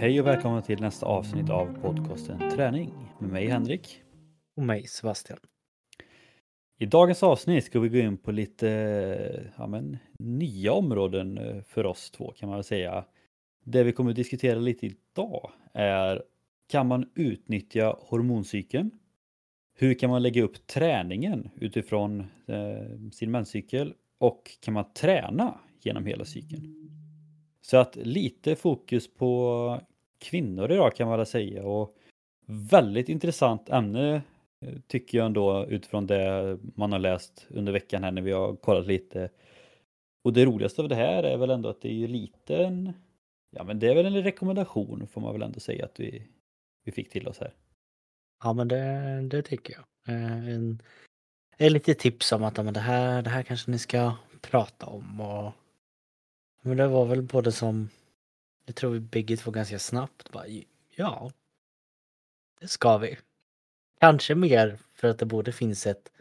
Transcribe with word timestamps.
Hej 0.00 0.20
och 0.20 0.26
välkomna 0.26 0.62
till 0.62 0.80
nästa 0.80 1.06
avsnitt 1.06 1.50
av 1.50 1.80
podcasten 1.82 2.50
Träning 2.50 2.92
med 3.18 3.30
mig 3.30 3.46
Henrik. 3.46 4.02
Och 4.56 4.62
mig 4.62 4.86
Sebastian. 4.86 5.38
I 6.78 6.86
dagens 6.86 7.22
avsnitt 7.22 7.64
ska 7.64 7.80
vi 7.80 7.88
gå 7.88 7.98
in 7.98 8.18
på 8.18 8.32
lite 8.32 9.52
ja, 9.56 9.66
men, 9.66 9.98
nya 10.18 10.72
områden 10.72 11.38
eh, 11.38 11.62
för 11.62 11.86
oss 11.86 12.10
två 12.10 12.32
kan 12.32 12.48
man 12.48 12.58
väl 12.58 12.64
säga. 12.64 13.04
Det 13.64 13.84
vi 13.84 13.92
kommer 13.92 14.10
att 14.10 14.16
diskutera 14.16 14.58
lite 14.58 14.86
idag 14.86 15.50
är 15.74 16.22
kan 16.68 16.86
man 16.86 17.10
utnyttja 17.14 17.96
hormoncykeln? 18.00 18.90
Hur 19.74 19.94
kan 19.94 20.10
man 20.10 20.22
lägga 20.22 20.42
upp 20.42 20.66
träningen 20.66 21.50
utifrån 21.56 22.20
eh, 22.46 23.10
sin 23.12 23.30
menscykel? 23.30 23.94
Och 24.18 24.50
kan 24.60 24.74
man 24.74 24.92
träna 24.92 25.58
genom 25.80 26.06
hela 26.06 26.24
cykeln? 26.24 26.88
Så 27.60 27.76
att 27.76 27.96
lite 27.96 28.56
fokus 28.56 29.14
på 29.14 29.80
kvinnor 30.18 30.72
idag 30.72 30.96
kan 30.96 31.08
man 31.08 31.18
väl 31.18 31.26
säga 31.26 31.64
och 31.64 31.94
väldigt 32.46 33.08
intressant 33.08 33.68
ämne 33.68 34.22
eh, 34.64 34.74
tycker 34.86 35.18
jag 35.18 35.26
ändå 35.26 35.66
utifrån 35.66 36.06
det 36.06 36.58
man 36.74 36.92
har 36.92 36.98
läst 36.98 37.46
under 37.50 37.72
veckan 37.72 38.04
här 38.04 38.10
när 38.10 38.22
vi 38.22 38.32
har 38.32 38.56
kollat 38.56 38.86
lite. 38.86 39.30
Och 40.24 40.32
det 40.32 40.44
roligaste 40.44 40.82
av 40.82 40.88
det 40.88 40.94
här 40.94 41.22
är 41.22 41.36
väl 41.36 41.50
ändå 41.50 41.68
att 41.68 41.80
det 41.80 41.88
är 41.88 41.94
ju 41.94 42.06
liten, 42.06 42.92
ja 43.50 43.64
men 43.64 43.78
det 43.78 43.88
är 43.88 43.94
väl 43.94 44.06
en 44.06 44.22
rekommendation 44.22 45.06
får 45.06 45.20
man 45.20 45.32
väl 45.32 45.42
ändå 45.42 45.60
säga 45.60 45.84
att 45.84 46.00
vi, 46.00 46.22
vi 46.84 46.92
fick 46.92 47.10
till 47.10 47.28
oss 47.28 47.38
här. 47.38 47.54
Ja 48.44 48.52
men 48.52 48.68
det, 48.68 49.20
det 49.30 49.42
tycker 49.42 49.74
jag. 49.74 50.14
Eh, 50.14 50.48
en, 50.48 50.82
en 51.56 51.72
lite 51.72 51.94
tips 51.94 52.32
om 52.32 52.44
att 52.44 52.56
men 52.56 52.74
det, 52.74 52.80
här, 52.80 53.22
det 53.22 53.30
här 53.30 53.42
kanske 53.42 53.70
ni 53.70 53.78
ska 53.78 54.12
prata 54.40 54.86
om 54.86 55.20
och 55.20 55.52
men 56.62 56.76
det 56.76 56.88
var 56.88 57.04
väl 57.04 57.22
både 57.22 57.52
som, 57.52 57.88
det 58.68 58.74
tror 58.74 58.90
vi 58.90 59.00
bägge 59.00 59.36
två 59.36 59.50
ganska 59.50 59.78
snabbt, 59.78 60.32
bara, 60.32 60.44
ja, 60.96 61.32
det 62.60 62.68
ska 62.68 62.98
vi. 62.98 63.18
Kanske 64.00 64.34
mer 64.34 64.78
för 64.94 65.08
att 65.08 65.18
det 65.18 65.26
både 65.26 65.52
finns 65.52 65.86
ett, 65.86 66.12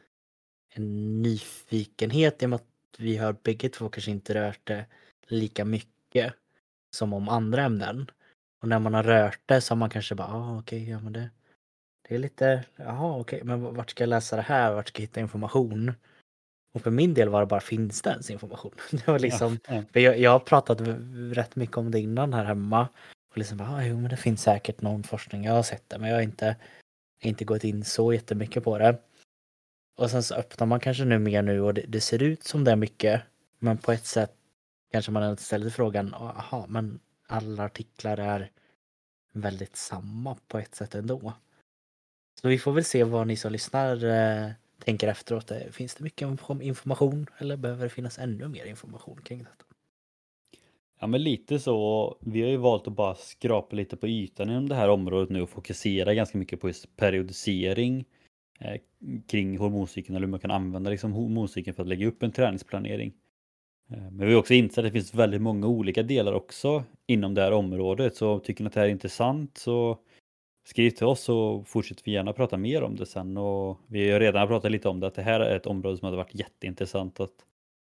en 0.70 1.22
nyfikenhet 1.22 2.44
i 2.44 2.45
och 2.45 2.50
med 2.50 2.56
att 2.56 2.66
vi 2.98 3.18
har 3.18 3.34
bägge 3.34 3.70
två 3.70 3.90
kanske 3.90 4.12
inte 4.12 4.34
rört 4.34 4.59
det 4.64 4.86
lika 5.28 5.66
mycket 5.66 6.34
som 6.95 7.14
om 7.14 7.30
andra 7.30 7.64
ämnen. 7.64 8.12
Och 8.62 8.68
när 8.68 8.80
man 8.80 8.94
har 8.94 9.03
rört 9.03 9.42
det 9.45 9.62
så 9.62 9.72
har 9.72 9.78
man 9.78 9.90
kanske 9.90 10.16
bara, 10.16 10.28
ah, 10.28 10.59
okej, 10.59 10.81
okay, 10.81 10.92
ja 10.92 11.00
men 11.00 11.14
det, 11.14 11.30
det 12.08 12.16
är 12.16 12.20
lite, 12.20 12.66
jaha 12.75 13.20
okej, 13.20 13.38
okay, 13.38 13.44
men 13.44 13.75
vart 13.75 13.90
ska 13.90 14.03
jag 14.03 14.09
läsa 14.09 14.36
det 14.36 14.42
här, 14.42 14.73
vart 14.73 14.88
ska 14.88 15.02
jag 15.02 15.08
hitta 15.08 15.20
information? 15.20 15.94
Och 16.78 16.83
för 16.83 16.92
min 16.92 17.14
del 17.14 17.30
var 17.30 17.39
det 17.39 17.45
bara 17.45 17.59
finns 17.59 18.02
det 18.02 18.09
ens 18.09 18.30
information? 18.30 18.72
Det 18.92 19.08
var 19.08 19.20
liksom, 19.20 19.59
ja, 19.67 19.83
ja. 19.94 20.02
Jag, 20.02 20.20
jag 20.20 20.31
har 20.31 20.39
pratat 20.39 20.78
rätt 21.31 21.56
mycket 21.56 21.78
om 21.78 21.92
det 21.92 22.00
innan 22.00 22.34
här 22.34 22.45
hemma. 22.45 22.88
Och 23.31 23.38
liksom 23.38 23.61
ah, 23.61 23.84
jo 23.84 24.00
men 24.00 24.09
det 24.09 24.17
finns 24.17 24.42
säkert 24.42 24.81
någon 24.81 25.03
forskning, 25.03 25.44
jag 25.44 25.53
har 25.53 25.64
sett 25.64 25.89
det 25.89 26.00
men 26.00 26.09
jag 26.09 26.16
har 26.16 26.22
inte, 26.22 26.56
inte 27.22 27.45
gått 27.45 27.64
in 27.64 27.86
så 27.86 28.14
jättemycket 28.14 28.64
på 28.64 28.78
det. 28.78 28.97
Och 29.97 30.11
sen 30.11 30.23
så 30.23 30.36
öppnar 30.36 30.67
man 30.67 30.80
kanske 30.80 31.06
nu 31.06 31.19
mer 31.19 31.42
nu 31.42 31.61
och 31.61 31.73
det, 31.73 31.86
det 31.88 32.02
ser 32.02 32.23
ut 32.23 32.44
som 32.44 32.64
det 32.64 32.72
är 32.72 32.75
mycket. 32.75 33.22
Men 33.59 33.78
på 33.78 33.91
ett 33.91 34.06
sätt 34.06 34.34
kanske 34.91 35.12
man 35.12 35.38
ställer 35.38 35.69
frågan, 35.69 36.16
jaha 36.19 36.66
men 36.67 37.00
alla 37.28 37.64
artiklar 37.64 38.17
är 38.17 38.52
väldigt 39.34 39.75
samma 39.75 40.38
på 40.47 40.59
ett 40.59 40.75
sätt 40.75 40.95
ändå. 40.95 41.34
Så 42.41 42.47
vi 42.47 42.59
får 42.59 42.72
väl 42.72 42.86
se 42.86 43.03
vad 43.03 43.28
ni 43.28 43.36
som 43.36 43.52
lyssnar 43.52 44.06
eh, 44.06 44.52
tänker 44.80 45.08
efteråt. 45.08 45.52
Eh, 45.52 45.58
finns 45.72 45.95
det 45.95 46.03
mycket 46.03 46.28
information 46.61 47.28
eller 47.38 47.58
behöver 47.58 47.83
det 47.83 47.89
finnas 47.89 48.20
ännu 48.20 48.47
mer 48.47 48.66
information 48.66 49.22
kring 49.23 49.39
detta? 49.39 49.66
Ja 51.00 51.08
men 51.08 51.23
lite 51.23 51.59
så. 51.59 52.18
Vi 52.19 52.41
har 52.41 52.50
ju 52.50 52.57
valt 52.57 52.88
att 52.88 52.94
bara 52.94 53.16
skrapa 53.16 53.75
lite 53.75 53.97
på 53.97 54.07
ytan 54.07 54.50
inom 54.50 54.69
det 54.69 54.75
här 54.75 54.90
området 54.90 55.29
nu 55.29 55.41
och 55.41 55.50
fokusera 55.50 56.13
ganska 56.13 56.38
mycket 56.38 56.62
på 56.62 56.68
just 56.68 56.96
periodisering 56.96 58.06
eh, 58.59 58.81
kring 59.28 59.57
hormoncykeln 59.57 60.16
eller 60.16 60.28
hur 60.28 60.31
man 60.31 60.40
kan 60.40 60.52
använda 60.52 60.90
liksom 60.90 61.12
hormoncykeln 61.12 61.75
för 61.75 61.84
att 61.84 61.90
lägga 61.90 62.07
upp 62.07 62.23
en 62.23 62.31
träningsplanering. 62.31 63.13
Eh, 63.90 64.12
men 64.12 64.28
vi 64.28 64.34
har 64.34 64.40
också 64.40 64.53
insett 64.53 64.78
att 64.78 64.84
det 64.84 64.91
finns 64.91 65.13
väldigt 65.13 65.41
många 65.41 65.68
olika 65.68 66.03
delar 66.03 66.34
också 66.34 66.84
inom 67.07 67.34
det 67.34 67.41
här 67.41 67.52
området 67.52 68.16
så 68.16 68.40
tycker 68.40 68.63
ni 68.63 68.68
att 68.68 68.73
det 68.73 68.79
här 68.79 68.88
är 68.88 68.91
intressant 68.91 69.57
så 69.57 69.97
skriv 70.67 70.91
till 70.91 71.05
oss 71.05 71.22
så 71.22 71.63
fortsätter 71.63 72.03
vi 72.05 72.11
gärna 72.11 72.33
prata 72.33 72.57
mer 72.57 72.83
om 72.83 72.95
det 72.95 73.05
sen 73.05 73.38
och 73.38 73.79
vi 73.88 74.11
har 74.11 74.19
redan 74.19 74.47
pratat 74.47 74.72
lite 74.72 74.89
om 74.89 75.00
det 75.00 75.07
att 75.07 75.16
det 75.16 75.22
här 75.22 75.39
är 75.39 75.55
ett 75.55 75.66
område 75.66 75.97
som 75.97 76.05
hade 76.05 76.17
varit 76.17 76.35
jätteintressant 76.35 77.19
att 77.19 77.45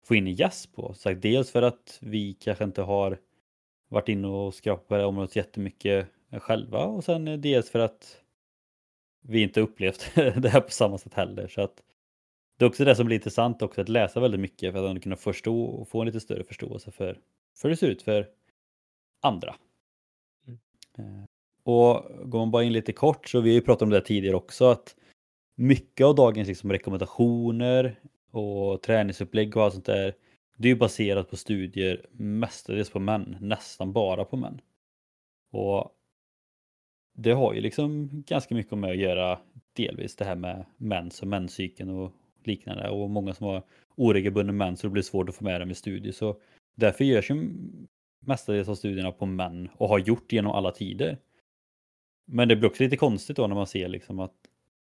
få 0.05 0.15
in 0.15 0.27
en 0.27 0.35
gäst 0.35 0.75
på. 0.75 0.95
Så 0.95 1.13
dels 1.13 1.51
för 1.51 1.63
att 1.63 1.99
vi 2.03 2.35
kanske 2.35 2.65
inte 2.65 2.83
har 2.83 3.19
varit 3.89 4.09
inne 4.09 4.29
och 4.29 4.55
skrapat 4.55 4.89
på 4.89 4.95
det 4.95 5.01
här 5.01 5.09
området 5.09 5.37
jättemycket 5.37 6.07
själva 6.31 6.85
och 6.85 7.05
sen 7.05 7.41
dels 7.41 7.71
för 7.71 7.79
att 7.79 8.21
vi 9.23 9.43
inte 9.43 9.61
upplevt 9.61 10.11
det 10.15 10.49
här 10.49 10.61
på 10.61 10.71
samma 10.71 10.99
sätt 10.99 11.15
heller. 11.15 11.49
Så 11.49 11.61
att 11.61 11.83
det 12.59 12.65
är 12.65 12.69
också 12.69 12.85
det 12.85 12.97
som 12.97 13.07
blir 13.07 13.17
intressant 13.17 13.63
också 13.63 13.81
att 13.81 13.89
läsa 13.89 14.21
väldigt 14.21 14.41
mycket 14.41 14.73
för 14.73 14.91
att 14.91 15.03
kunna 15.03 15.17
förstå 15.17 15.65
och 15.65 15.89
få 15.89 16.01
en 16.01 16.07
lite 16.07 16.21
större 16.21 16.45
förståelse 16.45 16.91
för, 16.91 17.19
för 17.57 17.69
hur 17.69 17.71
det 17.71 17.77
ser 17.77 17.89
ut 17.89 18.03
för 18.03 18.29
andra. 19.21 19.55
Mm. 20.99 21.28
Och 21.69 22.05
går 22.31 22.39
man 22.39 22.51
bara 22.51 22.65
in 22.65 22.73
lite 22.73 22.93
kort 22.93 23.29
så 23.29 23.41
vi 23.41 23.51
har 23.51 23.55
ju 23.55 23.61
pratat 23.61 23.83
om 23.83 23.91
det 23.91 24.01
tidigare 24.01 24.37
också 24.37 24.65
att 24.65 24.97
mycket 25.55 26.05
av 26.05 26.15
dagens 26.15 26.49
liksom 26.49 26.73
rekommendationer 26.73 28.01
och 28.31 28.83
träningsupplägg 28.83 29.57
och 29.57 29.63
allt 29.63 29.75
sånt 29.75 29.87
där 29.87 30.15
det 30.57 30.69
är 30.69 30.73
ju 30.73 30.79
baserat 30.79 31.31
på 31.31 31.37
studier 31.37 32.07
mestadels 32.13 32.91
på 32.91 32.99
män, 32.99 33.37
nästan 33.41 33.93
bara 33.93 34.25
på 34.25 34.37
män. 34.37 34.61
Och 35.53 35.93
det 37.15 37.33
har 37.33 37.55
ju 37.55 37.61
liksom 37.61 38.09
ganska 38.27 38.55
mycket 38.55 38.79
med 38.79 38.91
att 38.91 38.97
göra 38.97 39.39
delvis 39.73 40.17
det 40.17 40.25
här 40.25 40.37
med 40.37 40.65
mens 40.77 41.23
och 41.23 41.29
menscykeln 41.29 41.91
och 41.91 42.13
liknande 42.45 42.89
och 42.89 43.11
många 43.11 43.35
som 43.35 43.47
har 43.47 43.63
oregelbunden 43.97 44.57
mens 44.57 44.81
så 44.81 44.87
det 44.87 44.91
blir 44.91 45.03
svårt 45.03 45.29
att 45.29 45.35
få 45.35 45.45
med 45.45 45.61
dem 45.61 45.71
i 45.71 45.75
studier 45.75 46.13
så 46.13 46.37
därför 46.75 47.05
görs 47.05 47.31
ju 47.31 47.51
mestadels 48.21 48.69
av 48.69 48.75
studierna 48.75 49.13
på 49.13 49.27
män 49.27 49.69
och 49.77 49.89
har 49.89 49.99
gjort 49.99 50.33
genom 50.33 50.53
alla 50.53 50.73
tider. 50.73 51.19
Men 52.31 52.49
det 52.49 52.57
blir 52.57 52.69
också 52.69 52.83
lite 52.83 52.97
konstigt 52.97 53.37
då 53.37 53.47
när 53.47 53.55
man 53.55 53.67
ser 53.67 53.89
liksom 53.89 54.19
att 54.19 54.35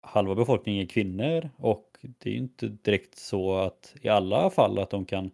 halva 0.01 0.35
befolkningen 0.35 0.83
är 0.83 0.87
kvinnor 0.87 1.49
och 1.57 1.97
det 2.01 2.29
är 2.29 2.33
ju 2.33 2.39
inte 2.39 2.67
direkt 2.67 3.17
så 3.17 3.55
att 3.55 3.95
i 4.01 4.09
alla 4.09 4.49
fall 4.49 4.79
att 4.79 4.89
de 4.89 5.05
kan 5.05 5.31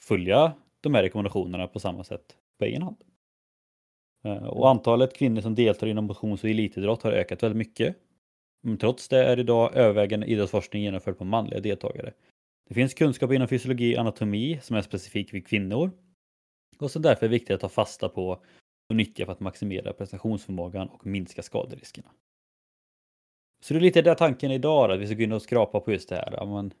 följa 0.00 0.52
de 0.80 0.94
här 0.94 1.02
rekommendationerna 1.02 1.68
på 1.68 1.80
samma 1.80 2.04
sätt 2.04 2.36
på 2.58 2.64
egen 2.64 2.82
hand. 2.82 2.96
Eh, 4.24 4.44
och 4.44 4.70
antalet 4.70 5.16
kvinnor 5.16 5.40
som 5.40 5.54
deltar 5.54 5.86
inom 5.86 6.04
motions 6.04 6.44
och 6.44 6.50
elitidrott 6.50 7.02
har 7.02 7.12
ökat 7.12 7.42
väldigt 7.42 7.56
mycket. 7.56 7.96
Men 8.62 8.78
trots 8.78 9.08
det 9.08 9.24
är 9.24 9.38
idag 9.38 9.76
övervägande 9.76 10.26
idrottsforskning 10.26 10.82
genomförd 10.82 11.18
på 11.18 11.24
manliga 11.24 11.60
deltagare. 11.60 12.12
Det 12.68 12.74
finns 12.74 12.94
kunskap 12.94 13.32
inom 13.32 13.48
fysiologi 13.48 13.96
och 13.96 14.00
anatomi 14.00 14.58
som 14.62 14.76
är 14.76 14.82
specifik 14.82 15.34
vid 15.34 15.46
kvinnor 15.46 15.90
och 16.78 16.90
som 16.90 17.02
därför 17.02 17.26
är 17.26 17.30
viktigt 17.30 17.54
att 17.54 17.60
ta 17.60 17.68
fasta 17.68 18.08
på 18.08 18.42
och 18.88 18.96
nyttja 18.96 19.24
för 19.24 19.32
att 19.32 19.40
maximera 19.40 19.92
prestationsförmågan 19.92 20.88
och 20.88 21.06
minska 21.06 21.42
skaderiskerna. 21.42 22.08
Så 23.60 23.74
det 23.74 23.78
är 23.78 23.82
lite 23.82 24.02
där 24.02 24.14
tanken 24.14 24.50
idag, 24.50 24.90
att 24.90 25.00
vi 25.00 25.06
ska 25.06 25.14
gå 25.14 25.22
in 25.22 25.32
och 25.32 25.42
skrapa 25.42 25.80
på 25.80 25.92
just 25.92 26.08
det 26.08 26.16
här. 26.16 26.46
Men 26.46 26.74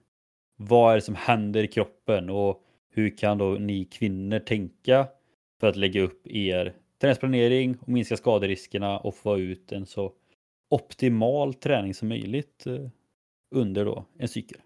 vad 0.56 0.92
är 0.92 0.94
det 0.94 1.02
som 1.02 1.14
händer 1.14 1.62
i 1.62 1.68
kroppen 1.68 2.30
och 2.30 2.64
hur 2.90 3.16
kan 3.16 3.38
då 3.38 3.50
ni 3.50 3.84
kvinnor 3.84 4.38
tänka 4.38 5.08
för 5.60 5.66
att 5.66 5.76
lägga 5.76 6.02
upp 6.02 6.26
er 6.26 6.74
träningsplanering 7.00 7.76
och 7.80 7.88
minska 7.88 8.16
skaderiskerna 8.16 8.98
och 8.98 9.14
få 9.14 9.38
ut 9.38 9.72
en 9.72 9.86
så 9.86 10.12
optimal 10.70 11.54
träning 11.54 11.94
som 11.94 12.08
möjligt 12.08 12.66
eh, 12.66 12.88
under 13.54 13.84
då 13.84 14.04
en 14.18 14.28
cykel. 14.28 14.60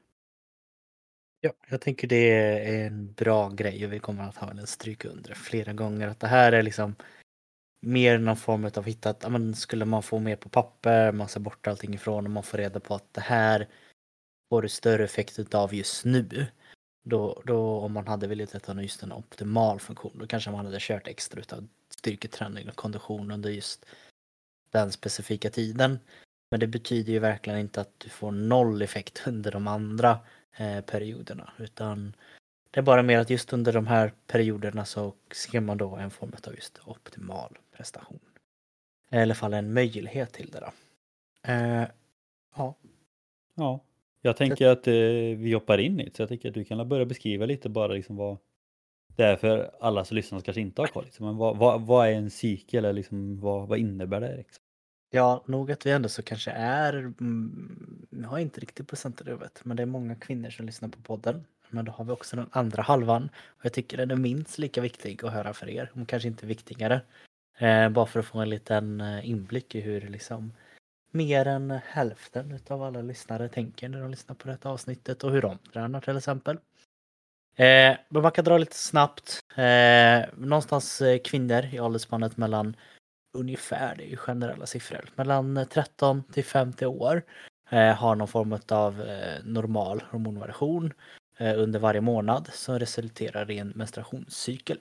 Ja, 1.40 1.52
jag 1.70 1.80
tänker 1.80 2.08
det 2.08 2.30
är 2.30 2.86
en 2.86 3.12
bra 3.12 3.48
grej 3.48 3.86
och 3.86 3.92
vi 3.92 3.98
kommer 3.98 4.22
att 4.22 4.36
ha 4.36 4.50
en 4.50 4.66
stryk 4.66 5.04
under 5.04 5.34
flera 5.34 5.72
gånger 5.72 6.08
att 6.08 6.20
det 6.20 6.26
här 6.26 6.52
är 6.52 6.62
liksom 6.62 6.94
mer 7.84 8.18
någon 8.18 8.36
form 8.36 8.70
av 8.76 8.84
hittat, 8.84 9.30
men 9.30 9.54
skulle 9.54 9.84
man 9.84 10.02
få 10.02 10.18
mer 10.18 10.36
på 10.36 10.48
papper, 10.48 11.12
man 11.12 11.28
ser 11.28 11.40
bort 11.40 11.66
allting 11.66 11.94
ifrån 11.94 12.24
och 12.24 12.30
man 12.30 12.42
får 12.42 12.58
reda 12.58 12.80
på 12.80 12.94
att 12.94 13.14
det 13.14 13.20
här 13.20 13.68
får 14.48 14.62
du 14.62 14.68
större 14.68 15.04
effekt 15.04 15.54
av 15.54 15.74
just 15.74 16.04
nu. 16.04 16.46
Då, 17.04 17.42
då 17.46 17.78
om 17.78 17.92
man 17.92 18.06
hade 18.06 18.26
velat 18.26 18.54
veta 18.54 18.82
just 18.82 19.02
en 19.02 19.12
optimal 19.12 19.80
funktion, 19.80 20.18
då 20.18 20.26
kanske 20.26 20.50
man 20.50 20.66
hade 20.66 20.78
kört 20.80 21.08
extra 21.08 21.40
utav 21.40 21.68
styrketräning 21.88 22.68
och 22.68 22.76
kondition 22.76 23.30
under 23.30 23.50
just 23.50 23.86
den 24.70 24.92
specifika 24.92 25.50
tiden. 25.50 25.98
Men 26.50 26.60
det 26.60 26.66
betyder 26.66 27.12
ju 27.12 27.18
verkligen 27.18 27.58
inte 27.58 27.80
att 27.80 28.00
du 28.00 28.08
får 28.08 28.30
noll 28.30 28.82
effekt 28.82 29.22
under 29.26 29.52
de 29.52 29.68
andra 29.68 30.18
eh, 30.56 30.80
perioderna, 30.80 31.52
utan 31.58 32.16
det 32.70 32.80
är 32.80 32.84
bara 32.84 33.02
mer 33.02 33.18
att 33.18 33.30
just 33.30 33.52
under 33.52 33.72
de 33.72 33.86
här 33.86 34.12
perioderna 34.26 34.84
så 34.84 35.14
ser 35.32 35.60
man 35.60 35.78
då 35.78 35.96
en 35.96 36.10
form 36.10 36.32
av 36.46 36.54
just 36.54 36.80
optimal 36.84 37.58
prestation. 37.82 38.20
I 39.10 39.16
alla 39.16 39.34
fall 39.34 39.54
en 39.54 39.72
möjlighet 39.72 40.32
till 40.32 40.50
det 40.50 40.60
då. 40.60 40.72
Eh, 41.52 41.86
ja. 42.56 42.74
Ja, 43.54 43.80
jag 44.22 44.36
tänker 44.36 44.68
att 44.68 44.86
eh, 44.86 44.94
vi 45.38 45.52
hoppar 45.54 45.78
in 45.78 46.00
i 46.00 46.04
det. 46.04 46.16
Så 46.16 46.22
jag 46.22 46.28
tänker 46.28 46.48
att 46.48 46.54
du 46.54 46.64
kan 46.64 46.88
börja 46.88 47.04
beskriva 47.04 47.46
lite 47.46 47.68
bara 47.68 47.92
liksom 47.92 48.16
vad, 48.16 48.38
Därför 49.16 49.70
alla 49.80 50.04
som 50.04 50.14
lyssnar 50.14 50.40
kanske 50.40 50.60
inte 50.60 50.82
har 50.82 50.86
koll. 50.86 51.04
Liksom. 51.04 51.26
Men 51.26 51.36
vad, 51.36 51.56
vad, 51.56 51.82
vad 51.82 52.08
är 52.08 52.12
en 52.12 52.30
cykel? 52.30 52.84
Eller 52.84 52.92
liksom, 52.92 53.40
vad, 53.40 53.68
vad 53.68 53.78
innebär 53.78 54.20
det? 54.20 54.36
Liksom? 54.36 54.62
Ja, 55.10 55.44
nog 55.46 55.72
att 55.72 55.86
vi 55.86 55.90
ändå 55.90 56.08
så 56.08 56.22
kanske 56.22 56.50
är, 56.50 56.92
mm, 56.92 58.06
jag 58.10 58.28
har 58.28 58.38
inte 58.38 58.60
riktigt 58.60 58.88
procent 58.88 59.20
i 59.20 59.24
huvudet, 59.24 59.60
men 59.64 59.76
det 59.76 59.82
är 59.82 59.86
många 59.86 60.14
kvinnor 60.14 60.50
som 60.50 60.66
lyssnar 60.66 60.88
på 60.88 61.00
podden. 61.00 61.44
Men 61.70 61.84
då 61.84 61.92
har 61.92 62.04
vi 62.04 62.12
också 62.12 62.36
den 62.36 62.48
andra 62.50 62.82
halvan. 62.82 63.28
Och 63.46 63.64
jag 63.64 63.72
tycker 63.72 63.96
den 63.96 64.10
är 64.10 64.16
minst 64.16 64.58
lika 64.58 64.80
viktig 64.80 65.24
att 65.24 65.32
höra 65.32 65.54
för 65.54 65.68
er, 65.68 65.90
om 65.94 66.06
kanske 66.06 66.28
inte 66.28 66.46
viktigare. 66.46 67.00
Eh, 67.58 67.88
bara 67.88 68.06
för 68.06 68.20
att 68.20 68.26
få 68.26 68.38
en 68.38 68.50
liten 68.50 69.00
eh, 69.00 69.28
inblick 69.28 69.74
i 69.74 69.80
hur 69.80 70.00
liksom 70.00 70.52
mer 71.10 71.46
än 71.46 71.70
hälften 71.70 72.58
av 72.68 72.82
alla 72.82 73.02
lyssnare 73.02 73.48
tänker 73.48 73.88
när 73.88 74.00
de 74.00 74.10
lyssnar 74.10 74.34
på 74.34 74.48
detta 74.48 74.70
avsnittet 74.70 75.24
och 75.24 75.30
hur 75.30 75.42
de 75.42 75.58
tränar 75.58 76.00
till 76.00 76.16
exempel. 76.16 76.56
Eh, 77.56 77.96
men 78.08 78.22
man 78.22 78.32
kan 78.32 78.44
dra 78.44 78.58
lite 78.58 78.76
snabbt. 78.76 79.40
Eh, 79.56 80.34
någonstans 80.36 81.02
eh, 81.02 81.18
kvinnor 81.18 81.64
i 81.72 81.80
åldersspannet 81.80 82.36
mellan 82.36 82.76
ungefär, 83.32 83.94
det 83.96 84.04
är 84.04 84.08
ju 84.08 84.16
generella 84.16 84.66
siffror, 84.66 85.04
mellan 85.14 85.66
13 85.70 86.22
till 86.32 86.44
50 86.44 86.86
år 86.86 87.22
eh, 87.70 87.94
har 87.94 88.14
någon 88.14 88.28
form 88.28 88.58
av 88.68 89.02
eh, 89.02 89.44
normal 89.44 90.02
hormonvariation 90.10 90.92
eh, 91.36 91.58
under 91.58 91.78
varje 91.78 92.00
månad 92.00 92.48
som 92.52 92.78
resulterar 92.78 93.50
i 93.50 93.58
en 93.58 93.68
menstruationscykel. 93.68 94.78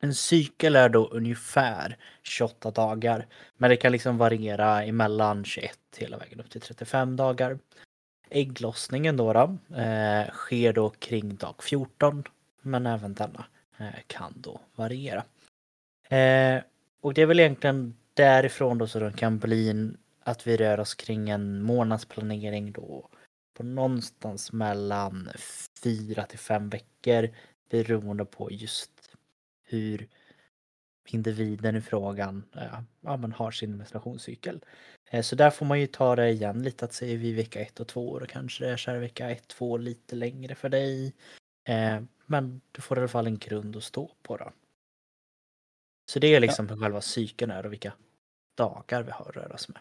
En 0.00 0.14
cykel 0.14 0.76
är 0.76 0.88
då 0.88 1.08
ungefär 1.08 1.96
28 2.22 2.70
dagar, 2.70 3.26
men 3.56 3.70
det 3.70 3.76
kan 3.76 3.92
liksom 3.92 4.18
variera 4.18 4.84
emellan 4.84 5.44
21 5.44 5.78
hela 5.96 6.18
vägen 6.18 6.40
upp 6.40 6.50
till 6.50 6.60
35 6.60 7.16
dagar. 7.16 7.58
Ägglossningen 8.30 9.16
då, 9.16 9.32
då 9.32 9.58
eh, 9.76 10.30
sker 10.30 10.72
då 10.72 10.90
kring 10.90 11.36
dag 11.36 11.62
14, 11.62 12.24
men 12.62 12.86
även 12.86 13.14
denna 13.14 13.44
eh, 13.78 14.00
kan 14.06 14.34
då 14.36 14.60
variera. 14.74 15.24
Eh, 16.08 16.62
och 17.00 17.14
det 17.14 17.22
är 17.22 17.26
väl 17.26 17.40
egentligen 17.40 17.96
därifrån 18.14 18.78
då 18.78 18.86
så 18.86 18.98
det 18.98 19.12
kan 19.12 19.38
bli 19.38 19.90
att 20.24 20.46
vi 20.46 20.56
rör 20.56 20.80
oss 20.80 20.94
kring 20.94 21.30
en 21.30 21.62
månadsplanering 21.62 22.72
då 22.72 23.08
på 23.56 23.62
någonstans 23.62 24.52
mellan 24.52 25.28
fyra 25.82 26.24
till 26.24 26.38
fem 26.38 26.68
veckor 26.68 27.28
beroende 27.70 28.24
på 28.24 28.50
just 28.50 28.99
hur 29.70 30.08
individen 31.08 31.76
i 31.76 31.80
frågan 31.80 32.44
eh, 32.56 32.80
ja, 33.00 33.16
men 33.16 33.32
har 33.32 33.50
sin 33.50 33.76
menstruationscykel. 33.76 34.64
Eh, 35.10 35.22
så 35.22 35.36
där 35.36 35.50
får 35.50 35.66
man 35.66 35.80
ju 35.80 35.86
ta 35.86 36.16
det 36.16 36.30
igen 36.30 36.62
lite 36.62 36.84
att 36.84 36.92
säga 36.92 37.18
vid 37.18 37.36
vecka 37.36 37.60
ett 37.60 37.80
och 37.80 37.88
två 37.88 38.10
och 38.10 38.28
kanske 38.28 38.64
det 38.64 38.70
är 38.70 38.76
så 38.76 38.90
här 38.90 38.98
vecka 38.98 39.30
ett, 39.30 39.48
två 39.48 39.76
lite 39.76 40.16
längre 40.16 40.54
för 40.54 40.68
dig. 40.68 41.14
Eh, 41.68 42.02
men 42.26 42.60
du 42.72 42.82
får 42.82 42.98
i 42.98 43.00
alla 43.00 43.08
fall 43.08 43.26
en 43.26 43.38
grund 43.38 43.76
att 43.76 43.84
stå 43.84 44.10
på 44.22 44.36
då. 44.36 44.52
Så 46.10 46.18
det 46.18 46.34
är 46.34 46.40
liksom 46.40 46.66
ja. 46.66 46.74
hur 46.74 46.82
själva 46.82 47.00
cykeln 47.00 47.50
är 47.50 47.66
och 47.66 47.72
vilka 47.72 47.92
dagar 48.56 49.02
vi 49.02 49.10
har 49.10 49.28
att 49.28 49.36
röra 49.36 49.54
oss 49.54 49.68
med. 49.68 49.78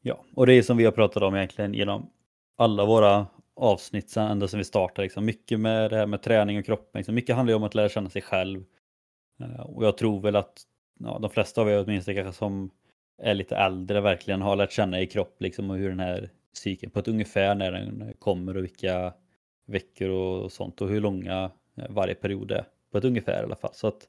Ja, 0.00 0.24
och 0.34 0.46
det 0.46 0.52
är 0.54 0.62
som 0.62 0.76
vi 0.76 0.84
har 0.84 0.92
pratat 0.92 1.22
om 1.22 1.36
egentligen 1.36 1.74
genom 1.74 2.10
alla 2.56 2.84
våra 2.84 3.26
avsnitt 3.60 4.10
sen 4.10 4.30
ända 4.30 4.48
sedan 4.48 4.58
vi 4.58 4.64
startade. 4.64 5.02
Liksom. 5.02 5.24
Mycket 5.24 5.60
med 5.60 5.90
det 5.90 5.96
här 5.96 6.06
med 6.06 6.22
träning 6.22 6.58
och 6.58 6.64
kroppen. 6.64 6.98
Liksom. 6.98 7.14
Mycket 7.14 7.36
handlar 7.36 7.52
ju 7.52 7.56
om 7.56 7.64
att 7.64 7.74
lära 7.74 7.88
känna 7.88 8.10
sig 8.10 8.22
själv. 8.22 8.64
Eh, 9.40 9.60
och 9.60 9.84
jag 9.84 9.96
tror 9.98 10.20
väl 10.20 10.36
att 10.36 10.62
ja, 11.00 11.18
de 11.18 11.30
flesta 11.30 11.60
av 11.60 11.70
er 11.70 11.84
åtminstone 11.84 12.14
kanske 12.14 12.38
som 12.38 12.70
är 13.22 13.34
lite 13.34 13.56
äldre 13.56 14.00
verkligen 14.00 14.42
har 14.42 14.56
lärt 14.56 14.72
känna 14.72 15.00
i 15.00 15.06
kropp 15.06 15.36
liksom, 15.42 15.70
och 15.70 15.76
hur 15.76 15.88
den 15.88 16.00
här 16.00 16.30
cykeln 16.52 16.92
på 16.92 16.98
ett 16.98 17.08
ungefär 17.08 17.54
när 17.54 17.72
den 17.72 18.12
kommer 18.18 18.56
och 18.56 18.62
vilka 18.62 19.12
veckor 19.66 20.08
och 20.08 20.52
sånt 20.52 20.80
och 20.80 20.88
hur 20.88 21.00
långa 21.00 21.50
eh, 21.76 21.90
varje 21.90 22.14
period 22.14 22.50
är. 22.50 22.64
På 22.92 22.98
ett 22.98 23.04
ungefär 23.04 23.40
i 23.42 23.44
alla 23.44 23.56
fall. 23.56 23.74
Så 23.74 23.86
att 23.86 24.08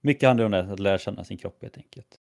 mycket 0.00 0.26
handlar 0.26 0.44
om 0.44 0.50
det, 0.50 0.72
att 0.72 0.80
lära 0.80 0.98
känna 0.98 1.24
sin 1.24 1.38
kropp 1.38 1.62
helt 1.62 1.76
enkelt. 1.76 2.18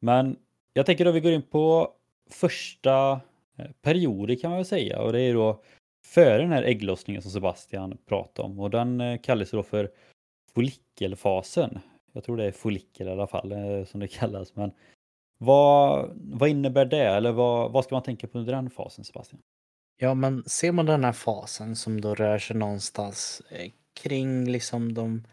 Men 0.00 0.36
jag 0.72 0.86
tänker 0.86 1.04
då 1.04 1.10
vi 1.10 1.20
går 1.20 1.32
in 1.32 1.42
på 1.42 1.92
första 2.30 3.20
eh, 3.56 3.70
perioder 3.82 4.34
kan 4.34 4.50
man 4.50 4.58
väl 4.58 4.66
säga 4.66 5.00
och 5.00 5.12
det 5.12 5.20
är 5.20 5.34
då 5.34 5.62
före 6.08 6.38
den 6.38 6.52
här 6.52 6.62
ägglossningen 6.62 7.22
som 7.22 7.30
Sebastian 7.30 7.98
pratade 8.06 8.48
om 8.48 8.60
och 8.60 8.70
den 8.70 9.00
eh, 9.00 9.20
kallas 9.20 9.50
då 9.50 9.62
för 9.62 9.90
follikelfasen. 10.54 11.78
Jag 12.12 12.24
tror 12.24 12.36
det 12.36 12.44
är 12.44 12.52
follikel 12.52 13.08
i 13.08 13.10
alla 13.10 13.26
fall 13.26 13.52
eh, 13.52 13.84
som 13.84 14.00
det 14.00 14.08
kallas. 14.18 14.56
Men 14.56 14.70
vad, 15.38 16.10
vad 16.14 16.48
innebär 16.48 16.84
det 16.84 17.04
eller 17.04 17.32
vad, 17.32 17.72
vad 17.72 17.84
ska 17.84 17.94
man 17.94 18.02
tänka 18.02 18.26
på 18.26 18.38
under 18.38 18.52
den 18.52 18.70
fasen 18.70 19.04
Sebastian? 19.04 19.40
Ja, 20.00 20.14
men 20.14 20.44
ser 20.46 20.72
man 20.72 20.86
den 20.86 21.04
här 21.04 21.12
fasen 21.12 21.76
som 21.76 22.00
då 22.00 22.14
rör 22.14 22.38
sig 22.38 22.56
någonstans 22.56 23.42
eh, 23.50 23.70
kring 24.02 24.50
liksom 24.50 24.94
de 24.94 25.24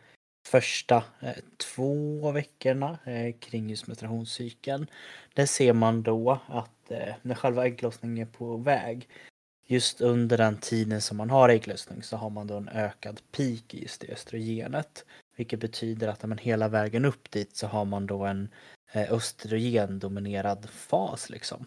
första 0.47 1.03
eh, 1.21 1.35
två 1.57 2.31
veckorna 2.31 2.99
eh, 3.05 3.35
kring 3.39 3.69
just 3.69 3.87
menstruationscykeln. 3.87 4.87
Där 5.33 5.45
ser 5.45 5.73
man 5.73 6.03
då 6.03 6.39
att 6.47 6.91
eh, 6.91 7.13
när 7.21 7.35
själva 7.35 7.65
ägglossningen 7.65 8.27
är 8.27 8.31
på 8.31 8.57
väg 8.57 9.07
just 9.67 10.01
under 10.01 10.37
den 10.37 10.57
tiden 10.57 11.01
som 11.01 11.17
man 11.17 11.29
har 11.29 11.49
ägglossning 11.49 12.03
så 12.03 12.17
har 12.17 12.29
man 12.29 12.47
då 12.47 12.57
en 12.57 12.69
ökad 12.69 13.21
peak 13.31 13.73
i 13.73 13.81
just 13.81 14.01
det 14.01 14.13
östrogenet. 14.13 15.05
Vilket 15.35 15.59
betyder 15.59 16.07
att 16.07 16.23
men, 16.23 16.37
hela 16.37 16.67
vägen 16.67 17.05
upp 17.05 17.31
dit 17.31 17.55
så 17.55 17.67
har 17.67 17.85
man 17.85 18.07
då 18.07 18.25
en 18.25 18.49
eh, 18.91 19.11
östrogendominerad 19.11 20.69
fas 20.69 21.29
liksom. 21.29 21.65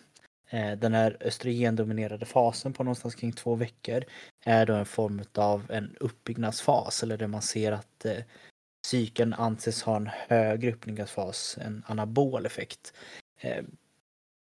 Eh, 0.50 0.73
den 0.73 0.95
här 0.95 1.17
östrogendominerade 1.21 2.27
fasen 2.27 2.73
på 2.73 2.85
någonstans 2.85 3.15
kring 3.15 3.33
två 3.33 3.55
veckor 3.55 4.05
är 4.44 4.67
då 4.67 4.75
en 4.75 4.87
form 4.87 5.23
av 5.35 5.71
en 5.71 5.97
uppbyggnadsfas 6.01 7.03
eller 7.03 7.17
där 7.17 7.27
man 7.27 7.43
ser 7.43 7.73
att 7.73 8.05
eh, 8.05 8.23
cykeln 8.87 9.35
anses 9.35 9.83
ha 9.83 9.97
en 9.97 10.11
högre 10.29 10.73
uppbyggnadsfas, 10.73 11.59
en 11.61 11.85
anabol 11.87 12.47
effekt. 12.47 12.93
Eh, 13.41 13.65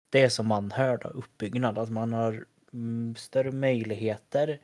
det 0.09 0.30
som 0.30 0.47
man 0.47 0.71
hör 0.71 0.97
då, 0.97 1.09
uppbyggnad, 1.09 1.77
att 1.77 1.89
man 1.89 2.13
har 2.13 2.45
Mm, 2.74 3.16
större 3.16 3.51
möjligheter 3.51 4.60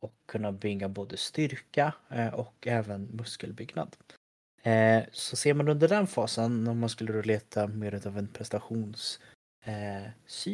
och 0.00 0.14
kunna 0.26 0.52
bygga 0.52 0.88
både 0.88 1.16
styrka 1.16 1.94
eh, 2.08 2.34
och 2.34 2.66
även 2.66 3.04
muskelbyggnad. 3.04 3.96
Eh, 4.62 5.04
så 5.12 5.36
ser 5.36 5.54
man 5.54 5.68
under 5.68 5.88
den 5.88 6.06
fasen, 6.06 6.68
om 6.68 6.78
man 6.78 6.88
skulle 6.88 7.22
leta 7.22 7.66
mer 7.66 8.06
av 8.06 8.18
en 8.18 8.28
prestationssyn 8.28 9.22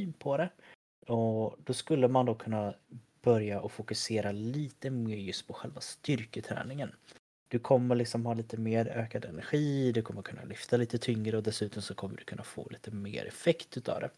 eh, 0.08 0.14
på 0.18 0.36
det, 0.36 0.48
och 1.06 1.56
då 1.64 1.72
skulle 1.72 2.08
man 2.08 2.26
då 2.26 2.34
kunna 2.34 2.74
börja 3.22 3.60
och 3.60 3.72
fokusera 3.72 4.32
lite 4.32 4.90
mer 4.90 5.16
just 5.16 5.46
på 5.46 5.52
själva 5.52 5.80
styrketräningen. 5.80 6.92
Du 7.48 7.58
kommer 7.58 7.94
liksom 7.94 8.26
ha 8.26 8.34
lite 8.34 8.56
mer 8.56 8.88
ökad 8.88 9.24
energi, 9.24 9.92
du 9.92 10.02
kommer 10.02 10.22
kunna 10.22 10.44
lyfta 10.44 10.76
lite 10.76 10.98
tyngre 10.98 11.36
och 11.36 11.42
dessutom 11.42 11.82
så 11.82 11.94
kommer 11.94 12.16
du 12.16 12.24
kunna 12.24 12.42
få 12.42 12.68
lite 12.70 12.90
mer 12.90 13.26
effekt 13.26 13.76
utav 13.76 14.00
det. 14.00 14.10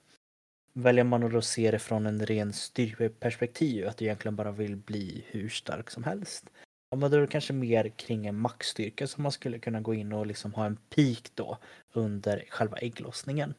Väljer 0.73 1.05
man 1.05 1.23
att 1.23 1.33
då 1.33 1.43
se 1.43 1.71
det 1.71 1.79
från 1.79 2.07
en 2.07 2.27
ren 2.27 2.53
styrkeperspektiv, 2.53 3.89
att 3.89 3.97
du 3.97 4.05
egentligen 4.05 4.37
bara 4.37 4.53
vill 4.53 4.77
bli 4.77 5.25
hur 5.31 5.49
stark 5.49 5.91
som 5.91 6.05
helst. 6.05 6.45
Ja, 6.91 6.97
men 6.97 7.11
då 7.11 7.17
är 7.17 7.21
det 7.21 7.27
kanske 7.27 7.53
mer 7.53 7.89
kring 7.89 8.27
en 8.27 8.41
maxstyrka 8.41 9.07
som 9.07 9.23
man 9.23 9.33
skulle 9.33 9.59
kunna 9.59 9.81
gå 9.81 9.95
in 9.95 10.13
och 10.13 10.27
liksom 10.27 10.55
ha 10.55 10.67
en 10.67 10.77
peak 10.77 11.31
då 11.35 11.59
under 11.93 12.45
själva 12.49 12.77
ägglossningen. 12.77 13.55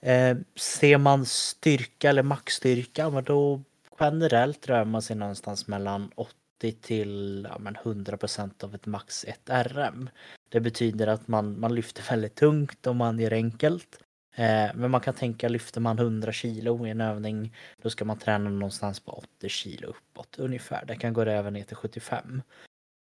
Eh, 0.00 0.36
ser 0.56 0.98
man 0.98 1.26
styrka 1.26 2.08
eller 2.10 2.22
maxstyrka, 2.22 3.10
men 3.10 3.24
då 3.24 3.62
generellt 4.00 4.68
rör 4.68 4.84
man 4.84 5.02
sig 5.02 5.16
någonstans 5.16 5.66
mellan 5.66 6.10
80 6.14 6.72
till 6.80 7.46
ja, 7.50 7.58
men 7.58 7.76
100% 7.76 8.64
av 8.64 8.74
ett 8.74 8.86
max 8.86 9.24
1 9.24 9.40
RM. 9.46 10.10
Det 10.48 10.60
betyder 10.60 11.06
att 11.06 11.28
man, 11.28 11.60
man 11.60 11.74
lyfter 11.74 12.02
väldigt 12.10 12.34
tungt 12.34 12.86
om 12.86 12.96
man 12.96 13.18
gör 13.18 13.32
enkelt. 13.32 13.98
Eh, 14.34 14.70
men 14.74 14.90
man 14.90 15.00
kan 15.00 15.14
tänka 15.14 15.48
lyfter 15.48 15.80
man 15.80 15.98
100 15.98 16.32
kilo 16.32 16.86
i 16.86 16.90
en 16.90 17.00
övning 17.00 17.54
då 17.82 17.90
ska 17.90 18.04
man 18.04 18.18
träna 18.18 18.50
någonstans 18.50 19.00
på 19.00 19.12
80 19.12 19.48
kilo 19.48 19.88
uppåt 19.88 20.38
ungefär. 20.38 20.84
Det 20.86 20.96
kan 20.96 21.12
gå 21.12 21.22
även 21.22 21.52
ner 21.52 21.64
till 21.64 21.76
75. 21.76 22.42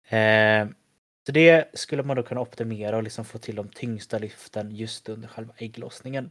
Eh, 0.08 0.68
så 1.26 1.32
det 1.32 1.78
skulle 1.78 2.02
man 2.02 2.16
då 2.16 2.22
kunna 2.22 2.40
optimera 2.40 2.96
och 2.96 3.02
liksom 3.02 3.24
få 3.24 3.38
till 3.38 3.56
de 3.56 3.68
tyngsta 3.68 4.18
lyften 4.18 4.70
just 4.70 5.08
under 5.08 5.28
själva 5.28 5.54
ägglossningen. 5.56 6.30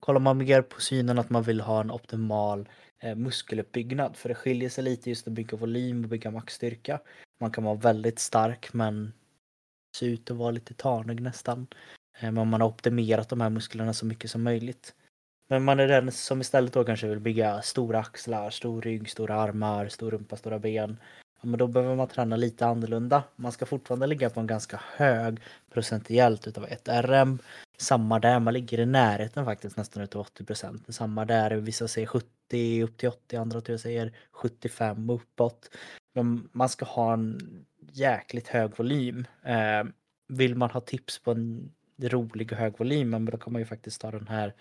Kollar 0.00 0.20
man 0.20 0.38
mer 0.38 0.62
på 0.62 0.80
synen 0.80 1.18
att 1.18 1.30
man 1.30 1.42
vill 1.42 1.60
ha 1.60 1.80
en 1.80 1.90
optimal 1.90 2.68
eh, 2.98 3.14
muskeluppbyggnad. 3.16 4.16
För 4.16 4.28
det 4.28 4.34
skiljer 4.34 4.68
sig 4.68 4.84
lite 4.84 5.10
just 5.10 5.26
att 5.26 5.32
bygga 5.32 5.56
volym 5.56 6.04
och 6.04 6.08
bygga 6.08 6.30
maxstyrka. 6.30 7.00
Man 7.40 7.50
kan 7.50 7.64
vara 7.64 7.74
väldigt 7.74 8.18
stark 8.18 8.72
men 8.72 9.12
se 9.96 10.06
ut 10.06 10.30
att 10.30 10.36
vara 10.36 10.50
lite 10.50 10.74
tanig 10.74 11.20
nästan. 11.20 11.66
Ehm, 12.20 12.34
men 12.34 12.48
man 12.48 12.60
har 12.60 12.68
optimerat 12.68 13.28
de 13.28 13.40
här 13.40 13.50
musklerna 13.50 13.92
så 13.92 14.06
mycket 14.06 14.30
som 14.30 14.42
möjligt. 14.42 14.94
Men 15.48 15.64
man 15.64 15.80
är 15.80 15.88
den 15.88 16.12
som 16.12 16.40
istället 16.40 16.72
då 16.72 16.84
kanske 16.84 17.06
vill 17.06 17.20
bygga 17.20 17.62
stora 17.62 17.98
axlar, 17.98 18.50
stor 18.50 18.82
rygg, 18.82 19.10
stora 19.10 19.34
armar, 19.34 19.88
stor 19.88 20.10
rumpa, 20.10 20.36
stora 20.36 20.58
ben. 20.58 20.96
Ja, 21.40 21.48
men 21.48 21.58
då 21.58 21.66
behöver 21.66 21.96
man 21.96 22.08
träna 22.08 22.36
lite 22.36 22.66
annorlunda. 22.66 23.22
Man 23.36 23.52
ska 23.52 23.66
fortfarande 23.66 24.06
ligga 24.06 24.30
på 24.30 24.40
en 24.40 24.46
ganska 24.46 24.80
hög 24.96 25.40
procentuellt 25.70 26.46
utav 26.46 26.64
ett 26.64 26.88
RM. 26.88 27.38
Samma 27.78 28.18
där, 28.18 28.40
man 28.40 28.54
ligger 28.54 28.80
i 28.80 28.86
närheten 28.86 29.44
faktiskt 29.44 29.76
nästan 29.76 30.02
utav 30.02 30.20
80 30.20 30.44
procent. 30.44 30.94
Samma 30.94 31.24
där, 31.24 31.50
vissa 31.50 31.88
säger 31.88 32.06
70 32.06 32.82
upp 32.82 32.96
till 32.96 33.08
80, 33.08 33.36
andra 33.36 33.60
tror 33.60 33.72
jag 33.72 33.80
säger 33.80 34.12
75 34.32 35.10
uppåt. 35.10 35.70
Men 36.14 36.48
man 36.52 36.68
ska 36.68 36.84
ha 36.84 37.12
en 37.12 37.38
jäkligt 37.92 38.48
hög 38.48 38.78
volym. 38.78 39.26
Eh, 39.42 39.84
vill 40.28 40.54
man 40.54 40.70
ha 40.70 40.80
tips 40.80 41.18
på 41.18 41.30
en 41.30 41.72
rolig 41.98 42.52
och 42.52 42.58
hög 42.58 42.78
volym, 42.78 43.10
men 43.10 43.24
då 43.24 43.36
kan 43.36 43.52
man 43.52 43.62
ju 43.62 43.66
faktiskt 43.66 44.00
ta 44.00 44.10
den 44.10 44.28
här 44.28 44.54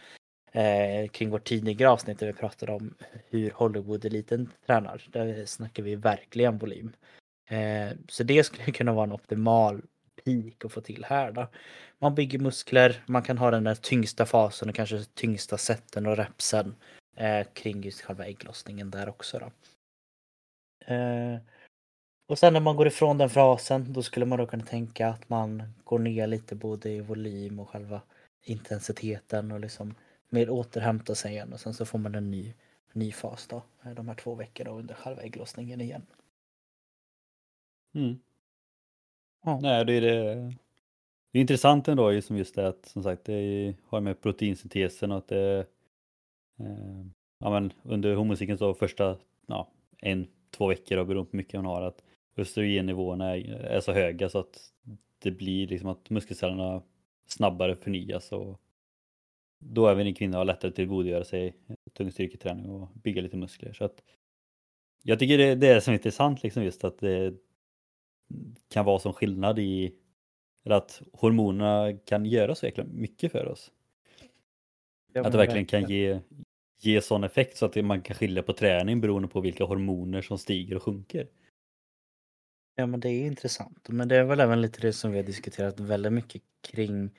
eh, 0.52 1.10
kring 1.10 1.30
vårt 1.30 1.48
tidigare 1.48 1.92
avsnitt 1.92 2.20
där 2.20 2.28
vi 2.28 2.34
pratade 2.34 2.72
om 2.72 2.94
hur 3.30 3.52
Hollywood-eliten 3.52 4.50
tränar. 4.66 5.08
Där 5.12 5.46
snackar 5.46 5.84
vi 5.84 5.96
verkligen 5.96 6.58
volym. 6.58 6.92
Eh, 7.50 7.90
så 8.10 8.24
det 8.24 8.44
skulle 8.44 8.72
kunna 8.72 8.94
vara 8.94 9.04
en 9.04 9.12
optimal 9.12 9.82
peak 10.26 10.66
att 10.66 10.72
få 10.72 10.82
till 10.82 11.06
här 11.06 11.32
då. 11.32 11.48
Man 12.00 12.16
bygger 12.16 12.40
muskler, 12.40 13.04
man 13.06 13.24
kan 13.24 13.38
ha 13.38 13.52
den 13.52 13.64
där 13.64 13.76
tyngsta 13.76 14.26
fasen 14.26 14.70
och 14.70 14.76
kanske 14.76 15.04
tyngsta 15.14 15.58
sätten 15.58 16.06
och 16.06 16.18
repsen 16.18 16.76
eh, 17.18 17.48
kring 17.54 17.84
just 17.84 18.02
själva 18.02 18.26
ägglossningen 18.26 18.92
där 18.92 19.10
också 19.10 19.40
då. 19.40 19.52
Eh, 20.94 21.40
och 22.32 22.40
sen 22.40 22.54
när 22.54 22.60
man 22.60 22.76
går 22.76 22.88
ifrån 22.88 23.18
den 23.18 23.30
frasen 23.30 23.94
då 23.94 24.04
skulle 24.04 24.26
man 24.26 24.40
då 24.40 24.46
kunna 24.46 24.66
tänka 24.66 25.08
att 25.08 25.30
man 25.30 25.64
går 25.84 26.00
ner 26.00 26.28
lite 26.28 26.56
både 26.56 26.90
i 26.90 27.00
volym 27.00 27.60
och 27.60 27.70
själva 27.70 28.02
intensiteten 28.44 29.52
och 29.52 29.60
liksom 29.60 29.96
mer 30.30 30.50
återhämta 30.50 31.16
sig 31.16 31.32
igen 31.32 31.54
och 31.54 31.60
sen 31.60 31.74
så 31.74 31.86
får 31.86 32.00
man 32.00 32.16
en 32.16 32.32
ny, 32.32 32.54
ny 32.94 33.12
fas 33.12 33.48
då. 33.48 33.64
Eh, 33.84 33.92
de 33.92 34.08
här 34.08 34.16
två 34.16 34.36
veckorna 34.36 34.72
under 34.72 34.96
själva 34.96 35.22
ägglossningen 35.22 35.82
igen. 35.82 36.06
Mm. 37.96 38.20
Ja. 39.44 39.60
Nej, 39.62 39.86
det 39.86 39.94
är 39.94 40.02
det. 40.02 40.36
Det 41.32 41.40
är 41.40 41.42
intressant 41.42 41.88
ändå 41.88 42.22
som 42.22 42.38
just 42.38 42.56
det 42.56 42.68
att 42.68 42.86
som 42.86 43.04
sagt 43.04 43.26
det 43.26 43.74
har 43.88 44.02
med 44.02 44.22
proteinsyntesen 44.22 45.12
och 45.12 45.18
att 45.18 45.28
det 45.28 45.66
eh, 46.60 47.06
ja, 47.40 47.50
men 47.50 47.74
under 47.84 48.16
hormoncykeln 48.16 48.58
så 48.58 48.74
första 48.74 49.18
ja, 49.46 49.68
en, 50.02 50.28
två 50.50 50.68
veckor 50.68 50.96
då, 50.96 51.06
beroende 51.06 51.32
på 51.32 51.38
hur 51.38 51.38
mycket 51.38 51.54
man 51.54 51.66
har 51.66 51.82
att 51.82 52.04
östrogennivåerna 52.38 53.38
är, 53.38 53.54
är 53.54 53.80
så 53.80 53.92
höga 53.92 54.30
så 54.30 54.40
att 54.40 54.60
det 55.20 55.32
blir 55.32 55.68
liksom 55.68 55.90
att 55.90 56.10
muskelcellerna 56.10 56.82
snabbare 57.28 57.76
förnyas 57.76 58.32
och 58.32 58.62
då 59.60 59.88
även 59.88 60.08
en 60.08 60.14
kvinna 60.14 60.38
har 60.38 60.46
lättare 60.46 60.70
att 60.70 60.76
tillgodogöra 60.76 61.24
sig 61.24 61.56
tung 61.94 62.12
styrketräning 62.12 62.70
och 62.70 62.88
bygga 62.94 63.22
lite 63.22 63.38
muskler. 63.38 63.74
Så 63.74 63.86
att 63.86 64.04
jag 65.04 65.20
tycker 65.20 65.38
det, 65.38 65.56
det 65.56 65.68
är 65.68 65.90
är 65.90 65.94
intressant 65.94 66.44
liksom 66.44 66.64
just 66.64 66.84
att 66.84 67.00
det 67.00 67.34
kan 68.70 68.86
vara 68.86 69.00
som 69.00 69.14
skillnad 69.14 69.60
i 69.60 69.96
eller 70.66 70.76
att 70.76 71.02
hormonerna 71.14 71.98
kan 72.06 72.26
göra 72.26 72.56
så 72.56 72.66
jäkla 72.66 72.84
mycket 72.84 73.32
för 73.32 73.48
oss. 73.48 73.72
Ja, 75.14 75.26
att 75.26 75.32
det 75.32 75.38
verkligen 75.38 75.66
kan 75.66 75.90
ge, 75.90 76.20
ge 76.80 77.02
sån 77.02 77.24
effekt 77.24 77.58
så 77.58 77.66
att 77.66 77.86
man 77.86 78.02
kan 78.02 78.16
skilja 78.16 78.44
på 78.44 78.54
träning 78.54 79.02
beroende 79.02 79.28
på 79.28 79.42
vilka 79.42 79.64
hormoner 79.64 80.22
som 80.22 80.38
stiger 80.38 80.76
och 80.76 80.84
sjunker. 80.84 81.28
Ja 82.82 82.88
men 82.88 83.00
det 83.00 83.10
är 83.10 83.26
intressant. 83.26 83.88
Men 83.90 84.08
det 84.08 84.16
är 84.16 84.24
väl 84.24 84.40
även 84.40 84.62
lite 84.62 84.82
det 84.82 84.94
som 84.94 85.12
vi 85.12 85.18
har 85.18 85.24
diskuterat 85.24 85.80
väldigt 85.80 86.14
mycket 86.14 86.42
kring 86.62 87.10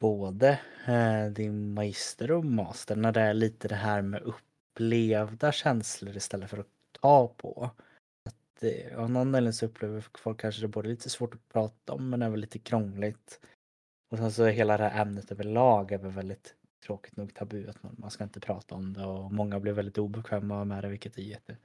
både 0.00 0.60
eh, 0.86 1.26
din 1.26 1.74
magister 1.74 2.30
och 2.30 2.44
master 2.44 2.96
när 2.96 3.12
det 3.12 3.20
är 3.20 3.34
lite 3.34 3.68
det 3.68 3.74
här 3.74 4.02
med 4.02 4.22
upplevda 4.22 5.52
känslor 5.52 6.16
istället 6.16 6.50
för 6.50 6.58
att 6.58 6.68
ta 7.00 7.28
på. 7.28 7.70
Att 8.28 8.62
eh, 8.62 8.98
av 8.98 9.10
någon 9.10 9.16
anledning 9.16 9.52
så 9.52 9.66
upplever 9.66 10.04
folk 10.18 10.40
kanske 10.40 10.62
det 10.62 10.68
både 10.68 10.88
lite 10.88 11.10
svårt 11.10 11.34
att 11.34 11.48
prata 11.48 11.92
om 11.92 12.10
men 12.10 12.22
även 12.22 12.40
lite 12.40 12.58
krångligt. 12.58 13.40
Och 14.10 14.18
sen 14.18 14.32
så 14.32 14.44
är 14.44 14.50
hela 14.50 14.76
det 14.76 14.88
här 14.88 15.02
ämnet 15.02 15.32
överlag 15.32 15.92
är 15.92 15.98
väl 15.98 16.12
väldigt 16.12 16.54
tråkigt 16.86 17.16
nog 17.16 17.34
tabu 17.34 17.68
att 17.68 17.82
man, 17.82 17.96
man 17.98 18.10
ska 18.10 18.24
inte 18.24 18.40
prata 18.40 18.74
om 18.74 18.92
det 18.92 19.04
och 19.04 19.32
många 19.32 19.60
blir 19.60 19.72
väldigt 19.72 19.98
obekväma 19.98 20.64
med 20.64 20.84
det 20.84 20.88
vilket 20.88 21.18
är 21.18 21.22
jätte 21.22 21.56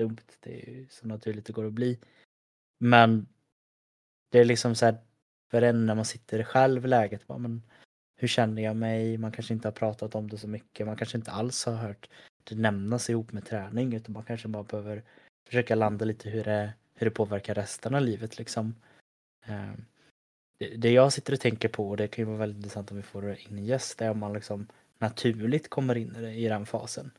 dumt. 0.00 0.18
Det 0.40 0.62
är 0.62 0.70
ju 0.70 0.86
så 0.90 1.06
naturligt 1.06 1.46
det 1.46 1.52
går 1.52 1.66
att 1.66 1.72
bli. 1.72 1.98
Men 2.78 3.26
det 4.30 4.38
är 4.38 4.44
liksom 4.44 4.74
så 4.74 4.84
här 4.86 4.96
för 5.50 5.62
en 5.62 5.86
när 5.86 5.94
man 5.94 6.04
sitter 6.04 6.42
själv 6.42 6.84
i 6.84 6.88
läget. 6.88 7.26
Bara, 7.26 7.38
men 7.38 7.62
hur 8.16 8.28
känner 8.28 8.62
jag 8.62 8.76
mig? 8.76 9.18
Man 9.18 9.32
kanske 9.32 9.54
inte 9.54 9.68
har 9.68 9.72
pratat 9.72 10.14
om 10.14 10.30
det 10.30 10.38
så 10.38 10.48
mycket. 10.48 10.86
Man 10.86 10.96
kanske 10.96 11.18
inte 11.18 11.30
alls 11.30 11.66
har 11.66 11.74
hört 11.74 12.08
det 12.44 12.54
nämnas 12.54 13.10
ihop 13.10 13.32
med 13.32 13.46
träning 13.46 13.94
utan 13.94 14.12
man 14.12 14.24
kanske 14.24 14.48
bara 14.48 14.62
behöver 14.62 15.02
försöka 15.46 15.74
landa 15.74 16.04
lite 16.04 16.30
hur 16.30 16.44
det, 16.44 16.72
hur 16.94 17.06
det 17.06 17.10
påverkar 17.10 17.54
resten 17.54 17.94
av 17.94 18.02
livet 18.02 18.38
liksom. 18.38 18.74
Ehm, 19.44 19.84
det 20.76 20.90
jag 20.90 21.12
sitter 21.12 21.32
och 21.32 21.40
tänker 21.40 21.68
på, 21.68 21.88
och 21.88 21.96
det 21.96 22.08
kan 22.08 22.22
ju 22.22 22.26
vara 22.26 22.38
väldigt 22.38 22.56
intressant 22.56 22.90
om 22.90 22.96
vi 22.96 23.02
får 23.02 23.30
in 23.30 23.58
en 23.58 23.64
gäst, 23.64 23.98
det 23.98 24.04
är 24.04 24.10
om 24.10 24.18
man 24.18 24.32
liksom 24.32 24.66
naturligt 24.98 25.70
kommer 25.70 25.96
in 25.96 26.16
i 26.16 26.48
den 26.48 26.66
fasen. 26.66 27.10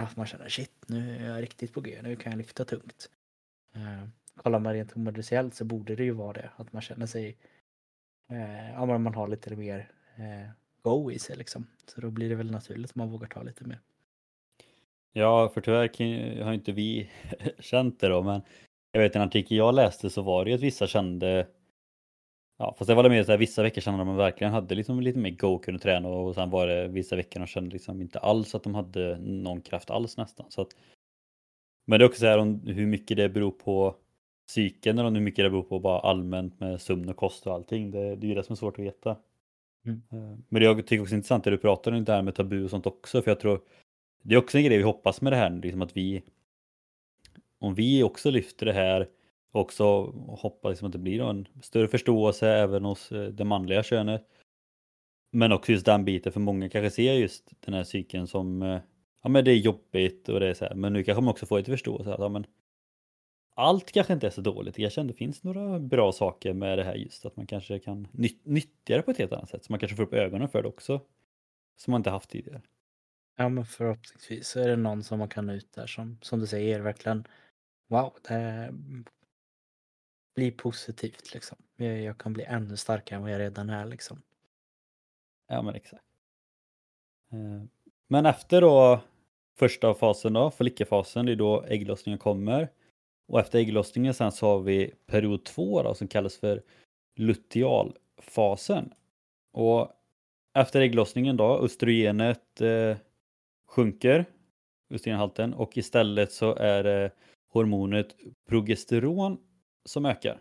Att 0.00 0.16
man 0.16 0.26
känner 0.26 0.48
shit, 0.48 0.72
nu 0.86 1.16
är 1.16 1.28
jag 1.28 1.42
riktigt 1.42 1.72
på 1.72 1.80
G, 1.80 1.98
nu 2.02 2.16
kan 2.16 2.32
jag 2.32 2.38
lyfta 2.38 2.64
tungt. 2.64 3.10
Eh, 3.74 4.08
kollar 4.36 4.58
man 4.58 4.72
rent 4.72 4.92
kommersiellt 4.92 5.54
så 5.54 5.64
borde 5.64 5.96
det 5.96 6.04
ju 6.04 6.10
vara 6.10 6.32
det, 6.32 6.50
att 6.56 6.72
man 6.72 6.82
känner 6.82 7.06
sig, 7.06 7.36
eh, 8.30 8.70
ja 8.70 8.86
men 8.86 9.02
man 9.02 9.14
har 9.14 9.28
lite 9.28 9.56
mer 9.56 9.90
eh, 10.16 10.50
go 10.82 11.10
i 11.12 11.18
sig 11.18 11.36
liksom. 11.36 11.66
Så 11.86 12.00
då 12.00 12.10
blir 12.10 12.28
det 12.28 12.34
väl 12.34 12.50
naturligt 12.50 12.90
att 12.90 12.96
man 12.96 13.10
vågar 13.10 13.28
ta 13.28 13.42
lite 13.42 13.64
mer. 13.64 13.80
Ja, 15.12 15.48
för 15.48 15.60
tyvärr 15.60 16.42
har 16.44 16.52
inte 16.52 16.72
vi 16.72 17.10
känt 17.58 18.00
det 18.00 18.08
då, 18.08 18.22
men 18.22 18.42
jag 18.92 19.00
vet 19.00 19.16
en 19.16 19.22
artikel 19.22 19.56
jag 19.56 19.74
läste 19.74 20.10
så 20.10 20.22
var 20.22 20.44
det 20.44 20.50
ju 20.50 20.56
att 20.56 20.62
vissa 20.62 20.86
kände 20.86 21.46
Ja, 22.62 22.74
fast 22.78 22.88
det 22.88 22.94
var 22.94 23.02
det 23.02 23.08
mer 23.08 23.24
så 23.24 23.32
här, 23.32 23.38
vissa 23.38 23.62
veckor 23.62 23.80
kände 23.80 24.04
de 24.04 24.16
verkligen 24.16 24.52
hade 24.52 24.74
liksom 24.74 25.00
lite 25.00 25.18
mer 25.18 25.30
go, 25.30 25.58
kunde 25.58 25.80
träna 25.80 26.08
och 26.08 26.34
sen 26.34 26.50
var 26.50 26.66
det 26.66 26.88
vissa 26.88 27.16
veckor 27.16 27.40
de 27.40 27.46
kände 27.46 27.70
liksom 27.70 28.00
inte 28.00 28.18
alls 28.18 28.54
att 28.54 28.62
de 28.62 28.74
hade 28.74 29.18
någon 29.18 29.60
kraft 29.60 29.90
alls 29.90 30.16
nästan. 30.16 30.46
Så 30.48 30.60
att, 30.60 30.68
men 31.86 31.98
det 31.98 32.04
är 32.04 32.08
också 32.08 32.20
så 32.20 32.26
här 32.26 32.38
om 32.38 32.60
hur 32.66 32.86
mycket 32.86 33.16
det 33.16 33.28
beror 33.28 33.50
på 33.50 33.96
psyken 34.48 34.98
eller 34.98 35.10
hur 35.10 35.20
mycket 35.20 35.44
det 35.44 35.50
beror 35.50 35.62
på 35.62 35.78
bara 35.78 36.00
allmänt 36.00 36.60
med 36.60 36.80
sömn 36.80 37.08
och 37.08 37.16
kost 37.16 37.46
och 37.46 37.54
allting. 37.54 37.90
Det, 37.90 38.16
det 38.16 38.26
är 38.26 38.28
ju 38.28 38.34
det 38.34 38.42
som 38.42 38.52
är 38.52 38.56
svårt 38.56 38.78
att 38.78 38.84
veta. 38.84 39.16
Mm. 39.86 40.02
Eh, 40.12 40.38
men 40.48 40.62
jag 40.62 40.86
tycker 40.86 41.02
också 41.02 41.10
det 41.10 41.14
är 41.14 41.16
intressant 41.16 41.44
det 41.44 41.50
du 41.50 41.58
pratar 41.58 41.92
om 41.92 42.04
det 42.04 42.12
här 42.12 42.22
med 42.22 42.34
tabu 42.34 42.64
och 42.64 42.70
sånt 42.70 42.86
också 42.86 43.22
för 43.22 43.30
jag 43.30 43.40
tror 43.40 43.60
det 44.22 44.34
är 44.34 44.38
också 44.38 44.58
en 44.58 44.64
grej 44.64 44.76
vi 44.76 44.84
hoppas 44.84 45.20
med 45.20 45.32
det 45.32 45.36
här 45.36 45.50
liksom 45.50 45.82
att 45.82 45.96
vi 45.96 46.22
om 47.58 47.74
vi 47.74 48.02
också 48.02 48.30
lyfter 48.30 48.66
det 48.66 48.72
här 48.72 49.08
också 49.52 49.84
hoppas 50.28 50.70
liksom 50.70 50.86
att 50.86 50.92
det 50.92 50.98
blir 50.98 51.30
en 51.30 51.48
större 51.62 51.88
förståelse 51.88 52.48
även 52.48 52.84
hos 52.84 53.12
eh, 53.12 53.28
det 53.28 53.44
manliga 53.44 53.82
könet. 53.82 54.26
Men 55.32 55.52
också 55.52 55.72
just 55.72 55.86
den 55.86 56.04
biten 56.04 56.32
för 56.32 56.40
många 56.40 56.68
kanske 56.68 56.90
ser 56.90 57.12
just 57.12 57.52
den 57.60 57.74
här 57.74 57.84
cykeln 57.84 58.26
som 58.26 58.62
eh, 58.62 58.80
ja 59.22 59.28
men 59.28 59.44
det 59.44 59.50
är 59.50 59.56
jobbigt 59.56 60.28
och 60.28 60.40
det 60.40 60.48
är 60.48 60.54
så 60.54 60.64
här 60.64 60.74
men 60.74 60.92
nu 60.92 61.04
kanske 61.04 61.22
man 61.22 61.30
också 61.30 61.46
får 61.46 61.58
lite 61.58 61.70
förståelse 61.70 62.14
att 62.14 62.20
ja, 62.20 62.28
men 62.28 62.46
allt 63.54 63.92
kanske 63.92 64.12
inte 64.12 64.26
är 64.26 64.30
så 64.30 64.40
dåligt. 64.40 64.78
Jag 64.78 64.92
känner 64.92 65.10
att 65.10 65.16
det 65.16 65.18
finns 65.18 65.42
några 65.42 65.78
bra 65.80 66.12
saker 66.12 66.52
med 66.52 66.78
det 66.78 66.84
här 66.84 66.94
just 66.94 67.26
att 67.26 67.36
man 67.36 67.46
kanske 67.46 67.78
kan 67.78 68.08
nytt 68.12 68.46
nyttja 68.46 68.96
det 68.96 69.02
på 69.02 69.10
ett 69.10 69.18
helt 69.18 69.32
annat 69.32 69.50
sätt. 69.50 69.64
Så 69.64 69.72
man 69.72 69.78
kanske 69.78 69.96
får 69.96 70.02
upp 70.02 70.14
ögonen 70.14 70.48
för 70.48 70.62
det 70.62 70.68
också. 70.68 71.00
Som 71.76 71.90
man 71.90 71.98
inte 71.98 72.10
haft 72.10 72.30
tidigare. 72.30 72.62
Ja 73.36 73.48
men 73.48 73.64
förhoppningsvis 73.64 74.48
så 74.48 74.60
är 74.60 74.68
det 74.68 74.76
någon 74.76 75.02
som 75.02 75.18
man 75.18 75.28
kan 75.28 75.46
nå 75.46 75.52
ut 75.52 75.72
där 75.72 75.86
som, 75.86 76.18
som 76.22 76.40
du 76.40 76.46
säger 76.46 76.80
verkligen 76.80 77.24
wow, 77.88 78.16
det 78.28 78.74
bli 80.34 80.50
positivt 80.50 81.34
liksom. 81.34 81.58
Jag, 81.76 82.00
jag 82.00 82.18
kan 82.18 82.32
bli 82.32 82.44
ännu 82.44 82.76
starkare 82.76 83.16
än 83.16 83.22
vad 83.22 83.32
jag 83.32 83.38
redan 83.38 83.70
är 83.70 83.86
liksom. 83.86 84.22
Ja 85.48 85.62
men 85.62 85.74
exakt. 85.74 86.04
Eh, 87.32 87.62
men 88.08 88.26
efter 88.26 88.60
då 88.60 89.00
första 89.58 89.94
fasen 89.94 90.32
då, 90.32 90.50
follikelfasen, 90.50 91.26
det 91.26 91.32
är 91.32 91.36
då 91.36 91.62
ägglossningen 91.62 92.18
kommer. 92.18 92.68
Och 93.26 93.40
efter 93.40 93.58
ägglossningen 93.58 94.14
sen 94.14 94.32
så 94.32 94.46
har 94.46 94.60
vi 94.60 94.94
period 95.06 95.44
två 95.44 95.82
då, 95.82 95.94
som 95.94 96.08
kallas 96.08 96.36
för 96.36 96.62
lutealfasen. 97.16 98.94
Och 99.52 99.92
efter 100.54 100.80
ägglossningen 100.80 101.36
då, 101.36 101.58
östrogenet 101.58 102.60
eh, 102.60 102.96
sjunker, 103.66 104.24
östrogenhalten, 104.90 105.54
och 105.54 105.76
istället 105.76 106.32
så 106.32 106.54
är 106.54 106.82
det 106.82 107.10
hormonet 107.52 108.16
progesteron 108.48 109.38
som 109.90 110.06
ökar. 110.06 110.40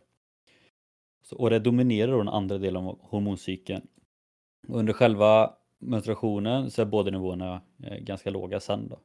Så, 1.21 1.37
och 1.37 1.49
det 1.49 1.59
dominerar 1.59 2.11
då 2.11 2.17
den 2.17 2.27
andra 2.27 2.57
delen 2.57 2.85
av 2.85 2.99
hormoncykeln. 3.01 3.87
Under 4.67 4.93
själva 4.93 5.53
menstruationen 5.79 6.71
så 6.71 6.81
är 6.81 6.85
båda 6.85 7.11
nivåerna 7.11 7.61
eh, 7.83 7.97
ganska 7.97 8.29
låga 8.29 8.59
sen 8.59 8.89
då. 8.89 8.99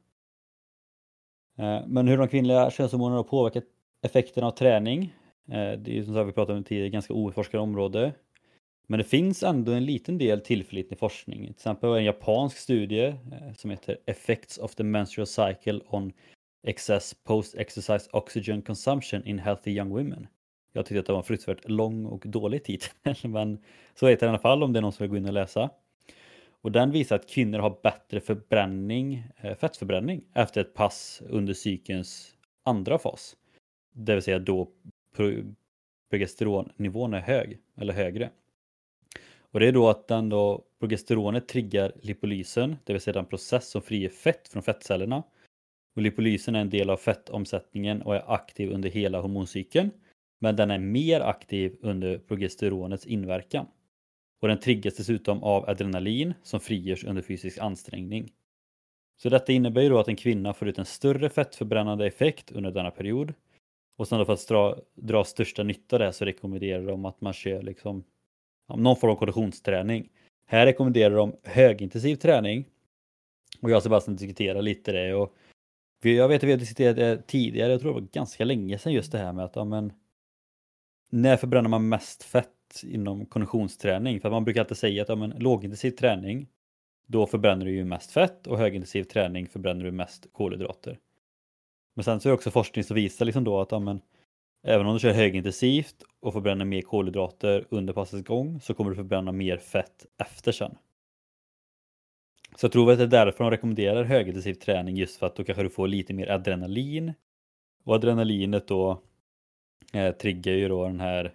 Eh, 1.64 1.86
men 1.86 2.08
hur 2.08 2.18
de 2.18 2.28
kvinnliga 2.28 2.70
könshormonerna 2.70 3.16
har 3.16 3.24
påverkat 3.24 3.64
effekten 4.02 4.44
av 4.44 4.50
träning. 4.50 5.14
Eh, 5.48 5.72
det 5.72 5.98
är 5.98 6.02
som 6.02 6.14
sagt, 6.14 6.28
vi 6.28 6.32
pratade 6.32 6.58
om 6.58 6.64
tidigare, 6.64 6.88
ganska 6.88 7.14
outforskat 7.14 7.60
område. 7.60 8.12
Men 8.86 8.98
det 8.98 9.04
finns 9.04 9.42
ändå 9.42 9.72
en 9.72 9.84
liten 9.84 10.18
del 10.18 10.40
tillförlitlig 10.40 10.98
forskning. 10.98 11.42
Till 11.42 11.50
exempel 11.50 11.90
en 11.90 12.04
japansk 12.04 12.56
studie 12.56 13.06
eh, 13.06 13.52
som 13.56 13.70
heter 13.70 13.98
Effects 14.06 14.58
of 14.58 14.74
the 14.74 14.84
Menstrual 14.84 15.26
Cycle 15.26 15.80
on 15.86 16.12
Excess 16.66 17.14
Post-Exercise 17.24 18.08
Oxygen 18.12 18.62
Consumption 18.62 19.24
in 19.24 19.38
Healthy 19.38 19.70
Young 19.70 19.90
Women. 19.90 20.26
Jag 20.76 20.86
tyckte 20.86 21.00
att 21.00 21.06
det 21.06 21.12
var 21.12 21.18
en 21.18 21.24
fruktansvärt 21.24 21.68
lång 21.68 22.06
och 22.06 22.22
dålig 22.26 22.64
titel, 22.64 23.14
men 23.30 23.58
så 23.94 24.08
heter 24.08 24.26
den 24.26 24.28
i 24.28 24.34
alla 24.34 24.42
fall 24.42 24.62
om 24.62 24.72
det 24.72 24.78
är 24.78 24.82
någon 24.82 24.92
som 24.92 25.04
vill 25.04 25.10
gå 25.10 25.16
in 25.16 25.26
och 25.26 25.32
läsa. 25.32 25.70
Och 26.48 26.72
den 26.72 26.90
visar 26.90 27.16
att 27.16 27.28
kvinnor 27.28 27.58
har 27.58 27.78
bättre 27.82 28.20
förbränning, 28.20 29.24
eh, 29.36 29.56
fettförbränning 29.56 30.24
efter 30.34 30.60
ett 30.60 30.74
pass 30.74 31.22
under 31.28 31.54
cykelns 31.54 32.34
andra 32.62 32.98
fas. 32.98 33.36
Det 33.92 34.14
vill 34.14 34.22
säga 34.22 34.38
då 34.38 34.68
progesteronnivån 36.10 37.14
är 37.14 37.20
hög 37.20 37.58
eller 37.76 37.92
högre. 37.92 38.30
Och 39.38 39.60
det 39.60 39.68
är 39.68 39.72
då 39.72 39.88
att 39.88 40.08
den 40.08 40.28
då 40.28 40.64
progesteronet 40.80 41.48
triggar 41.48 41.92
lipolysen, 42.02 42.76
det 42.84 42.92
vill 42.92 43.02
säga 43.02 43.14
den 43.14 43.26
process 43.26 43.70
som 43.70 43.82
frigör 43.82 44.08
fett 44.08 44.48
från 44.48 44.62
fettcellerna. 44.62 45.22
Och 45.96 46.02
lipolysen 46.02 46.54
är 46.54 46.60
en 46.60 46.70
del 46.70 46.90
av 46.90 46.96
fettomsättningen 46.96 48.02
och 48.02 48.16
är 48.16 48.32
aktiv 48.34 48.70
under 48.70 48.90
hela 48.90 49.20
hormoncykeln. 49.20 49.90
Men 50.44 50.56
den 50.56 50.70
är 50.70 50.78
mer 50.78 51.20
aktiv 51.20 51.76
under 51.80 52.18
progesteronets 52.18 53.06
inverkan. 53.06 53.66
Och 54.42 54.48
den 54.48 54.60
triggas 54.60 54.96
dessutom 54.96 55.42
av 55.42 55.70
adrenalin 55.70 56.34
som 56.42 56.60
frigörs 56.60 57.04
under 57.04 57.22
fysisk 57.22 57.58
ansträngning. 57.58 58.32
Så 59.16 59.28
detta 59.28 59.52
innebär 59.52 59.82
ju 59.82 59.88
då 59.88 59.98
att 59.98 60.08
en 60.08 60.16
kvinna 60.16 60.54
får 60.54 60.68
ut 60.68 60.78
en 60.78 60.84
större 60.84 61.30
fettförbrännande 61.30 62.06
effekt 62.06 62.52
under 62.52 62.70
denna 62.70 62.90
period. 62.90 63.34
Och 63.96 64.08
sen 64.08 64.18
då 64.18 64.24
för 64.24 64.32
att 64.32 64.48
dra, 64.48 64.76
dra 64.94 65.24
största 65.24 65.62
nytta 65.62 65.96
av 65.96 66.00
det 66.00 66.12
så 66.12 66.24
rekommenderar 66.24 66.86
de 66.86 67.04
att 67.04 67.20
man 67.20 67.32
kör 67.32 67.62
liksom 67.62 68.04
någon 68.76 68.96
form 68.96 69.10
av 69.10 69.16
konditionsträning. 69.16 70.08
Här 70.46 70.66
rekommenderar 70.66 71.16
de 71.16 71.36
högintensiv 71.42 72.16
träning. 72.16 72.64
Och 73.60 73.70
jag 73.70 73.76
och 73.76 73.82
Sebastian 73.82 74.16
diskuterar 74.16 74.62
lite 74.62 74.92
det. 74.92 75.14
Och 75.14 75.34
jag 76.02 76.28
vet 76.28 76.36
att 76.42 76.48
vi 76.48 76.52
har 76.52 76.58
diskuterat 76.58 76.96
det 76.96 77.26
tidigare, 77.26 77.72
jag 77.72 77.80
tror 77.80 77.94
det 77.94 78.00
var 78.00 78.08
ganska 78.12 78.44
länge 78.44 78.78
sedan 78.78 78.92
just 78.92 79.12
det 79.12 79.18
här 79.18 79.32
med 79.32 79.44
att 79.44 79.56
ja, 79.56 79.64
men, 79.64 79.92
när 81.14 81.36
förbränner 81.36 81.68
man 81.68 81.88
mest 81.88 82.22
fett 82.22 82.82
inom 82.82 83.26
konditionsträning? 83.26 84.20
För 84.20 84.30
man 84.30 84.44
brukar 84.44 84.60
alltid 84.60 84.76
säga 84.76 85.02
att 85.02 85.08
ja, 85.08 85.14
men, 85.14 85.30
lågintensiv 85.30 85.90
träning 85.90 86.48
då 87.06 87.26
förbränner 87.26 87.64
du 87.64 87.72
ju 87.72 87.84
mest 87.84 88.10
fett 88.10 88.46
och 88.46 88.58
högintensiv 88.58 89.04
träning 89.04 89.48
förbränner 89.48 89.84
du 89.84 89.90
mest 89.90 90.26
kolhydrater. 90.32 90.98
Men 91.94 92.04
sen 92.04 92.20
så 92.20 92.28
är 92.28 92.30
det 92.30 92.34
också 92.34 92.50
forskning 92.50 92.84
som 92.84 92.94
visar 92.94 93.24
liksom 93.24 93.44
då 93.44 93.60
att 93.60 93.72
ja, 93.72 93.78
men, 93.78 94.00
även 94.66 94.86
om 94.86 94.94
du 94.94 95.00
kör 95.00 95.12
högintensivt 95.12 95.96
och 96.20 96.32
förbränner 96.32 96.64
mer 96.64 96.82
kolhydrater 96.82 97.66
under 97.68 97.92
passets 97.92 98.26
gång 98.26 98.60
så 98.60 98.74
kommer 98.74 98.90
du 98.90 98.96
förbränna 98.96 99.32
mer 99.32 99.56
fett 99.56 100.06
efter 100.18 100.52
sen. 100.52 100.74
Så 102.56 102.64
jag 102.64 102.72
tror 102.72 102.92
att 102.92 102.98
det 102.98 103.04
är 103.04 103.08
därför 103.08 103.44
de 103.44 103.50
rekommenderar 103.50 104.04
högintensiv 104.04 104.54
träning 104.54 104.96
just 104.96 105.16
för 105.16 105.26
att 105.26 105.36
då 105.36 105.44
kanske 105.44 105.62
du 105.62 105.70
får 105.70 105.88
lite 105.88 106.14
mer 106.14 106.30
adrenalin. 106.30 107.12
Och 107.84 107.94
adrenalinet 107.94 108.68
då 108.68 109.02
eh, 109.92 110.14
triggar 110.14 110.52
ju 110.52 110.68
då 110.68 110.86
den 110.86 111.00
här 111.00 111.34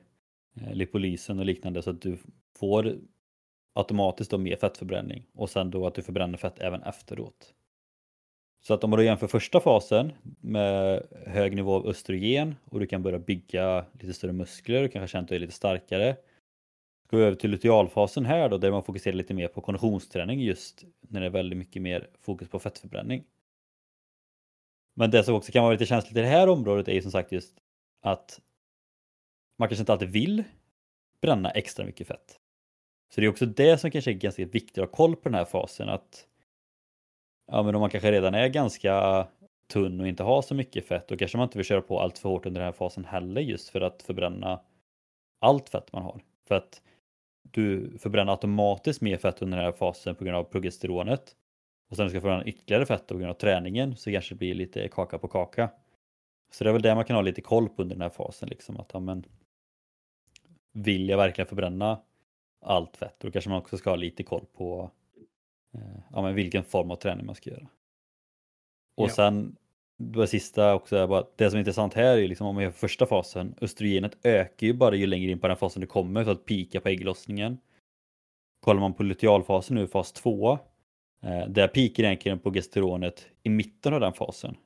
eh, 0.61 0.73
lipolysen 0.73 1.39
och 1.39 1.45
liknande 1.45 1.81
så 1.81 1.89
att 1.89 2.01
du 2.01 2.17
får 2.57 2.95
automatiskt 3.73 4.31
då 4.31 4.37
mer 4.37 4.55
fettförbränning 4.55 5.25
och 5.33 5.49
sen 5.49 5.71
då 5.71 5.87
att 5.87 5.95
du 5.95 6.01
förbränner 6.01 6.37
fett 6.37 6.59
även 6.59 6.83
efteråt. 6.83 7.53
Så 8.61 8.73
att 8.73 8.83
om 8.83 8.91
du 8.91 9.05
jämför 9.05 9.27
första 9.27 9.59
fasen 9.59 10.11
med 10.41 11.03
hög 11.25 11.55
nivå 11.55 11.75
av 11.75 11.87
östrogen 11.87 12.55
och 12.65 12.79
du 12.79 12.87
kan 12.87 13.03
börja 13.03 13.19
bygga 13.19 13.85
lite 13.99 14.13
större 14.13 14.33
muskler 14.33 14.83
och 14.83 14.91
kanske 14.91 15.11
känna 15.11 15.23
att 15.23 15.29
du 15.29 15.35
är 15.35 15.39
lite 15.39 15.53
starkare. 15.53 16.15
Går 17.09 17.17
vi 17.17 17.23
över 17.23 17.35
till 17.35 17.51
lutealfasen 17.51 18.25
här 18.25 18.49
då 18.49 18.57
där 18.57 18.71
man 18.71 18.83
fokuserar 18.83 19.15
lite 19.15 19.33
mer 19.33 19.47
på 19.47 19.61
konditionsträning 19.61 20.41
just 20.41 20.83
när 21.01 21.19
det 21.19 21.25
är 21.25 21.29
väldigt 21.29 21.57
mycket 21.57 21.81
mer 21.81 22.09
fokus 22.21 22.49
på 22.49 22.59
fettförbränning. 22.59 23.23
Men 24.95 25.11
det 25.11 25.23
som 25.23 25.35
också 25.35 25.51
kan 25.51 25.63
vara 25.63 25.73
lite 25.73 25.85
känsligt 25.85 26.17
i 26.17 26.21
det 26.21 26.27
här 26.27 26.49
området 26.49 26.87
är 26.87 26.93
ju 26.93 27.01
som 27.01 27.11
sagt 27.11 27.31
just 27.31 27.53
att 28.01 28.41
man 29.57 29.69
kanske 29.69 29.81
inte 29.81 29.93
alltid 29.93 30.09
vill 30.09 30.43
bränna 31.21 31.51
extra 31.51 31.85
mycket 31.85 32.07
fett. 32.07 32.39
Så 33.09 33.21
det 33.21 33.27
är 33.27 33.29
också 33.29 33.45
det 33.45 33.77
som 33.77 33.91
kanske 33.91 34.11
är 34.11 34.15
ganska 34.15 34.45
viktigt 34.45 34.77
att 34.77 34.89
ha 34.89 34.95
koll 34.95 35.15
på 35.15 35.29
den 35.29 35.33
här 35.33 35.45
fasen 35.45 35.89
att 35.89 36.27
ja, 37.51 37.63
men 37.63 37.75
om 37.75 37.81
man 37.81 37.89
kanske 37.89 38.11
redan 38.11 38.35
är 38.35 38.47
ganska 38.47 39.27
tunn 39.67 40.01
och 40.01 40.07
inte 40.07 40.23
har 40.23 40.41
så 40.41 40.55
mycket 40.55 40.85
fett 40.85 41.07
då 41.07 41.17
kanske 41.17 41.37
man 41.37 41.45
inte 41.45 41.57
vill 41.57 41.65
köra 41.65 41.81
på 41.81 41.99
allt 41.99 42.17
för 42.17 42.29
hårt 42.29 42.45
under 42.45 42.61
den 42.61 42.65
här 42.65 42.71
fasen 42.71 43.05
heller 43.05 43.41
just 43.41 43.69
för 43.69 43.81
att 43.81 44.03
förbränna 44.03 44.61
allt 45.39 45.69
fett 45.69 45.93
man 45.93 46.03
har. 46.03 46.21
För 46.47 46.55
att 46.55 46.81
du 47.41 47.97
förbränner 47.97 48.31
automatiskt 48.31 49.01
mer 49.01 49.17
fett 49.17 49.41
under 49.41 49.57
den 49.57 49.65
här 49.65 49.71
fasen 49.71 50.15
på 50.15 50.23
grund 50.23 50.37
av 50.37 50.43
progesteronet. 50.43 51.35
Och 51.89 51.95
sen 51.95 52.09
ska 52.09 52.17
du 52.17 52.21
förbränna 52.21 52.45
ytterligare 52.45 52.85
fett 52.85 53.07
på 53.07 53.17
grund 53.17 53.29
av 53.29 53.33
träningen 53.33 53.95
så 53.95 54.11
kanske 54.11 54.35
det 54.35 54.39
blir 54.39 54.53
lite 54.53 54.87
kaka 54.87 55.17
på 55.17 55.27
kaka. 55.27 55.69
Så 56.49 56.63
det 56.63 56.69
är 56.69 56.73
väl 56.73 56.81
det 56.81 56.95
man 56.95 57.05
kan 57.05 57.15
ha 57.15 57.21
lite 57.21 57.41
koll 57.41 57.69
på 57.69 57.81
under 57.81 57.95
den 57.95 58.01
här 58.01 58.09
fasen. 58.09 58.49
Liksom, 58.49 58.77
att, 58.77 58.89
ja, 58.93 58.99
men, 58.99 59.25
vill 60.71 61.09
jag 61.09 61.17
verkligen 61.17 61.47
förbränna 61.47 62.01
allt 62.61 62.97
fett? 62.97 63.15
Då 63.19 63.31
kanske 63.31 63.49
man 63.49 63.59
också 63.59 63.77
ska 63.77 63.89
ha 63.89 63.97
lite 63.97 64.23
koll 64.23 64.45
på 64.53 64.91
eh, 65.73 65.99
ja, 66.13 66.21
men 66.21 66.35
vilken 66.35 66.63
form 66.63 66.91
av 66.91 66.95
träning 66.95 67.25
man 67.25 67.35
ska 67.35 67.49
göra. 67.49 67.67
Och 68.95 69.09
ja. 69.09 69.13
sen 69.13 69.55
det 69.99 70.27
sista 70.27 70.75
också, 70.75 70.95
är 70.95 71.07
bara, 71.07 71.25
det 71.35 71.49
som 71.49 71.57
är 71.57 71.59
intressant 71.59 71.93
här 71.93 72.17
är 72.17 72.27
liksom 72.27 72.47
om 72.47 72.55
man 72.55 72.63
gör 72.63 72.71
första 72.71 73.05
fasen, 73.05 73.55
östrogenet 73.61 74.17
ökar 74.23 74.67
ju 74.67 74.73
bara 74.73 74.95
ju 74.95 75.05
längre 75.05 75.31
in 75.31 75.39
på 75.39 75.47
den 75.47 75.57
fasen 75.57 75.81
du 75.81 75.87
kommer 75.87 76.23
för 76.23 76.31
att 76.31 76.45
pika 76.45 76.81
på 76.81 76.89
ägglossningen. 76.89 77.57
Kollar 78.59 78.81
man 78.81 78.93
på 78.93 79.03
lutealfasen 79.03 79.75
nu, 79.75 79.87
fas 79.87 80.11
2, 80.11 80.59
eh, 81.21 81.47
där 81.47 81.67
pikar 81.67 82.03
egentligen 82.03 82.39
progesteronet 82.39 83.27
i 83.43 83.49
mitten 83.49 83.93
av 83.93 83.99
den 83.99 84.13
fasen. 84.13 84.57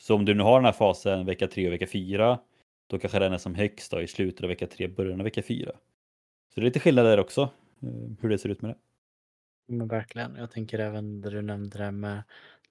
Så 0.00 0.14
om 0.14 0.24
du 0.24 0.34
nu 0.34 0.42
har 0.42 0.58
den 0.58 0.64
här 0.64 0.72
fasen 0.72 1.26
vecka 1.26 1.48
3 1.48 1.66
och 1.66 1.72
vecka 1.72 1.86
4, 1.86 2.38
då 2.86 2.98
kanske 2.98 3.18
den 3.18 3.32
är 3.32 3.38
som 3.38 3.54
högst 3.54 3.90
då, 3.90 4.02
i 4.02 4.06
slutet 4.06 4.42
av 4.42 4.48
vecka 4.48 4.66
3, 4.66 4.88
början 4.88 5.20
av 5.20 5.24
vecka 5.24 5.42
4. 5.42 5.72
Så 6.48 6.60
det 6.60 6.60
är 6.60 6.64
lite 6.64 6.80
skillnad 6.80 7.04
där 7.06 7.20
också, 7.20 7.42
eh, 7.82 7.88
hur 8.20 8.28
det 8.28 8.38
ser 8.38 8.48
ut 8.48 8.62
med 8.62 8.70
det. 8.70 8.76
Men 9.66 9.88
verkligen. 9.88 10.36
Jag 10.36 10.50
tänker 10.50 10.78
även 10.78 11.20
det 11.20 11.30
du 11.30 11.42
nämnde 11.42 11.78
där 11.78 11.90
med 11.90 12.22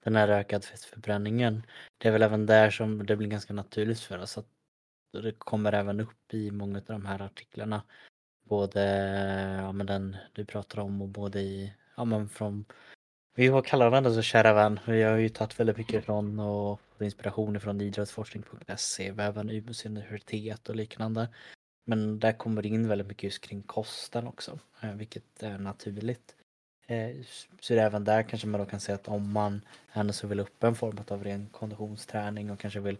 den 0.04 0.16
här 0.16 0.28
ökade 0.28 0.66
fettförbränningen. 0.66 1.62
Det 1.98 2.08
är 2.08 2.12
väl 2.12 2.22
även 2.22 2.46
där 2.46 2.70
som 2.70 3.06
det 3.06 3.16
blir 3.16 3.28
ganska 3.28 3.52
naturligt 3.52 4.00
för 4.00 4.18
oss 4.18 4.38
att 4.38 4.48
det 5.12 5.32
kommer 5.38 5.72
även 5.72 6.00
upp 6.00 6.34
i 6.34 6.50
många 6.50 6.78
av 6.78 6.84
de 6.84 7.06
här 7.06 7.22
artiklarna. 7.22 7.82
Både 8.44 8.82
ja, 9.62 9.72
men 9.72 9.86
den 9.86 10.16
du 10.32 10.44
pratar 10.44 10.80
om 10.80 11.02
och 11.02 11.08
både 11.08 11.40
i, 11.40 11.74
ja 11.96 12.04
men 12.04 12.28
från, 12.28 12.64
vi 13.34 13.46
har 13.46 13.62
kallar 13.62 13.90
varandra 13.90 14.14
så 14.14 14.22
kära 14.22 14.52
vän. 14.52 14.80
Vi 14.86 15.02
har 15.02 15.16
ju 15.16 15.28
tagit 15.28 15.60
väldigt 15.60 15.76
mycket 15.76 16.04
från 16.04 16.40
och 16.40 16.80
inspiration 17.00 17.60
från 17.60 17.80
idrottsforskning.se, 17.80 19.08
även 19.18 19.50
Umeås 19.50 19.86
universitet 19.86 20.68
och 20.68 20.76
liknande. 20.76 21.28
Men 21.86 22.18
där 22.18 22.32
kommer 22.32 22.62
det 22.62 22.68
in 22.68 22.88
väldigt 22.88 23.06
mycket 23.06 23.22
just 23.22 23.40
kring 23.40 23.62
kosten 23.62 24.26
också, 24.26 24.58
eh, 24.82 24.92
vilket 24.92 25.42
är 25.42 25.58
naturligt. 25.58 26.34
Eh, 26.86 27.10
så 27.60 27.74
det 27.74 27.80
är 27.80 27.86
även 27.86 28.04
där 28.04 28.22
kanske 28.22 28.48
man 28.48 28.60
då 28.60 28.66
kan 28.66 28.80
säga 28.80 28.94
att 28.94 29.08
om 29.08 29.32
man 29.32 29.60
ändå 29.92 30.12
så 30.12 30.26
vill 30.26 30.40
upp 30.40 30.64
en 30.64 30.74
form 30.74 30.98
av 31.08 31.24
ren 31.24 31.46
konditionsträning 31.46 32.50
och 32.50 32.58
kanske 32.58 32.80
vill 32.80 32.98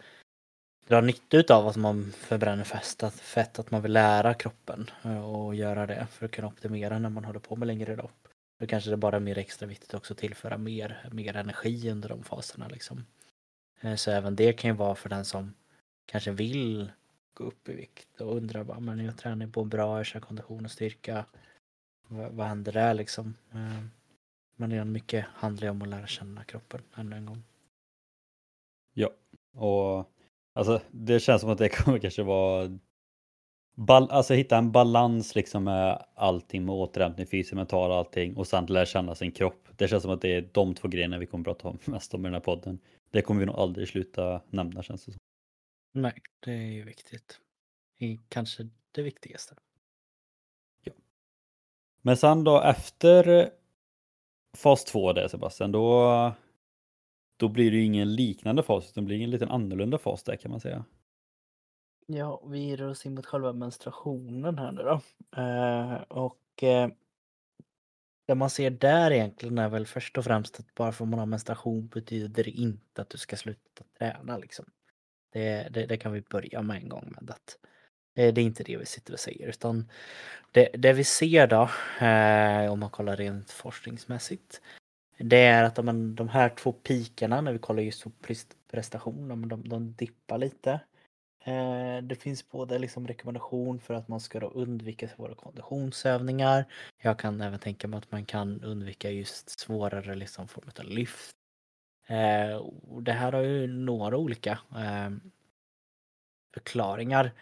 dra 0.88 1.00
nytta 1.00 1.54
av 1.54 1.68
att 1.68 1.76
man 1.76 2.12
förbränner 2.12 2.64
fett, 2.64 3.02
att, 3.02 3.14
fett, 3.14 3.58
att 3.58 3.70
man 3.70 3.82
vill 3.82 3.92
lära 3.92 4.34
kroppen 4.34 4.90
eh, 5.02 5.30
och 5.30 5.54
göra 5.54 5.86
det 5.86 6.06
för 6.10 6.26
att 6.26 6.32
kunna 6.32 6.48
optimera 6.48 6.98
när 6.98 7.10
man 7.10 7.24
håller 7.24 7.40
på 7.40 7.56
med 7.56 7.66
längre 7.66 7.96
lopp. 7.96 8.19
Då 8.60 8.66
kanske 8.66 8.90
det 8.90 8.96
bara 8.96 9.16
är 9.16 9.20
mer 9.20 9.38
extra 9.38 9.66
viktigt 9.66 9.94
också 9.94 10.12
att 10.12 10.18
tillföra 10.18 10.58
mer, 10.58 11.08
mer 11.12 11.36
energi 11.36 11.90
under 11.90 12.08
de 12.08 12.22
faserna 12.22 12.68
liksom. 12.68 13.06
Eh, 13.80 13.94
så 13.94 14.10
även 14.10 14.36
det 14.36 14.52
kan 14.52 14.70
ju 14.70 14.76
vara 14.76 14.94
för 14.94 15.08
den 15.08 15.24
som 15.24 15.54
kanske 16.06 16.30
vill 16.30 16.92
gå 17.34 17.44
upp 17.44 17.68
i 17.68 17.74
vikt 17.74 18.20
och 18.20 18.36
undrar 18.36 18.64
bara, 18.64 18.80
men 18.80 19.04
jag 19.04 19.18
tränar 19.18 19.46
på 19.46 19.64
bra, 19.64 19.98
jag 19.98 20.06
kör 20.06 20.20
kondition 20.20 20.64
och 20.64 20.70
styrka. 20.70 21.24
Vad, 22.08 22.32
vad 22.32 22.46
händer 22.46 22.72
där 22.72 22.94
liksom? 22.94 23.34
Eh, 23.52 23.84
men 24.56 24.70
redan 24.70 24.92
mycket 24.92 25.26
handlar 25.26 25.66
ju 25.66 25.70
om 25.70 25.82
att 25.82 25.88
lära 25.88 26.06
känna 26.06 26.44
kroppen 26.44 26.82
ännu 26.96 27.16
en 27.16 27.26
gång. 27.26 27.42
Ja, 28.94 29.10
och 29.56 30.10
alltså 30.52 30.80
det 30.90 31.20
känns 31.20 31.40
som 31.40 31.50
att 31.50 31.58
det 31.58 31.68
kommer 31.84 31.98
kanske 31.98 32.22
vara 32.22 32.78
Bal 33.86 34.10
alltså 34.10 34.34
hitta 34.34 34.56
en 34.56 34.72
balans 34.72 35.34
liksom 35.34 35.64
med 35.64 36.04
allting 36.14 36.64
med 36.64 36.74
återhämtning, 36.74 37.26
fysiskt, 37.26 37.54
mental 37.54 37.92
allting 37.92 38.36
och 38.36 38.46
sen 38.46 38.66
lära 38.66 38.86
känna 38.86 39.14
sin 39.14 39.32
kropp. 39.32 39.68
Det 39.76 39.88
känns 39.88 40.02
som 40.02 40.12
att 40.12 40.20
det 40.20 40.34
är 40.34 40.48
de 40.52 40.74
två 40.74 40.88
grejerna 40.88 41.18
vi 41.18 41.26
kommer 41.26 41.44
prata 41.44 41.68
om 41.68 41.78
mest 41.84 42.14
om 42.14 42.20
i 42.20 42.24
den 42.24 42.34
här 42.34 42.40
podden. 42.40 42.78
Det 43.10 43.22
kommer 43.22 43.40
vi 43.40 43.46
nog 43.46 43.56
aldrig 43.56 43.88
sluta 43.88 44.42
nämna 44.50 44.82
känns 44.82 45.04
det 45.04 45.12
som. 45.12 45.20
Nej, 45.92 46.22
det 46.40 46.52
är 46.52 46.72
ju 46.72 46.84
viktigt. 46.84 47.40
Kanske 48.28 48.68
det 48.92 49.02
viktigaste. 49.02 49.54
Ja. 50.84 50.92
Men 52.02 52.16
sen 52.16 52.44
då 52.44 52.62
efter 52.62 53.50
fas 54.56 54.84
2 54.84 55.12
där 55.12 55.28
Sebastian, 55.28 55.72
då, 55.72 56.32
då 57.36 57.48
blir 57.48 57.70
det 57.70 57.76
ju 57.76 57.84
ingen 57.84 58.14
liknande 58.14 58.62
fas 58.62 58.90
utan 58.90 59.04
det 59.04 59.06
blir 59.06 59.20
en 59.20 59.30
liten 59.30 59.50
annorlunda 59.50 59.98
fas 59.98 60.22
där 60.22 60.36
kan 60.36 60.50
man 60.50 60.60
säga. 60.60 60.84
Ja, 62.12 62.42
vi 62.46 62.76
rör 62.76 62.88
oss 62.88 63.06
in 63.06 63.14
mot 63.14 63.26
själva 63.26 63.52
menstruationen 63.52 64.58
här 64.58 64.72
nu 64.72 64.82
då. 64.82 65.00
Eh, 65.42 66.02
och 66.02 66.62
eh, 66.62 66.88
det 68.26 68.34
man 68.34 68.50
ser 68.50 68.70
där 68.70 69.10
egentligen 69.10 69.58
är 69.58 69.68
väl 69.68 69.86
först 69.86 70.18
och 70.18 70.24
främst 70.24 70.60
att 70.60 70.74
bara 70.74 70.92
för 70.92 71.04
att 71.04 71.08
man 71.08 71.18
har 71.18 71.26
menstruation 71.26 71.88
betyder 71.88 72.44
det 72.44 72.50
inte 72.50 73.02
att 73.02 73.10
du 73.10 73.18
ska 73.18 73.36
sluta 73.36 73.84
träna 73.98 74.38
liksom. 74.38 74.64
Det, 75.32 75.68
det, 75.70 75.86
det, 75.86 75.96
kan 75.96 76.12
vi 76.12 76.20
börja 76.20 76.62
med 76.62 76.76
en 76.76 76.88
gång 76.88 77.14
med 77.20 77.30
att 77.30 77.58
det, 78.14 78.30
det 78.30 78.40
är 78.40 78.44
inte 78.44 78.64
det 78.64 78.76
vi 78.76 78.86
sitter 78.86 79.12
och 79.12 79.20
säger 79.20 79.48
utan 79.48 79.90
det, 80.52 80.68
det 80.72 80.92
vi 80.92 81.04
ser 81.04 81.46
då, 81.46 81.70
eh, 82.06 82.72
om 82.72 82.80
man 82.80 82.90
kollar 82.90 83.16
rent 83.16 83.50
forskningsmässigt, 83.50 84.60
det 85.18 85.42
är 85.42 85.64
att 85.64 85.74
de, 85.74 86.14
de 86.14 86.28
här 86.28 86.48
två 86.48 86.72
pikarna 86.72 87.40
när 87.40 87.52
vi 87.52 87.58
kollar 87.58 87.82
just 87.82 88.04
på 88.04 88.10
prestation, 88.70 89.28
de, 89.28 89.48
de, 89.48 89.68
de 89.68 89.92
dippar 89.92 90.38
lite. 90.38 90.80
Eh, 91.50 92.02
det 92.02 92.14
finns 92.14 92.48
både 92.48 92.78
liksom 92.78 93.06
rekommendation 93.06 93.80
för 93.80 93.94
att 93.94 94.08
man 94.08 94.20
ska 94.20 94.40
då 94.40 94.46
undvika 94.46 95.08
svåra 95.08 95.34
konditionsövningar. 95.34 96.64
Jag 97.02 97.18
kan 97.18 97.40
även 97.40 97.58
tänka 97.58 97.88
mig 97.88 97.98
att 97.98 98.12
man 98.12 98.24
kan 98.24 98.64
undvika 98.64 99.10
just 99.10 99.60
svårare 99.60 100.14
liksom 100.14 100.48
form 100.48 100.70
av 100.78 100.84
lyft. 100.84 101.30
Eh, 102.06 102.56
och 102.56 103.02
det 103.02 103.12
här 103.12 103.32
har 103.32 103.42
ju 103.42 103.66
några 103.66 104.16
olika 104.16 104.58
eh, 104.76 105.10
förklaringar. 106.54 107.32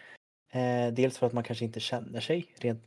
Eh, 0.51 0.93
dels 0.93 1.19
för 1.19 1.27
att 1.27 1.33
man 1.33 1.45
kanske 1.45 1.65
inte 1.65 1.81
känner 1.81 2.21
sig 2.21 2.55
rent 2.59 2.83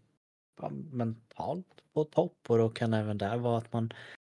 mentalt 0.92 1.84
på 1.94 2.04
topp 2.04 2.38
och 2.48 2.58
då 2.58 2.70
kan 2.70 2.94
även 2.94 3.18
där 3.18 3.38
vara 3.38 3.58
att 3.58 3.74
man 3.74 3.94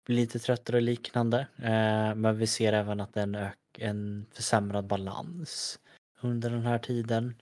blir 0.06 0.16
lite 0.16 0.40
tröttare 0.40 0.78
och 0.78 0.82
liknande. 0.82 1.48
Eh, 1.58 2.16
men 2.16 2.38
vi 2.38 2.48
ser 2.48 2.74
även 2.74 3.00
att 3.00 3.14
det 3.14 3.20
är 3.22 3.24
en, 3.24 3.48
en 3.78 4.26
försämrad 4.32 4.86
balans 4.86 5.80
under 6.22 6.50
den 6.50 6.66
här 6.66 6.80
tiden. 6.80 7.36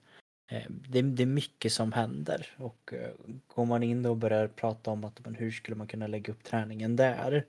Eh, 0.50 0.66
det, 0.68 1.02
det, 1.02 1.22
är 1.22 1.26
mycket 1.26 1.72
som 1.72 1.92
händer 1.92 2.46
och 2.56 2.92
eh, 2.92 3.10
går 3.46 3.64
man 3.64 3.82
in 3.82 4.06
och 4.06 4.16
börjar 4.16 4.48
prata 4.48 4.90
om 4.90 5.04
att 5.04 5.24
men 5.24 5.34
hur 5.34 5.50
skulle 5.50 5.76
man 5.76 5.86
kunna 5.86 6.06
lägga 6.06 6.32
upp 6.32 6.44
träningen 6.44 6.96
där? 6.96 7.46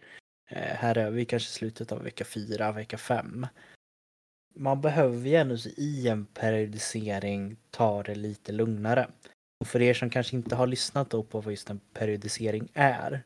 Eh, 0.49 0.75
här 0.75 0.97
är 0.97 1.11
vi 1.11 1.25
kanske 1.25 1.49
slutet 1.49 1.91
av 1.91 2.03
vecka 2.03 2.25
fyra, 2.25 2.71
vecka 2.71 2.97
fem. 2.97 3.47
Man 4.55 4.81
behöver 4.81 5.29
ju 5.29 5.35
ändå 5.35 5.55
i 5.77 6.07
en 6.07 6.25
periodisering 6.25 7.57
ta 7.69 8.03
det 8.03 8.15
lite 8.15 8.51
lugnare. 8.51 9.07
Och 9.59 9.67
för 9.67 9.81
er 9.81 9.93
som 9.93 10.09
kanske 10.09 10.35
inte 10.35 10.55
har 10.55 10.67
lyssnat 10.67 11.09
då 11.09 11.23
på 11.23 11.41
vad 11.41 11.53
just 11.53 11.69
en 11.69 11.79
periodisering 11.93 12.67
är 12.73 13.23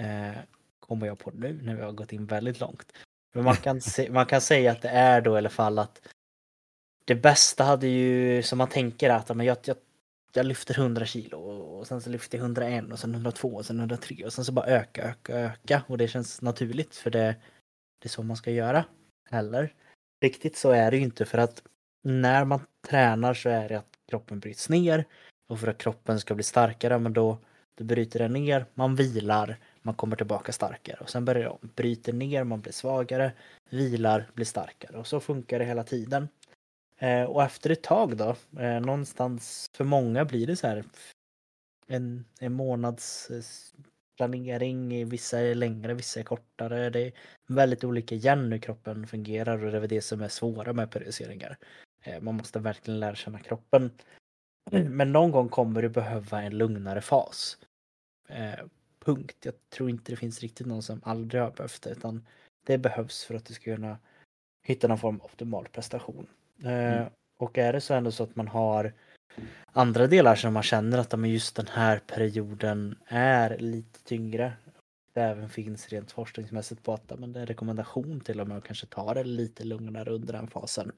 eh, 0.00 0.38
kommer 0.80 1.06
jag 1.06 1.18
på 1.18 1.30
nu 1.30 1.60
när 1.62 1.74
vi 1.74 1.82
har 1.82 1.92
gått 1.92 2.12
in 2.12 2.26
väldigt 2.26 2.60
långt. 2.60 2.92
Men 3.34 3.44
man 3.44 3.56
kan, 3.56 3.80
se, 3.80 4.10
man 4.10 4.26
kan 4.26 4.40
säga 4.40 4.72
att 4.72 4.82
det 4.82 4.88
är 4.88 5.20
då 5.20 5.34
i 5.34 5.38
alla 5.38 5.50
fall 5.50 5.78
att 5.78 6.08
det 7.04 7.14
bästa 7.14 7.64
hade 7.64 7.86
ju, 7.86 8.42
som 8.42 8.58
man 8.58 8.68
tänker 8.68 9.10
att 9.10 9.36
men 9.36 9.46
jag, 9.46 9.56
jag, 9.64 9.76
jag 10.32 10.46
lyfter 10.46 10.78
100 10.78 11.06
kilo 11.06 11.38
och 11.38 11.86
sen 11.86 12.00
så 12.00 12.10
lyfter 12.10 12.38
jag 12.38 12.44
101 12.44 12.92
och 12.92 12.98
sen 12.98 13.14
102 13.14 13.48
och 13.48 13.66
sen 13.66 13.78
103 13.78 14.24
och 14.24 14.32
sen 14.32 14.44
så 14.44 14.52
bara 14.52 14.66
öka, 14.66 15.02
öka, 15.02 15.38
öka 15.38 15.82
och 15.86 15.98
det 15.98 16.08
känns 16.08 16.42
naturligt 16.42 16.96
för 16.96 17.10
det, 17.10 17.36
det 17.98 18.06
är 18.06 18.08
så 18.08 18.22
man 18.22 18.36
ska 18.36 18.50
göra. 18.50 18.84
Eller? 19.30 19.72
Riktigt 20.22 20.56
så 20.56 20.70
är 20.70 20.90
det 20.90 20.96
ju 20.96 21.02
inte 21.02 21.24
för 21.24 21.38
att 21.38 21.62
när 22.04 22.44
man 22.44 22.60
tränar 22.88 23.34
så 23.34 23.48
är 23.48 23.68
det 23.68 23.78
att 23.78 23.98
kroppen 24.08 24.40
bryts 24.40 24.68
ner 24.68 25.04
och 25.48 25.60
för 25.60 25.68
att 25.68 25.78
kroppen 25.78 26.20
ska 26.20 26.34
bli 26.34 26.44
starkare 26.44 26.98
men 26.98 27.12
då, 27.12 27.38
då 27.74 27.84
bryter 27.84 28.18
den 28.18 28.32
ner, 28.32 28.66
man 28.74 28.96
vilar, 28.96 29.58
man 29.82 29.94
kommer 29.94 30.16
tillbaka 30.16 30.52
starkare 30.52 30.96
och 31.00 31.10
sen 31.10 31.24
börjar 31.24 31.42
det 31.42 31.48
om. 31.48 31.70
Bryter 31.74 32.12
ner, 32.12 32.44
man 32.44 32.60
blir 32.60 32.72
svagare, 32.72 33.32
vilar, 33.70 34.30
blir 34.34 34.46
starkare 34.46 34.96
och 34.96 35.06
så 35.06 35.20
funkar 35.20 35.58
det 35.58 35.64
hela 35.64 35.84
tiden. 35.84 36.28
Eh, 36.96 37.22
och 37.22 37.42
efter 37.42 37.70
ett 37.70 37.82
tag 37.82 38.16
då, 38.16 38.36
eh, 38.60 38.80
någonstans 38.80 39.70
för 39.72 39.84
många 39.84 40.24
blir 40.24 40.46
det 40.46 40.56
så 40.56 40.66
här 40.66 40.84
en, 41.86 42.24
en 42.40 42.52
månads 42.52 43.30
eh, 43.30 43.42
planering, 44.16 45.08
vissa 45.08 45.40
är 45.40 45.54
längre, 45.54 45.94
vissa 45.94 46.20
är 46.20 46.24
kortare. 46.24 46.90
Det 46.90 47.00
är 47.00 47.12
väldigt 47.46 47.84
olika 47.84 48.14
igen 48.14 48.52
hur 48.52 48.58
kroppen 48.58 49.06
fungerar 49.06 49.64
och 49.64 49.70
det 49.70 49.76
är 49.76 49.80
väl 49.80 49.88
det 49.88 50.00
som 50.00 50.20
är 50.20 50.28
svåra 50.28 50.72
med 50.72 50.90
periodiseringar. 50.90 51.58
Eh, 52.02 52.20
man 52.20 52.34
måste 52.34 52.58
verkligen 52.58 53.00
lära 53.00 53.14
känna 53.14 53.38
kroppen. 53.38 53.90
Men 54.70 55.12
någon 55.12 55.30
gång 55.30 55.48
kommer 55.48 55.82
du 55.82 55.88
behöva 55.88 56.42
en 56.42 56.58
lugnare 56.58 57.00
fas. 57.00 57.58
Eh, 58.28 58.64
punkt. 58.98 59.36
Jag 59.44 59.54
tror 59.70 59.90
inte 59.90 60.12
det 60.12 60.16
finns 60.16 60.40
riktigt 60.40 60.66
någon 60.66 60.82
som 60.82 61.00
aldrig 61.04 61.42
har 61.42 61.50
behövt 61.50 61.82
det 61.82 61.90
utan 61.90 62.26
det 62.66 62.78
behövs 62.78 63.24
för 63.24 63.34
att 63.34 63.44
du 63.44 63.54
ska 63.54 63.64
kunna 63.64 63.98
hitta 64.62 64.88
någon 64.88 64.98
form 64.98 65.20
av 65.20 65.24
optimal 65.24 65.68
prestation. 65.68 66.26
Mm. 66.62 67.00
Eh, 67.00 67.06
och 67.38 67.58
är 67.58 67.72
det 67.72 67.80
så 67.80 67.94
ändå 67.94 68.10
så 68.10 68.22
att 68.22 68.36
man 68.36 68.48
har 68.48 68.92
andra 69.72 70.06
delar 70.06 70.34
som 70.34 70.54
man 70.54 70.62
känner 70.62 70.98
att 70.98 71.28
just 71.28 71.56
den 71.56 71.66
här 71.66 71.98
perioden 71.98 72.98
är 73.06 73.58
lite 73.58 74.04
tyngre. 74.04 74.52
Det 75.12 75.20
även 75.20 75.48
finns 75.48 75.88
rent 75.88 76.12
forskningsmässigt 76.12 76.82
på 76.82 76.92
att 76.92 77.18
men 77.18 77.32
det 77.32 77.40
är 77.40 77.46
rekommendation 77.46 78.20
till 78.20 78.40
och 78.40 78.48
med 78.48 78.58
att 78.58 78.64
kanske 78.64 78.86
ta 78.86 79.14
det 79.14 79.24
lite 79.24 79.64
lugnare 79.64 80.10
under 80.10 80.32
den 80.32 80.48
fasen. 80.48 80.92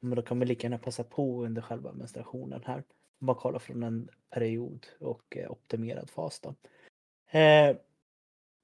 Men 0.00 0.16
då 0.16 0.22
kan 0.22 0.38
man 0.38 0.48
lika 0.48 0.66
gärna 0.66 0.78
passa 0.78 1.04
på 1.04 1.44
under 1.44 1.62
själva 1.62 1.92
menstruationen 1.92 2.62
här. 2.64 2.82
Bara 3.18 3.36
kolla 3.36 3.58
från 3.58 3.82
en 3.82 4.08
period 4.30 4.86
och 5.00 5.36
eh, 5.36 5.50
optimerad 5.50 6.10
fas 6.10 6.40
då. 6.40 6.54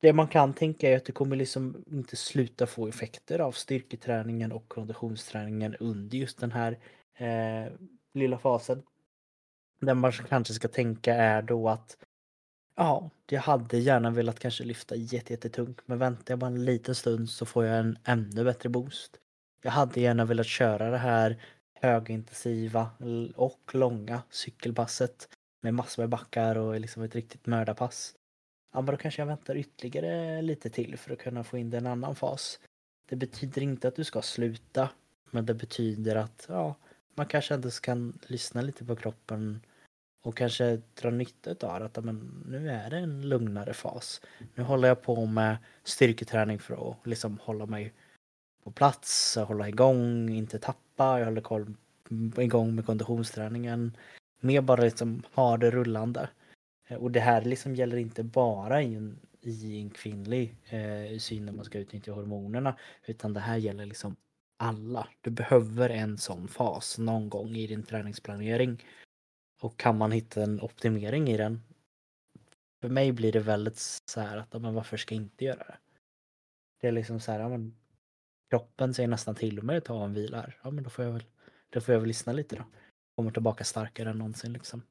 Det 0.02 0.12
man 0.12 0.28
kan 0.28 0.54
tänka 0.54 0.88
är 0.88 0.96
att 0.96 1.04
det 1.04 1.12
kommer 1.12 1.36
liksom 1.36 1.84
inte 1.90 2.16
sluta 2.16 2.66
få 2.66 2.88
effekter 2.88 3.38
av 3.38 3.52
styrketräningen 3.52 4.52
och 4.52 4.68
konditionsträningen 4.68 5.76
under 5.80 6.18
just 6.18 6.38
den 6.38 6.52
här 6.52 6.78
eh, 7.16 7.72
lilla 8.14 8.38
fasen. 8.38 8.82
Det 9.80 9.94
man 9.94 10.12
kanske 10.12 10.54
ska 10.54 10.68
tänka 10.68 11.14
är 11.14 11.42
då 11.42 11.68
att 11.68 11.96
ja, 12.76 13.10
jag 13.30 13.40
hade 13.40 13.78
gärna 13.78 14.10
velat 14.10 14.38
kanske 14.38 14.64
lyfta 14.64 14.96
jättetungt 14.96 15.80
men 15.86 15.98
väntar 15.98 16.32
jag 16.32 16.38
bara 16.38 16.50
en 16.50 16.64
liten 16.64 16.94
stund 16.94 17.30
så 17.30 17.46
får 17.46 17.64
jag 17.64 17.78
en 17.78 17.98
ännu 18.04 18.44
bättre 18.44 18.68
boost. 18.68 19.18
Jag 19.62 19.72
hade 19.72 20.00
gärna 20.00 20.24
velat 20.24 20.46
köra 20.46 20.90
det 20.90 20.98
här 20.98 21.42
högintensiva 21.80 22.90
och 23.36 23.70
långa 23.72 24.22
cykelpasset 24.30 25.28
med 25.62 25.74
massor 25.74 26.02
med 26.02 26.10
backar 26.10 26.56
och 26.56 26.80
liksom 26.80 27.02
ett 27.02 27.14
riktigt 27.14 27.46
mördarpass 27.46 28.14
ja 28.72 28.80
men 28.80 28.86
då 28.86 28.96
kanske 28.96 29.22
jag 29.22 29.26
väntar 29.26 29.56
ytterligare 29.56 30.42
lite 30.42 30.70
till 30.70 30.96
för 30.98 31.12
att 31.12 31.18
kunna 31.18 31.44
få 31.44 31.58
in 31.58 31.70
det 31.70 31.76
i 31.76 31.78
en 31.78 31.86
annan 31.86 32.14
fas. 32.14 32.60
Det 33.08 33.16
betyder 33.16 33.62
inte 33.62 33.88
att 33.88 33.96
du 33.96 34.04
ska 34.04 34.22
sluta, 34.22 34.88
men 35.30 35.46
det 35.46 35.54
betyder 35.54 36.16
att 36.16 36.46
ja, 36.48 36.74
man 37.14 37.26
kanske 37.26 37.54
ändå 37.54 37.70
kan 37.70 38.18
lyssna 38.26 38.60
lite 38.60 38.84
på 38.84 38.96
kroppen 38.96 39.60
och 40.22 40.36
kanske 40.36 40.80
dra 40.94 41.10
nytta 41.10 41.66
av 41.66 41.82
att 41.82 42.04
men, 42.04 42.44
nu 42.46 42.70
är 42.70 42.90
det 42.90 42.98
en 42.98 43.28
lugnare 43.28 43.74
fas. 43.74 44.20
Nu 44.54 44.62
håller 44.62 44.88
jag 44.88 45.02
på 45.02 45.26
med 45.26 45.56
styrketräning 45.84 46.58
för 46.58 46.90
att 46.90 47.06
liksom 47.06 47.38
hålla 47.42 47.66
mig 47.66 47.92
på 48.64 48.70
plats, 48.70 49.36
hålla 49.36 49.68
igång, 49.68 50.28
inte 50.28 50.58
tappa, 50.58 51.18
jag 51.18 51.24
håller 51.24 51.40
koll 51.40 51.74
igång 52.38 52.74
med 52.74 52.86
konditionsträningen. 52.86 53.96
Mer 54.40 54.60
bara 54.60 54.82
liksom 54.82 55.22
ha 55.34 55.56
det 55.56 55.70
rullande. 55.70 56.28
Eh, 56.92 56.98
och 56.98 57.10
det 57.10 57.20
här 57.20 57.42
liksom 57.42 57.74
gäller 57.74 57.96
inte 57.96 58.22
bara 58.22 58.82
i 58.82 58.94
en, 58.94 59.18
i 59.40 59.80
en 59.80 59.90
kvinnlig 59.90 60.56
eh, 60.64 61.18
syn 61.18 61.46
när 61.46 61.52
man 61.52 61.64
ska 61.64 61.78
utnyttja 61.78 62.12
hormonerna 62.12 62.76
utan 63.06 63.34
det 63.34 63.40
här 63.40 63.56
gäller 63.56 63.86
liksom 63.86 64.16
alla. 64.56 65.08
Du 65.20 65.30
behöver 65.30 65.90
en 65.90 66.18
sån 66.18 66.48
fas 66.48 66.98
någon 66.98 67.28
gång 67.28 67.56
i 67.56 67.66
din 67.66 67.82
träningsplanering. 67.82 68.84
Och 69.60 69.76
kan 69.76 69.98
man 69.98 70.12
hitta 70.12 70.42
en 70.42 70.60
optimering 70.60 71.28
i 71.28 71.36
den 71.36 71.60
för 72.82 72.88
mig 72.88 73.12
blir 73.12 73.32
det 73.32 73.40
väldigt 73.40 73.78
så 73.78 74.20
här 74.20 74.36
att 74.36 74.62
men 74.62 74.74
varför 74.74 74.96
ska 74.96 75.14
jag 75.14 75.22
inte 75.22 75.44
göra 75.44 75.64
det? 75.64 75.76
Det 76.80 76.88
är 76.88 76.92
liksom 76.92 77.20
så 77.20 77.32
här, 77.32 77.40
ja, 77.40 77.48
men, 77.48 77.76
kroppen 78.50 78.94
säger 78.94 79.08
nästan 79.08 79.34
till 79.34 79.62
mig 79.62 79.76
att 79.76 79.84
ta 79.84 80.04
en 80.04 80.14
vila 80.14 80.40
här. 80.40 80.58
Ja 80.62 80.70
men 80.70 80.84
då 80.84 80.90
får 80.90 81.04
jag 81.04 81.12
väl, 81.12 81.24
då 81.70 81.80
får 81.80 81.92
jag 81.92 82.00
väl 82.00 82.08
lyssna 82.08 82.32
lite 82.32 82.56
då. 82.56 82.64
Kommer 83.16 83.30
tillbaka 83.30 83.64
starkare 83.64 84.10
än 84.10 84.18
någonsin 84.18 84.52
liksom. 84.52 84.82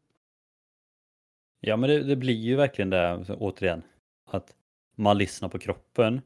Ja 1.61 1.77
men 1.77 1.89
det, 1.89 2.03
det 2.03 2.15
blir 2.15 2.33
ju 2.33 2.55
verkligen 2.55 2.89
det 2.89 3.35
återigen. 3.39 3.83
Att 4.25 4.55
man 4.95 5.17
lyssnar 5.17 5.49
på 5.49 5.59
kroppen. 5.59 6.21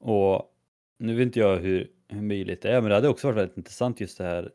Och 0.00 0.52
nu 0.98 1.14
vet 1.14 1.26
inte 1.26 1.38
jag 1.38 1.56
hur, 1.56 1.90
hur 2.08 2.22
möjligt 2.22 2.62
det 2.62 2.70
är 2.70 2.80
men 2.80 2.88
det 2.88 2.94
hade 2.94 3.08
också 3.08 3.26
varit 3.26 3.36
väldigt 3.36 3.56
intressant 3.56 4.00
just 4.00 4.18
det 4.18 4.24
här. 4.24 4.52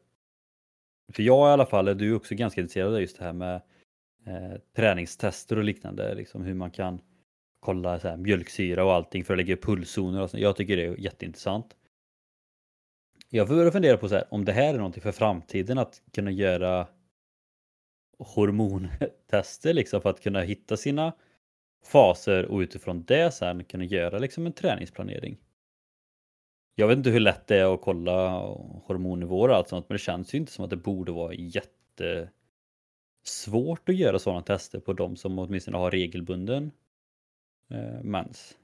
För 1.14 1.24
jag 1.24 1.50
i 1.50 1.52
alla 1.52 1.66
fall, 1.66 1.88
är 1.88 1.96
du 1.96 2.16
också 2.16 2.36
ganska 2.36 2.62
intresserad 2.62 2.94
av 2.94 3.02
just 3.02 3.18
det 3.18 3.24
här 3.24 3.34
med 3.34 3.62
eh, 4.26 4.60
träningstester 4.76 5.58
och 5.58 5.64
liknande. 5.64 6.16
Liksom 6.16 6.44
hur 6.44 6.54
man 6.54 6.72
kan 6.72 7.02
kolla 7.60 8.00
så 8.00 8.08
här, 8.08 8.18
mjölksyra 8.18 8.86
och 8.86 8.94
allting 8.94 9.24
för 9.24 9.34
att 9.34 9.38
lägga 9.38 9.58
pulszoner 9.58 10.22
och 10.22 10.30
sånt. 10.30 10.44
Jag 10.44 10.56
tycker 10.56 10.78
det 10.78 10.86
är 10.86 11.00
jätteintressant. 11.00 11.76
Jag 13.30 13.48
börjar 13.48 13.72
fundera 13.72 13.98
på 13.98 14.10
så 14.10 14.16
här, 14.16 14.24
om 14.30 14.46
det 14.46 14.52
här 14.52 14.74
är 14.74 14.78
någonting 14.78 15.04
för 15.04 15.12
framtiden 15.12 15.78
att 15.78 16.02
kunna 16.12 16.32
göra 16.32 16.88
hormontester 18.22 19.74
liksom 19.74 20.02
för 20.02 20.10
att 20.10 20.22
kunna 20.22 20.42
hitta 20.42 20.78
sina 20.78 21.14
faser 21.84 22.46
och 22.46 22.60
utifrån 22.60 23.04
det 23.04 23.32
sen 23.34 23.64
kunna 23.64 23.84
göra 23.84 24.20
liksom 24.20 24.46
en 24.46 24.54
träningsplanering. 24.54 25.38
Jag 26.76 26.88
vet 26.88 26.98
inte 26.98 27.10
hur 27.10 27.20
lätt 27.20 27.48
det 27.48 27.58
är 27.58 27.74
att 27.74 27.82
kolla 27.82 28.40
hormonnivåer 28.84 29.50
och 29.50 29.56
allt 29.56 29.70
sånt 29.70 29.90
men 29.90 29.96
det 29.96 30.00
känns 30.00 30.34
ju 30.34 30.38
inte 30.38 30.52
som 30.52 30.64
att 30.64 30.70
det 30.70 30.78
borde 30.78 31.12
vara 31.12 31.34
jättesvårt 31.34 32.30
att 33.90 33.96
göra 33.96 34.20
sådana 34.20 34.42
tester 34.42 34.80
på 34.80 34.94
de 34.94 35.16
som 35.16 35.40
åtminstone 35.40 35.78
har 35.78 35.92
regelbunden 35.92 36.72
eh, 37.70 38.04
mens. 38.04 38.58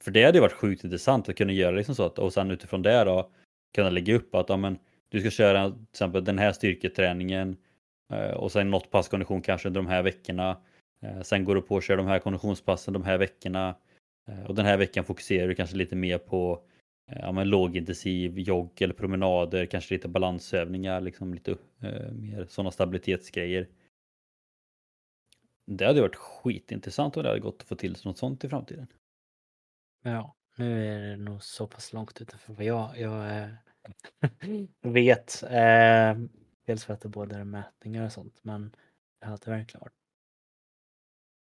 För 0.00 0.10
det 0.10 0.24
hade 0.24 0.40
varit 0.40 0.52
sjukt 0.52 0.84
intressant 0.84 1.28
att 1.28 1.36
kunna 1.36 1.52
göra 1.52 1.76
liksom 1.76 1.94
så 1.94 2.02
att 2.02 2.18
och 2.18 2.32
sen 2.32 2.50
utifrån 2.50 2.82
det 2.82 3.04
då 3.04 3.30
kunna 3.74 3.90
lägga 3.90 4.14
upp 4.14 4.34
att 4.34 4.48
ja, 4.48 4.56
men, 4.56 4.78
du 5.08 5.20
ska 5.20 5.30
köra 5.30 5.70
till 5.70 5.82
exempel 5.90 6.24
den 6.24 6.38
här 6.38 6.52
styrketräningen 6.52 7.48
Eh, 7.48 7.67
Eh, 8.12 8.30
och 8.30 8.52
sen 8.52 8.70
något 8.70 8.90
pass 8.90 9.08
kondition 9.08 9.42
kanske 9.42 9.68
under 9.68 9.80
de 9.80 9.88
här 9.88 10.02
veckorna. 10.02 10.60
Eh, 11.02 11.20
sen 11.22 11.44
går 11.44 11.54
du 11.54 11.62
på 11.62 11.74
och 11.74 11.82
kör 11.82 11.96
de 11.96 12.06
här 12.06 12.18
konditionspassen 12.18 12.94
de 12.94 13.04
här 13.04 13.18
veckorna. 13.18 13.74
Eh, 14.28 14.44
och 14.44 14.54
den 14.54 14.66
här 14.66 14.76
veckan 14.76 15.04
fokuserar 15.04 15.48
du 15.48 15.54
kanske 15.54 15.76
lite 15.76 15.96
mer 15.96 16.18
på 16.18 16.62
ja, 17.10 17.32
men 17.32 17.48
lågintensiv 17.48 18.38
jogg 18.38 18.82
eller 18.82 18.94
promenader, 18.94 19.66
kanske 19.66 19.94
lite 19.94 20.08
balansövningar, 20.08 21.00
liksom 21.00 21.34
lite 21.34 21.50
eh, 21.82 22.12
mer 22.12 22.46
sådana 22.48 22.70
stabilitetsgrejer. 22.70 23.68
Det 25.66 25.86
hade 25.86 26.00
varit 26.00 26.16
skitintressant 26.16 27.16
om 27.16 27.22
det 27.22 27.28
hade 27.28 27.40
gått 27.40 27.62
att 27.62 27.68
få 27.68 27.74
till 27.74 27.96
något 28.04 28.18
sånt 28.18 28.44
i 28.44 28.48
framtiden. 28.48 28.86
Ja, 30.02 30.34
nu 30.56 30.86
är 30.86 31.00
det 31.00 31.16
nog 31.16 31.42
så 31.42 31.66
pass 31.66 31.92
långt 31.92 32.20
utanför 32.20 32.52
vad 32.52 32.64
jag, 32.64 32.98
jag 32.98 33.42
äh, 33.42 33.48
vet. 34.92 35.42
Äh, 35.42 36.16
dels 36.68 36.84
för 36.84 36.94
att 36.94 37.00
det 37.00 37.08
både 37.08 37.36
är 37.36 37.44
mätningar 37.44 38.04
och 38.04 38.12
sånt, 38.12 38.38
men 38.42 38.76
det 39.20 39.26
hade 39.26 39.50
verkligen 39.50 39.80
varit 39.80 39.92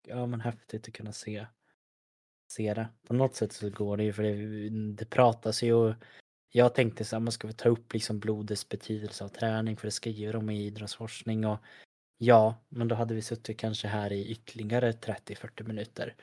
ja, 0.06 0.26
men 0.26 0.40
häftigt 0.40 0.88
att 0.88 0.94
kunna 0.94 1.12
se, 1.12 1.46
se 2.52 2.74
det. 2.74 2.88
På 3.06 3.14
något 3.14 3.34
sätt 3.34 3.52
så 3.52 3.70
går 3.70 3.96
det 3.96 4.04
ju, 4.04 4.12
för 4.12 4.22
det, 4.22 4.68
det 4.70 5.10
pratas 5.10 5.62
ju 5.62 5.72
och 5.72 5.94
jag 6.52 6.74
tänkte 6.74 7.04
så 7.04 7.16
här, 7.16 7.20
man 7.20 7.32
ska 7.32 7.46
vi 7.46 7.54
ta 7.54 7.68
upp 7.68 7.92
liksom 7.92 8.20
blodets 8.20 8.68
betydelse 8.68 9.24
av 9.24 9.28
träning, 9.28 9.76
för 9.76 9.86
det 9.86 9.90
skriver 9.90 10.32
de 10.32 10.50
i 10.50 10.66
idrottsforskning 10.66 11.46
och 11.46 11.58
ja, 12.18 12.54
men 12.68 12.88
då 12.88 12.94
hade 12.94 13.14
vi 13.14 13.22
suttit 13.22 13.58
kanske 13.58 13.88
här 13.88 14.12
i 14.12 14.30
ytterligare 14.30 14.92
30-40 14.92 15.66
minuter. 15.66 16.14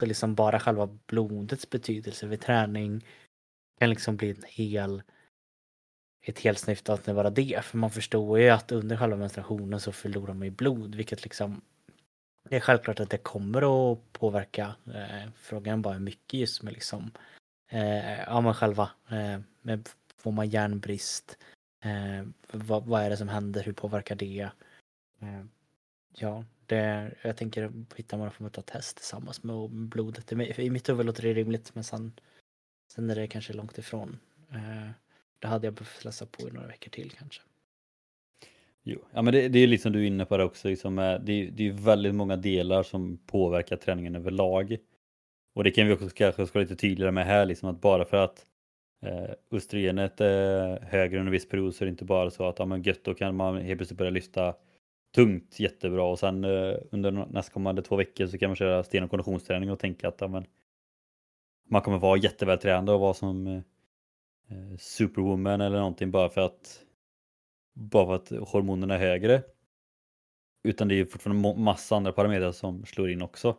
Så 0.00 0.06
liksom 0.06 0.34
bara 0.34 0.60
själva 0.60 0.86
blodets 0.86 1.70
betydelse 1.70 2.26
vid 2.26 2.40
träning 2.40 3.06
kan 3.80 3.90
liksom 3.90 4.16
bli 4.16 4.30
en 4.30 4.44
hel 4.46 5.02
ett 6.24 6.38
helt 6.38 6.58
snitt 6.58 6.88
att 6.88 7.04
det 7.04 7.14
bara 7.14 7.30
det. 7.30 7.64
För 7.64 7.78
man 7.78 7.90
förstår 7.90 8.38
ju 8.38 8.48
att 8.48 8.72
under 8.72 8.96
själva 8.96 9.16
menstruationen 9.16 9.80
så 9.80 9.92
förlorar 9.92 10.34
man 10.34 10.44
ju 10.44 10.50
blod, 10.50 10.94
vilket 10.94 11.24
liksom 11.24 11.60
det 12.48 12.56
är 12.56 12.60
självklart 12.60 13.00
att 13.00 13.10
det 13.10 13.18
kommer 13.18 13.92
att 13.92 14.12
påverka. 14.12 14.74
Eh, 14.94 15.30
frågan 15.36 15.82
bara 15.82 15.94
hur 15.94 16.00
mycket 16.00 16.40
just 16.40 16.62
med 16.62 16.72
liksom 16.72 17.10
eh, 17.68 18.20
ja 18.20 18.40
men 18.40 18.54
själva 18.54 18.90
eh, 19.10 19.40
med, 19.62 19.88
får 20.16 20.32
man 20.32 20.48
järnbrist? 20.48 21.38
Eh, 21.84 22.26
vad, 22.52 22.84
vad, 22.84 23.02
är 23.02 23.10
det 23.10 23.16
som 23.16 23.28
händer? 23.28 23.62
Hur 23.62 23.72
påverkar 23.72 24.14
det? 24.14 24.50
Eh, 25.20 25.44
ja, 26.14 26.44
det, 26.66 27.14
jag 27.22 27.36
tänker 27.36 27.72
hitta 27.96 28.16
någon 28.16 28.30
form 28.30 28.46
av 28.46 28.62
test 28.62 28.96
tillsammans 28.96 29.42
med 29.42 29.70
blodet. 29.70 30.32
I 30.32 30.70
mitt 30.70 30.88
huvud 30.88 31.06
låter 31.06 31.22
det 31.22 31.34
rimligt 31.34 31.74
men 31.74 31.84
sen, 31.84 32.12
sen 32.92 33.10
är 33.10 33.14
det 33.14 33.26
kanske 33.26 33.52
långt 33.52 33.78
ifrån. 33.78 34.18
Eh, 34.50 34.90
det 35.44 35.48
hade 35.48 35.66
jag 35.66 35.74
behövt 35.74 36.04
läsa 36.04 36.26
på 36.26 36.48
i 36.48 36.52
några 36.52 36.66
veckor 36.66 36.90
till 36.90 37.10
kanske. 37.10 37.42
Jo, 38.82 38.98
ja 39.12 39.22
men 39.22 39.34
det, 39.34 39.48
det 39.48 39.58
är 39.58 39.66
liksom 39.66 39.92
du 39.92 40.02
är 40.02 40.06
inne 40.06 40.24
på 40.24 40.36
det 40.36 40.44
också, 40.44 40.68
liksom, 40.68 40.96
det, 40.96 41.50
det 41.50 41.68
är 41.68 41.72
väldigt 41.72 42.14
många 42.14 42.36
delar 42.36 42.82
som 42.82 43.18
påverkar 43.26 43.76
träningen 43.76 44.16
överlag. 44.16 44.76
Och 45.54 45.64
det 45.64 45.70
kan 45.70 45.86
vi 45.86 45.92
också 45.92 46.08
kanske 46.08 46.46
ska 46.46 46.58
lite 46.58 46.76
tydligare 46.76 47.12
med 47.12 47.26
här, 47.26 47.46
liksom 47.46 47.68
att 47.68 47.80
bara 47.80 48.04
för 48.04 48.16
att 48.16 48.46
eh, 49.02 49.30
östrogenet 49.50 50.20
är 50.20 50.80
högre 50.80 51.18
under 51.18 51.28
en 51.28 51.32
viss 51.32 51.48
period 51.48 51.74
så 51.74 51.84
är 51.84 51.86
det 51.86 51.90
inte 51.90 52.04
bara 52.04 52.30
så 52.30 52.48
att 52.48 52.58
ja, 52.58 52.66
men 52.66 52.82
gött, 52.82 53.04
då 53.04 53.14
kan 53.14 53.36
man 53.36 53.56
helt 53.56 53.78
plötsligt 53.78 53.98
börja 53.98 54.10
lyfta 54.10 54.54
tungt 55.14 55.60
jättebra 55.60 56.04
och 56.04 56.18
sen 56.18 56.44
eh, 56.44 56.76
under 56.90 57.10
nästkommande 57.10 57.82
två 57.82 57.96
veckor 57.96 58.26
så 58.26 58.38
kan 58.38 58.50
man 58.50 58.56
köra 58.56 58.84
sten 58.84 59.04
och 59.04 59.10
konditionsträning 59.10 59.70
och 59.70 59.78
tänka 59.78 60.08
att 60.08 60.20
ja, 60.20 60.28
men, 60.28 60.44
man 61.70 61.82
kommer 61.82 61.98
vara 61.98 62.18
jättevältränad 62.18 62.94
och 62.94 63.00
vara 63.00 63.14
som 63.14 63.46
eh, 63.46 63.60
Eh, 64.48 64.76
superwoman 64.78 65.60
eller 65.60 65.78
någonting 65.78 66.10
bara 66.10 66.28
för 66.28 66.40
att 66.40 66.84
bara 67.72 68.06
för 68.06 68.14
att 68.14 68.48
hormonerna 68.48 68.94
är 68.94 68.98
högre. 68.98 69.42
Utan 70.62 70.88
det 70.88 70.94
är 70.94 71.04
fortfarande 71.04 71.60
massa 71.60 71.96
andra 71.96 72.12
parametrar 72.12 72.52
som 72.52 72.86
slår 72.86 73.10
in 73.10 73.22
också. 73.22 73.56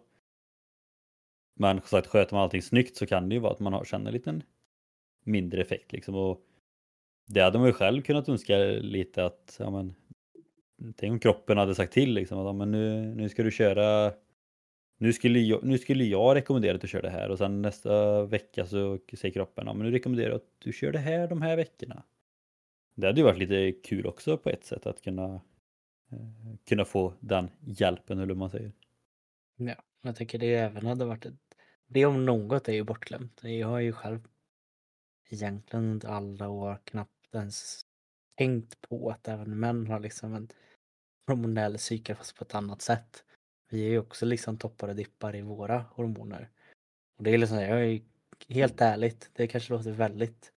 Men 1.56 1.78
som 1.78 1.88
sagt, 1.88 2.08
sköter 2.08 2.36
man 2.36 2.44
allting 2.44 2.62
snyggt 2.62 2.98
så 2.98 3.06
kan 3.06 3.30
det 3.30 3.36
ju 3.36 3.42
vara 3.42 3.54
att 3.54 3.60
man 3.60 3.74
har, 3.74 3.86
känner 3.86 4.08
en 4.08 4.14
liten 4.14 4.44
mindre 5.24 5.62
effekt 5.62 5.92
liksom. 5.92 6.16
Och 6.16 6.42
det 7.28 7.42
hade 7.42 7.58
man 7.58 7.68
ju 7.68 7.74
själv 7.74 8.02
kunnat 8.02 8.30
önska 8.30 8.58
lite 8.68 9.26
att, 9.26 9.56
ja 9.60 9.70
men, 9.70 9.96
tänk 10.96 11.12
om 11.12 11.20
kroppen 11.20 11.58
hade 11.58 11.76
sagt 11.76 11.94
till 11.94 12.14
liksom 12.14 12.40
att 12.40 12.46
ja, 12.46 12.54
men 12.54 12.72
nu, 12.72 13.16
nu 13.16 13.30
ska 13.30 13.44
du 13.44 13.52
köra 13.52 14.14
nu 14.98 15.14
skulle, 15.14 15.40
jag, 15.40 15.64
nu 15.64 15.78
skulle 15.78 16.04
jag 16.04 16.36
rekommendera 16.36 16.76
att 16.76 16.82
du 16.82 16.88
kör 16.88 17.02
det 17.02 17.10
här 17.10 17.30
och 17.30 17.38
sen 17.38 17.62
nästa 17.62 18.24
vecka 18.26 18.66
så 18.66 19.00
säger 19.14 19.34
kroppen 19.34 19.68
ja, 19.68 19.74
men 19.74 19.86
nu 19.86 19.92
rekommenderar 19.92 20.30
jag 20.30 20.36
att 20.36 20.60
du 20.60 20.74
kör 20.74 20.92
det 20.92 21.00
här 21.00 21.28
de 21.28 21.42
här 21.42 21.58
veckorna. 21.58 22.04
Det 22.96 23.08
hade 23.08 23.20
ju 23.20 23.26
varit 23.26 23.40
lite 23.40 23.72
kul 23.72 24.06
också 24.06 24.38
på 24.38 24.50
ett 24.50 24.66
sätt 24.66 24.86
att 24.86 25.02
kunna, 25.02 25.42
eh, 26.12 26.56
kunna 26.68 26.86
få 26.86 27.14
den 27.20 27.50
hjälpen 27.60 28.18
eller 28.18 28.28
hur 28.28 28.40
man 28.40 28.50
säger. 28.50 28.72
Ja, 29.56 29.76
jag 30.02 30.16
tycker 30.16 30.40
det 30.40 30.56
även 30.56 30.86
hade 30.86 31.06
varit 31.06 31.26
ett, 31.26 31.34
det 31.88 32.06
om 32.06 32.26
något 32.26 32.70
är 32.70 32.74
ju 32.74 32.84
bortglömt. 32.84 33.40
Jag 33.44 33.68
har 33.68 33.80
ju 33.80 33.92
själv 33.92 34.28
egentligen 35.30 35.86
under 35.86 36.10
alla 36.10 36.50
år 36.50 36.80
knappt 36.84 37.36
ens 37.36 37.82
tänkt 38.38 38.82
på 38.82 39.10
att 39.10 39.28
även 39.28 39.60
män 39.60 39.88
har 39.88 40.00
liksom 40.00 40.34
en 40.34 40.50
hormonell 41.28 41.78
cykel 41.78 42.16
fast 42.16 42.36
på 42.36 42.44
ett 42.44 42.56
annat 42.56 42.82
sätt. 42.82 43.24
Vi 43.70 43.86
är 43.86 43.90
ju 43.90 44.00
också 44.00 44.26
liksom 44.26 44.58
toppar 44.58 44.88
och 44.88 44.96
dippar 44.96 45.36
i 45.36 45.42
våra 45.42 45.86
hormoner. 45.92 46.50
Och 47.18 47.24
det 47.24 47.34
är 47.34 47.38
liksom, 47.38 47.62
jag 47.62 47.86
är 47.86 48.02
helt 48.50 48.82
ärligt, 48.82 49.30
det 49.34 49.48
kanske 49.48 49.74
låter 49.74 49.92
väldigt 49.92 50.52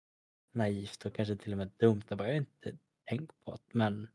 naivt 0.53 1.07
och 1.07 1.15
kanske 1.15 1.37
till 1.37 1.53
och 1.53 1.59
med 1.59 1.71
dumt. 1.77 2.03
Jag 2.09 2.19
bara, 2.19 2.29
jag 2.29 2.35
har 2.35 2.39
inte 2.39 2.79
tänkt 3.09 3.33
på 3.45 3.53
att 3.53 3.75
män 3.75 4.09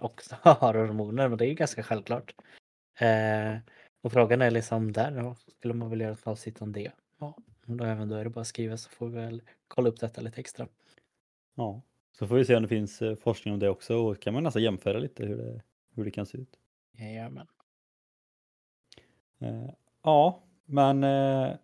också 0.00 0.36
har 0.42 0.74
hormoner, 0.74 1.28
men 1.28 1.38
det 1.38 1.46
är 1.46 1.48
ju 1.48 1.54
ganska 1.54 1.82
självklart. 1.82 2.34
Eh, 3.00 3.56
och 4.00 4.12
frågan 4.12 4.42
är 4.42 4.50
liksom 4.50 4.92
där, 4.92 5.22
då 5.22 5.34
skulle 5.34 5.74
man 5.74 5.90
väl 5.90 6.00
göra 6.00 6.12
ett 6.12 6.26
avsnitt 6.26 6.62
om 6.62 6.72
det? 6.72 6.92
Ja, 7.18 7.36
då, 7.64 7.84
även 7.84 8.08
då 8.08 8.16
är 8.16 8.24
det 8.24 8.30
bara 8.30 8.40
att 8.40 8.46
skriva 8.46 8.76
så 8.76 8.90
får 8.90 9.08
vi 9.08 9.16
väl 9.16 9.42
kolla 9.68 9.88
upp 9.88 10.00
detta 10.00 10.20
lite 10.20 10.40
extra. 10.40 10.68
Ja, 11.54 11.82
så 12.12 12.26
får 12.26 12.36
vi 12.36 12.44
se 12.44 12.56
om 12.56 12.62
det 12.62 12.68
finns 12.68 13.02
eh, 13.02 13.16
forskning 13.16 13.54
om 13.54 13.60
det 13.60 13.68
också 13.68 13.96
och 13.96 14.20
kan 14.20 14.34
man 14.34 14.42
nästan 14.42 14.62
jämföra 14.62 14.98
lite 14.98 15.26
hur 15.26 15.36
det, 15.36 15.62
hur 15.94 16.04
det 16.04 16.10
kan 16.10 16.26
se 16.26 16.38
ut. 16.38 16.58
Jajamän. 16.92 17.46
Eh, 19.38 19.70
ja, 20.02 20.42
men 20.66 21.04
eh, 21.04 21.54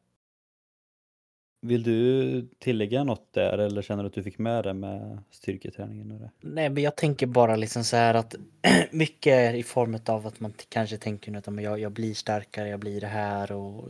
vill 1.61 1.83
du 1.83 2.49
tillägga 2.59 3.05
något 3.05 3.33
där 3.33 3.59
eller 3.59 3.83
känner 3.83 4.03
du 4.03 4.07
att 4.07 4.15
du 4.15 4.23
fick 4.23 4.39
med 4.39 4.65
det 4.65 4.75
med 4.75 5.19
styrketräningen? 5.31 6.13
Och 6.13 6.21
det? 6.21 6.31
Nej, 6.41 6.71
men 6.71 6.83
jag 6.83 6.97
tänker 6.97 7.27
bara 7.27 7.57
liksom 7.57 7.85
så 7.85 7.97
här 7.97 8.15
att 8.15 8.35
mycket 8.91 9.33
är 9.33 9.55
i 9.55 9.63
form 9.63 9.99
av 10.07 10.27
att 10.27 10.41
man 10.41 10.53
kanske 10.69 10.97
tänker 10.97 11.37
att 11.37 11.63
jag, 11.63 11.81
jag 11.81 11.93
blir 11.93 12.15
starkare, 12.15 12.69
jag 12.69 12.81
blir 12.81 13.01
det 13.01 13.07
här 13.07 13.53
och 13.53 13.89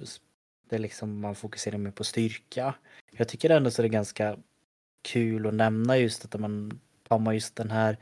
det 0.69 0.77
är 0.77 0.81
liksom 0.81 1.21
man 1.21 1.35
fokuserar 1.35 1.79
mer 1.79 1.91
på 1.91 2.05
styrka. 2.05 2.75
Jag 3.11 3.29
tycker 3.29 3.51
ändå 3.51 3.71
så 3.71 3.83
är 3.83 3.85
det 3.85 3.89
ganska 3.89 4.37
kul 5.03 5.47
att 5.47 5.55
nämna 5.55 5.99
just 5.99 6.25
att 6.25 6.41
man 6.41 6.81
tar 7.09 7.19
man 7.19 7.35
just 7.35 7.57
den 7.57 7.71
här 7.71 7.97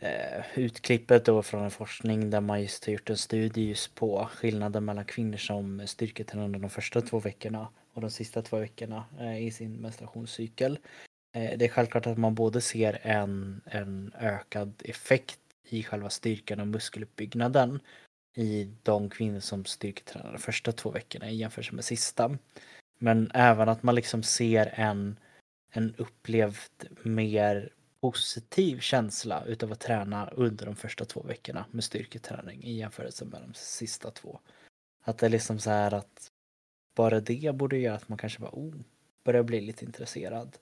eh, 0.00 0.44
utklippet 0.54 1.24
då 1.24 1.42
från 1.42 1.64
en 1.64 1.70
forskning 1.70 2.30
där 2.30 2.40
man 2.40 2.62
just 2.62 2.86
har 2.86 2.92
gjort 2.92 3.10
en 3.10 3.16
studie 3.16 3.68
just 3.68 3.94
på 3.94 4.28
skillnaden 4.32 4.84
mellan 4.84 5.04
kvinnor 5.04 5.36
som 5.36 5.86
styrketränar 5.86 6.58
de 6.58 6.70
första 6.70 7.00
två 7.00 7.18
veckorna 7.18 7.68
och 7.94 8.00
de 8.00 8.10
sista 8.10 8.42
två 8.42 8.58
veckorna 8.58 9.04
eh, 9.20 9.46
i 9.46 9.50
sin 9.50 9.76
menstruationscykel. 9.76 10.78
Eh, 11.36 11.58
det 11.58 11.64
är 11.64 11.68
självklart 11.68 12.06
att 12.06 12.18
man 12.18 12.34
både 12.34 12.60
ser 12.60 12.98
en, 13.02 13.60
en 13.64 14.12
ökad 14.18 14.82
effekt 14.84 15.40
i 15.68 15.82
själva 15.82 16.10
styrkan 16.10 16.60
och 16.60 16.66
muskeluppbyggnaden 16.66 17.80
i 18.36 18.70
de 18.82 19.10
kvinnor 19.10 19.40
som 19.40 19.64
styrketränar 19.64 20.32
de 20.32 20.38
första 20.38 20.72
två 20.72 20.90
veckorna 20.90 21.30
i 21.30 21.36
jämförelse 21.36 21.74
med 21.74 21.84
sista. 21.84 22.38
Men 22.98 23.30
även 23.34 23.68
att 23.68 23.82
man 23.82 23.94
liksom 23.94 24.22
ser 24.22 24.72
en, 24.74 25.18
en 25.72 25.94
upplevd 25.96 26.86
mer 27.02 27.70
positiv 28.00 28.80
känsla 28.80 29.44
utav 29.44 29.72
att 29.72 29.80
träna 29.80 30.28
under 30.28 30.66
de 30.66 30.76
första 30.76 31.04
två 31.04 31.22
veckorna 31.22 31.66
med 31.70 31.84
styrketräning 31.84 32.64
i 32.64 32.72
jämförelse 32.72 33.24
med 33.24 33.42
de 33.42 33.54
sista 33.54 34.10
två. 34.10 34.40
Att 35.02 35.18
det 35.18 35.26
är 35.26 35.30
liksom 35.30 35.58
så 35.58 35.70
här 35.70 35.94
att 35.94 36.30
bara 36.94 37.20
det 37.20 37.54
borde 37.54 37.78
göra 37.78 37.96
att 37.96 38.08
man 38.08 38.18
kanske 38.18 38.40
bara 38.40 38.50
oh, 38.52 38.74
börjar 39.24 39.42
bli 39.42 39.60
lite 39.60 39.84
intresserad. 39.84 40.58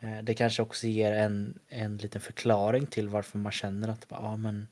Eh, 0.00 0.22
det 0.22 0.34
kanske 0.34 0.62
också 0.62 0.86
ger 0.86 1.12
en, 1.12 1.58
en 1.68 1.96
liten 1.96 2.20
förklaring 2.20 2.86
till 2.86 3.08
varför 3.08 3.38
man 3.38 3.52
känner 3.52 3.88
att 3.88 4.06
ja 4.08 4.16
ah, 4.16 4.36
men 4.36 4.68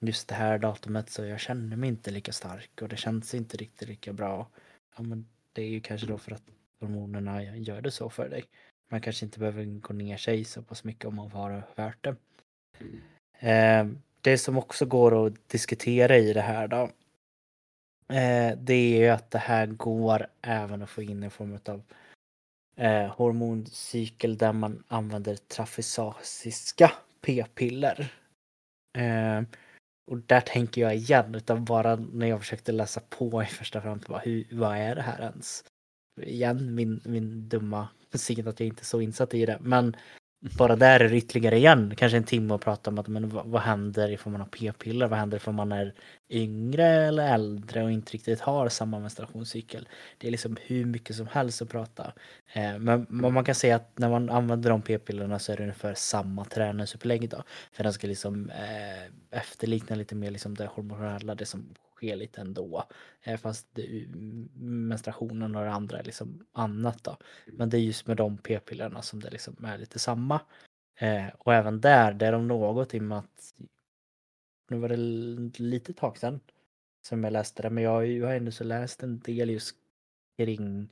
just 0.00 0.28
det 0.28 0.34
här 0.34 0.58
datumet 0.58 1.10
så 1.10 1.24
jag 1.24 1.40
känner 1.40 1.76
mig 1.76 1.88
inte 1.88 2.10
lika 2.10 2.32
stark 2.32 2.82
och 2.82 2.88
det 2.88 2.96
känns 2.96 3.34
inte 3.34 3.56
riktigt 3.56 3.88
lika 3.88 4.12
bra. 4.12 4.48
Ja 4.96 5.02
men 5.02 5.28
det 5.52 5.62
är 5.62 5.68
ju 5.68 5.80
kanske 5.80 6.06
då 6.06 6.18
för 6.18 6.32
att 6.32 6.42
hormonerna 6.80 7.44
gör 7.44 7.80
det 7.80 7.90
så 7.90 8.10
för 8.10 8.28
dig. 8.28 8.44
Man 8.92 9.00
kanske 9.00 9.24
inte 9.24 9.38
behöver 9.38 9.64
gå 9.64 9.94
ner 9.94 10.16
sig 10.16 10.44
så 10.44 10.62
pass 10.62 10.84
mycket 10.84 11.04
om 11.04 11.14
man 11.16 11.30
har 11.30 11.62
hört 11.76 12.04
det. 12.04 12.16
Eh, 13.38 13.86
det 14.20 14.38
som 14.38 14.58
också 14.58 14.86
går 14.86 15.26
att 15.26 15.48
diskutera 15.48 16.16
i 16.16 16.32
det 16.32 16.40
här 16.40 16.68
då. 16.68 16.82
Eh, 18.14 18.58
det 18.58 18.74
är 18.74 18.98
ju 18.98 19.08
att 19.08 19.30
det 19.30 19.38
här 19.38 19.66
går 19.66 20.26
även 20.42 20.82
att 20.82 20.90
få 20.90 21.02
in 21.02 21.22
en 21.22 21.30
form 21.30 21.58
av 21.68 21.82
eh, 22.76 23.06
hormoncykel 23.06 24.36
där 24.36 24.52
man 24.52 24.84
använder 24.88 25.36
trafisasiska 25.36 26.92
p-piller. 27.20 28.12
Och 30.10 30.18
där 30.18 30.40
tänker 30.40 30.80
jag 30.80 30.96
igen, 30.96 31.34
utan 31.34 31.64
bara 31.64 31.96
när 31.96 32.26
jag 32.26 32.40
försökte 32.40 32.72
läsa 32.72 33.00
på 33.08 33.42
i 33.42 33.46
första 33.46 33.80
hur, 33.80 34.46
vad 34.50 34.76
är 34.76 34.94
det 34.94 35.02
här 35.02 35.20
ens? 35.22 35.64
Igen, 36.20 36.74
min, 36.74 37.00
min 37.04 37.48
dumma 37.48 37.88
säkert 38.18 38.46
att 38.46 38.60
jag 38.60 38.66
inte 38.66 38.82
är 38.82 38.84
så 38.84 39.00
insatt 39.00 39.34
i 39.34 39.46
det, 39.46 39.58
men 39.60 39.96
bara 40.58 40.76
där 40.76 41.00
är 41.00 41.08
det 41.08 41.16
ytterligare 41.16 41.56
igen, 41.56 41.94
kanske 41.96 42.16
en 42.16 42.24
timme 42.24 42.54
att 42.54 42.60
prata 42.60 42.90
om 42.90 42.98
att 42.98 43.08
men 43.08 43.28
vad, 43.28 43.46
vad 43.46 43.62
händer 43.62 44.10
ifall 44.10 44.32
man 44.32 44.40
har 44.40 44.48
p-piller, 44.48 45.08
vad 45.08 45.18
händer 45.18 45.36
ifall 45.36 45.54
man 45.54 45.72
är 45.72 45.94
yngre 46.30 46.86
eller 46.86 47.34
äldre 47.34 47.84
och 47.84 47.90
inte 47.90 48.12
riktigt 48.12 48.40
har 48.40 48.68
samma 48.68 48.98
menstruationscykel. 48.98 49.88
Det 50.18 50.26
är 50.26 50.30
liksom 50.30 50.56
hur 50.62 50.84
mycket 50.84 51.16
som 51.16 51.26
helst 51.26 51.62
att 51.62 51.68
prata. 51.68 52.12
Eh, 52.52 52.78
men, 52.78 53.06
men 53.08 53.34
man 53.34 53.44
kan 53.44 53.54
säga 53.54 53.76
att 53.76 53.98
när 53.98 54.10
man 54.10 54.30
använder 54.30 54.70
de 54.70 54.82
p-pillerna 54.82 55.38
så 55.38 55.52
är 55.52 55.56
det 55.56 55.62
ungefär 55.62 55.94
samma 55.94 56.44
träningsupplägg 56.44 57.28
då. 57.28 57.42
För 57.72 57.84
den 57.84 57.92
ska 57.92 58.06
liksom 58.06 58.50
eh, 58.50 59.38
efterlikna 59.38 59.96
lite 59.96 60.14
mer 60.14 60.30
liksom 60.30 60.54
det 60.54 60.66
hormonella, 60.66 61.34
det 61.34 61.46
som 61.46 61.74
sker 62.02 62.16
lite 62.16 62.40
ändå. 62.40 62.84
Eh, 63.22 63.36
fast 63.36 63.68
det, 63.72 64.06
menstruationen 64.54 65.56
och 65.56 65.62
det 65.62 65.70
andra 65.70 65.98
är 65.98 66.04
liksom 66.04 66.46
annat 66.52 67.04
då. 67.04 67.16
Men 67.46 67.70
det 67.70 67.76
är 67.78 67.80
just 67.80 68.06
med 68.06 68.16
de 68.16 68.38
p-pillerna 68.38 69.02
som 69.02 69.20
det 69.20 69.30
liksom 69.30 69.64
är 69.64 69.78
lite 69.78 69.98
samma. 69.98 70.40
Eh, 71.00 71.28
och 71.38 71.54
även 71.54 71.80
där, 71.80 72.12
det 72.12 72.26
är 72.26 72.32
de 72.32 72.48
något 72.48 72.94
i 72.94 72.98
och 72.98 73.02
med 73.02 73.18
att 73.18 73.54
nu 74.70 74.78
var 74.78 74.88
det 74.88 74.96
lite 75.58 75.92
tag 75.92 76.18
sedan 76.18 76.40
som 77.06 77.24
jag 77.24 77.32
läste 77.32 77.62
det, 77.62 77.70
men 77.70 77.84
jag, 77.84 78.06
jag 78.06 78.26
har 78.26 78.34
ändå 78.34 78.50
så 78.50 78.64
läst 78.64 79.02
en 79.02 79.18
del 79.18 79.50
just 79.50 79.76
kring 80.38 80.88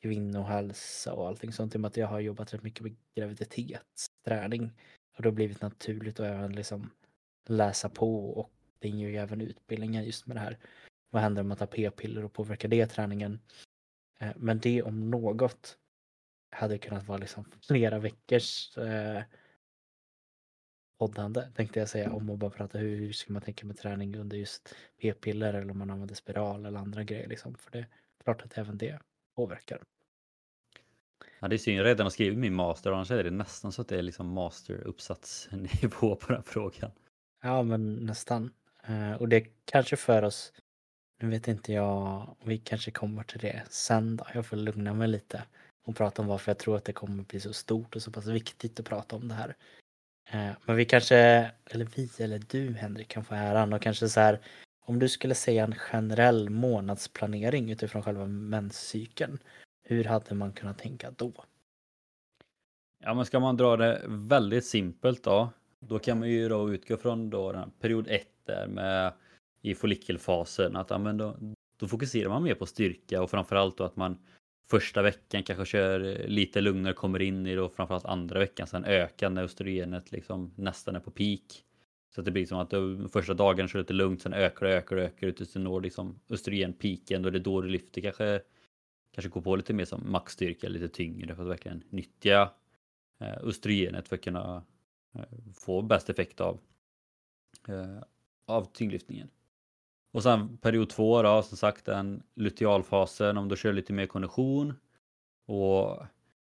kvinnohälsa 0.00 1.12
och 1.12 1.28
allting 1.28 1.52
sånt 1.52 1.74
i 1.74 1.76
och 1.76 1.80
med 1.80 1.88
att 1.88 1.96
jag 1.96 2.06
har 2.06 2.20
jobbat 2.20 2.54
rätt 2.54 2.62
mycket 2.62 2.82
med 2.82 2.96
graviditetsträning. 3.16 4.72
Och 5.16 5.22
det 5.22 5.28
har 5.28 5.34
blivit 5.34 5.62
naturligt 5.62 6.20
att 6.20 6.26
även 6.26 6.52
liksom 6.52 6.90
läsa 7.48 7.88
på 7.88 8.30
och 8.30 8.50
det 8.82 8.88
ingår 8.88 9.10
ju 9.10 9.16
även 9.16 9.40
utbildningar 9.40 10.02
just 10.02 10.26
med 10.26 10.36
det 10.36 10.40
här. 10.40 10.58
Vad 11.10 11.22
händer 11.22 11.42
om 11.42 11.48
man 11.48 11.56
tar 11.56 11.66
p-piller 11.66 12.24
och 12.24 12.32
påverkar 12.32 12.68
det 12.68 12.86
träningen? 12.86 13.40
Eh, 14.18 14.32
men 14.36 14.58
det 14.58 14.82
om 14.82 15.10
något 15.10 15.78
hade 16.50 16.78
kunnat 16.78 17.06
vara 17.06 17.18
liksom 17.18 17.44
flera 17.68 17.98
veckors 17.98 18.78
eh, 18.78 19.22
poddande 20.98 21.42
tänkte 21.54 21.78
jag 21.78 21.88
säga 21.88 22.12
om 22.12 22.30
att 22.30 22.38
bara 22.38 22.50
prata 22.50 22.78
hur, 22.78 22.96
hur 22.96 23.12
ska 23.12 23.32
man 23.32 23.42
tänka 23.42 23.66
med 23.66 23.78
träning 23.78 24.16
under 24.16 24.36
just 24.36 24.74
p-piller 25.00 25.54
eller 25.54 25.70
om 25.70 25.78
man 25.78 25.90
använder 25.90 26.14
spiral 26.14 26.66
eller 26.66 26.78
andra 26.78 27.04
grejer 27.04 27.28
liksom. 27.28 27.54
För 27.54 27.70
det 27.70 27.78
är 27.78 27.88
klart 28.24 28.42
att 28.42 28.58
även 28.58 28.78
det 28.78 28.98
påverkar. 29.36 29.82
Ja, 31.40 31.48
det 31.48 31.56
är 31.56 31.58
synd, 31.58 31.78
jag 31.78 31.84
redan 31.86 32.04
har 32.04 32.10
skrivit 32.10 32.38
min 32.38 32.54
master 32.54 32.92
annars 32.92 33.10
är 33.10 33.24
det 33.24 33.30
nästan 33.30 33.72
så 33.72 33.82
att 33.82 33.88
det 33.88 33.98
är 33.98 34.02
liksom 34.02 34.28
masteruppsatsnivå 34.28 36.16
på 36.16 36.32
den 36.32 36.42
frågan. 36.42 36.90
Ja, 37.42 37.62
men 37.62 37.94
nästan. 37.94 38.50
Eh, 38.86 39.12
och 39.12 39.28
det 39.28 39.46
kanske 39.64 39.96
för 39.96 40.22
oss, 40.22 40.52
nu 41.20 41.28
vet 41.28 41.48
inte 41.48 41.72
jag, 41.72 42.36
vi 42.44 42.58
kanske 42.58 42.90
kommer 42.90 43.22
till 43.22 43.40
det 43.40 43.62
sen 43.70 44.16
då. 44.16 44.26
Jag 44.34 44.46
får 44.46 44.56
lugna 44.56 44.94
mig 44.94 45.08
lite 45.08 45.44
och 45.84 45.96
prata 45.96 46.22
om 46.22 46.28
varför 46.28 46.50
jag 46.50 46.58
tror 46.58 46.76
att 46.76 46.84
det 46.84 46.92
kommer 46.92 47.24
bli 47.24 47.40
så 47.40 47.52
stort 47.52 47.96
och 47.96 48.02
så 48.02 48.10
pass 48.10 48.26
viktigt 48.26 48.80
att 48.80 48.86
prata 48.86 49.16
om 49.16 49.28
det 49.28 49.34
här. 49.34 49.56
Eh, 50.30 50.56
men 50.64 50.76
vi 50.76 50.84
kanske, 50.84 51.16
eller 51.64 51.84
vi 51.96 52.10
eller 52.24 52.42
du 52.48 52.74
Henrik 52.74 53.08
kan 53.08 53.24
få 53.24 53.34
äran 53.34 53.72
och 53.72 53.82
kanske 53.82 54.08
så 54.08 54.20
här 54.20 54.40
om 54.84 54.98
du 54.98 55.08
skulle 55.08 55.34
säga 55.34 55.64
en 55.64 55.74
generell 55.74 56.50
månadsplanering 56.50 57.70
utifrån 57.70 58.02
själva 58.02 58.26
menscykeln, 58.26 59.38
hur 59.82 60.04
hade 60.04 60.34
man 60.34 60.52
kunnat 60.52 60.78
tänka 60.78 61.10
då? 61.10 61.32
Ja, 62.98 63.14
men 63.14 63.26
ska 63.26 63.40
man 63.40 63.56
dra 63.56 63.76
det 63.76 64.02
väldigt 64.06 64.64
simpelt 64.64 65.24
då, 65.24 65.50
då 65.88 65.98
kan 65.98 66.18
man 66.18 66.30
ju 66.30 66.48
då 66.48 66.72
utgå 66.74 66.96
från 66.96 67.30
då 67.30 67.52
den 67.52 67.70
period 67.80 68.06
1 68.08 68.26
där 68.46 68.66
med 68.66 69.12
i 69.62 69.74
follikelfasen 69.74 70.76
att 70.76 70.90
ja, 70.90 70.98
men 70.98 71.16
då, 71.16 71.36
då 71.76 71.88
fokuserar 71.88 72.28
man 72.28 72.42
mer 72.42 72.54
på 72.54 72.66
styrka 72.66 73.22
och 73.22 73.30
framförallt 73.30 73.76
då 73.76 73.84
att 73.84 73.96
man 73.96 74.18
första 74.70 75.02
veckan 75.02 75.42
kanske 75.42 75.66
kör 75.66 76.28
lite 76.28 76.60
lugnare, 76.60 76.94
kommer 76.94 77.22
in 77.22 77.46
i 77.46 77.54
då 77.54 77.68
framförallt 77.68 78.04
andra 78.04 78.38
veckan 78.38 78.66
sen 78.66 78.84
ökar 78.84 79.30
när 79.30 79.44
östrogenet 79.44 80.12
liksom 80.12 80.54
nästan 80.56 80.96
är 80.96 81.00
på 81.00 81.10
peak. 81.10 81.64
Så 82.14 82.20
att 82.20 82.24
det 82.24 82.30
blir 82.30 82.46
som 82.46 82.58
att 82.58 82.70
de 82.70 83.08
första 83.08 83.34
dagen 83.34 83.68
kör 83.68 83.78
lite 83.78 83.92
lugnt, 83.92 84.22
sen 84.22 84.32
ökar 84.32 84.66
det, 84.66 84.72
ökar 84.74 84.96
det, 84.96 85.04
ökar 85.04 85.26
det 85.26 85.32
tills 85.32 85.52
du 85.52 85.60
når 85.60 85.80
liksom 85.80 86.20
östrogenpiken 86.30 87.24
och 87.24 87.32
det 87.32 87.38
är 87.38 87.40
då 87.40 87.60
du 87.60 87.68
lyfter 87.68 88.00
kanske 88.00 88.40
kanske 89.14 89.28
går 89.28 89.40
på 89.40 89.56
lite 89.56 89.74
mer 89.74 89.84
som 89.84 90.12
maxstyrka, 90.12 90.68
lite 90.68 90.88
tyngre 90.88 91.34
för 91.34 91.42
att 91.42 91.48
verkligen 91.48 91.82
nyttja 91.90 92.50
eh, 93.20 93.38
östrogenet 93.42 94.08
för 94.08 94.16
att 94.16 94.22
kunna 94.22 94.62
Eh, 95.14 95.24
få 95.54 95.82
bäst 95.82 96.10
effekt 96.10 96.40
av, 96.40 96.60
eh, 97.68 98.02
av 98.46 98.64
tyngdlyftningen. 98.72 99.30
Och 100.12 100.22
sen 100.22 100.56
period 100.56 100.90
två 100.90 101.22
då, 101.22 101.42
som 101.42 101.56
sagt 101.56 101.84
den 101.84 102.22
lutealfasen 102.34 103.36
om 103.36 103.48
du 103.48 103.56
kör 103.56 103.72
lite 103.72 103.92
mer 103.92 104.06
kondition. 104.06 104.74
Och 105.46 106.06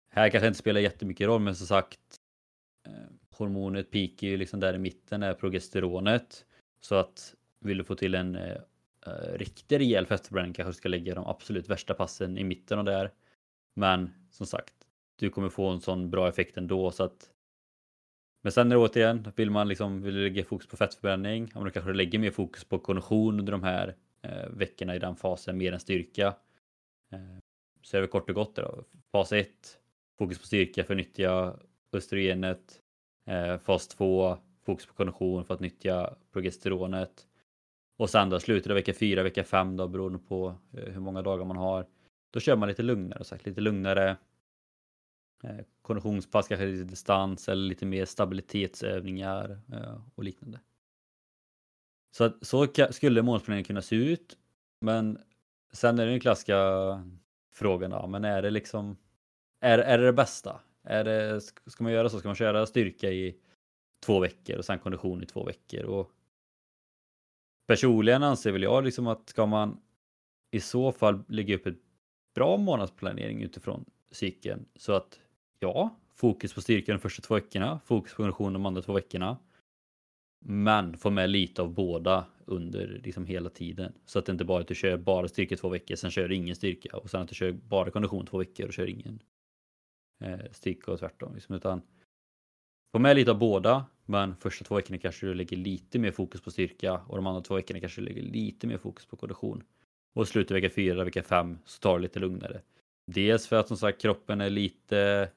här 0.08 0.30
kanske 0.30 0.46
inte 0.46 0.58
spelar 0.58 0.80
jättemycket 0.80 1.26
roll 1.26 1.40
men 1.40 1.56
som 1.56 1.66
sagt 1.66 2.00
eh, 2.86 2.92
hormonet 3.30 3.90
peakar 3.90 4.26
ju 4.26 4.36
liksom 4.36 4.60
där 4.60 4.74
i 4.74 4.78
mitten 4.78 5.22
är 5.22 5.34
progesteronet. 5.34 6.46
Så 6.80 6.94
att 6.94 7.34
vill 7.60 7.78
du 7.78 7.84
få 7.84 7.94
till 7.94 8.14
en 8.14 8.34
eh, 8.34 8.60
riktig 9.34 9.78
rejäl 9.78 10.06
fettförbränning 10.06 10.52
kanske 10.52 10.70
du 10.70 10.74
ska 10.74 10.88
lägga 10.88 11.14
de 11.14 11.26
absolut 11.26 11.68
värsta 11.68 11.94
passen 11.94 12.38
i 12.38 12.44
mitten 12.44 12.78
och 12.78 12.84
där. 12.84 13.10
Men 13.74 14.14
som 14.30 14.46
sagt, 14.46 14.74
du 15.16 15.30
kommer 15.30 15.48
få 15.48 15.68
en 15.68 15.80
sån 15.80 16.10
bra 16.10 16.28
effekt 16.28 16.56
ändå 16.56 16.90
så 16.90 17.04
att 17.04 17.30
men 18.44 18.52
sen 18.52 18.72
är 18.72 18.76
det 18.76 18.82
återigen, 18.82 19.32
vill 19.36 19.50
man 19.50 19.68
liksom 19.68 20.02
vill 20.02 20.14
lägga 20.14 20.44
fokus 20.44 20.68
på 20.68 20.76
fettförbränning, 20.76 21.50
om 21.54 21.64
du 21.64 21.70
kanske 21.70 21.92
lägger 21.92 22.18
mer 22.18 22.30
fokus 22.30 22.64
på 22.64 22.78
kondition 22.78 23.40
under 23.40 23.52
de 23.52 23.62
här 23.62 23.94
eh, 24.22 24.48
veckorna 24.50 24.96
i 24.96 24.98
den 24.98 25.16
fasen 25.16 25.58
mer 25.58 25.72
än 25.72 25.80
styrka. 25.80 26.26
Eh, 27.12 27.38
så 27.82 27.96
är 27.96 28.00
det 28.00 28.06
kort 28.06 28.28
och 28.28 28.34
gott 28.34 28.56
då. 28.56 28.84
Fas 29.12 29.32
1, 29.32 29.48
fokus 30.18 30.38
på 30.38 30.46
styrka 30.46 30.84
för 30.84 30.94
att 30.94 30.98
nyttja 30.98 31.56
östrogenet. 31.92 32.80
Eh, 33.26 33.58
fas 33.58 33.88
2, 33.88 34.36
fokus 34.66 34.86
på 34.86 34.94
kondition 34.94 35.44
för 35.44 35.54
att 35.54 35.60
nyttja 35.60 36.14
progesteronet. 36.32 37.26
Och 37.98 38.10
sen 38.10 38.30
då 38.30 38.40
slutet 38.40 38.70
av 38.70 38.74
vecka 38.74 38.94
4, 38.94 39.22
vecka 39.22 39.44
5 39.44 39.76
då 39.76 39.88
beroende 39.88 40.18
på 40.18 40.54
eh, 40.72 40.92
hur 40.92 41.00
många 41.00 41.22
dagar 41.22 41.44
man 41.44 41.56
har. 41.56 41.86
Då 42.30 42.40
kör 42.40 42.56
man 42.56 42.68
lite 42.68 42.82
lugnare, 42.82 43.24
sagt, 43.24 43.46
lite 43.46 43.60
lugnare 43.60 44.16
Eh, 45.44 45.64
konditionspass, 45.82 46.48
kanske 46.48 46.66
lite 46.66 46.84
distans 46.84 47.48
eller 47.48 47.68
lite 47.68 47.86
mer 47.86 48.04
stabilitetsövningar 48.04 49.60
eh, 49.72 50.00
och 50.14 50.24
liknande. 50.24 50.60
Så, 52.16 52.24
att, 52.24 52.46
så 52.46 52.66
skulle 52.90 53.22
målsplaneringen 53.22 53.64
kunna 53.64 53.82
se 53.82 53.96
ut. 53.96 54.38
Men 54.80 55.18
sen 55.72 55.98
är 55.98 56.06
det 56.06 56.12
den 56.12 56.20
klassiska 56.20 56.56
frågan 57.52 57.90
då, 57.90 58.06
men 58.06 58.24
är 58.24 58.42
det 58.42 58.50
liksom 58.50 58.96
är, 59.60 59.78
är 59.78 59.98
det 59.98 60.06
det 60.06 60.12
bästa? 60.12 60.60
Är 60.82 61.04
det, 61.04 61.40
ska 61.40 61.84
man 61.84 61.92
göra 61.92 62.08
så? 62.08 62.18
Ska 62.18 62.28
man 62.28 62.36
köra 62.36 62.66
styrka 62.66 63.10
i 63.10 63.36
två 64.06 64.20
veckor 64.20 64.58
och 64.58 64.64
sen 64.64 64.78
kondition 64.78 65.22
i 65.22 65.26
två 65.26 65.44
veckor? 65.44 65.84
Och 65.84 66.10
personligen 67.66 68.22
anser 68.22 68.52
väl 68.52 68.62
jag 68.62 68.84
liksom 68.84 69.06
att 69.06 69.28
ska 69.28 69.46
man 69.46 69.80
i 70.50 70.60
så 70.60 70.92
fall 70.92 71.24
lägga 71.28 71.54
upp 71.54 71.66
ett 71.66 71.78
bra 72.34 72.56
månadsplanering 72.56 73.42
utifrån 73.42 73.84
cykeln 74.10 74.68
så 74.76 74.92
att 74.92 75.20
ja, 75.64 75.96
fokus 76.14 76.54
på 76.54 76.60
styrka 76.60 76.92
de 76.92 76.98
första 76.98 77.22
två 77.22 77.34
veckorna, 77.34 77.80
fokus 77.84 78.12
på 78.12 78.16
kondition 78.16 78.52
de 78.52 78.66
andra 78.66 78.82
två 78.82 78.92
veckorna. 78.92 79.38
Men 80.46 80.96
få 80.96 81.10
med 81.10 81.30
lite 81.30 81.62
av 81.62 81.74
båda 81.74 82.26
under 82.44 83.00
liksom 83.04 83.26
hela 83.26 83.50
tiden. 83.50 83.92
Så 84.06 84.18
att 84.18 84.26
det 84.26 84.32
inte 84.32 84.44
bara 84.44 84.58
är 84.58 84.62
att 84.62 84.68
du 84.68 84.74
kör 84.74 84.96
bara 84.96 85.28
styrka 85.28 85.56
två 85.56 85.68
veckor, 85.68 85.96
sen 85.96 86.10
kör 86.10 86.28
du 86.28 86.34
ingen 86.34 86.56
styrka 86.56 86.96
och 86.96 87.10
sen 87.10 87.22
att 87.22 87.28
du 87.28 87.34
kör 87.34 87.52
bara 87.52 87.90
kondition 87.90 88.26
två 88.26 88.38
veckor 88.38 88.66
och 88.66 88.72
kör 88.72 88.86
ingen 88.86 89.22
eh, 90.24 90.52
styrka 90.52 90.92
och 90.92 90.98
tvärtom. 90.98 91.34
Liksom, 91.34 91.54
utan 91.54 91.82
få 92.92 92.98
med 92.98 93.16
lite 93.16 93.30
av 93.30 93.38
båda, 93.38 93.86
men 94.06 94.36
första 94.36 94.64
två 94.64 94.74
veckorna 94.74 94.98
kanske 94.98 95.26
du 95.26 95.34
lägger 95.34 95.56
lite 95.56 95.98
mer 95.98 96.10
fokus 96.10 96.40
på 96.40 96.50
styrka 96.50 97.00
och 97.06 97.16
de 97.16 97.26
andra 97.26 97.42
två 97.42 97.54
veckorna 97.54 97.80
kanske 97.80 98.00
du 98.00 98.04
lägger 98.04 98.22
lite 98.22 98.66
mer 98.66 98.78
fokus 98.78 99.06
på 99.06 99.16
kondition. 99.16 99.62
Och 100.14 100.28
slutet 100.28 100.56
vecka 100.56 100.70
fyra, 100.70 101.04
vecka 101.04 101.22
fem 101.22 101.58
så 101.64 101.80
tar 101.80 101.98
det 101.98 102.02
lite 102.02 102.20
lugnare. 102.20 102.60
Dels 103.06 103.46
för 103.46 103.56
att 103.56 103.68
som 103.68 103.76
sagt 103.76 104.00
kroppen 104.00 104.40
är 104.40 104.50
lite, 104.50 105.30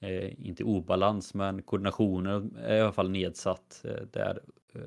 eh, 0.00 0.48
inte 0.48 0.64
obalans, 0.64 1.34
men 1.34 1.62
koordinationen 1.62 2.56
är 2.56 2.76
i 2.76 2.80
alla 2.80 2.92
fall 2.92 3.10
nedsatt 3.10 3.84
eh, 3.84 4.02
där 4.12 4.42
eh, 4.72 4.80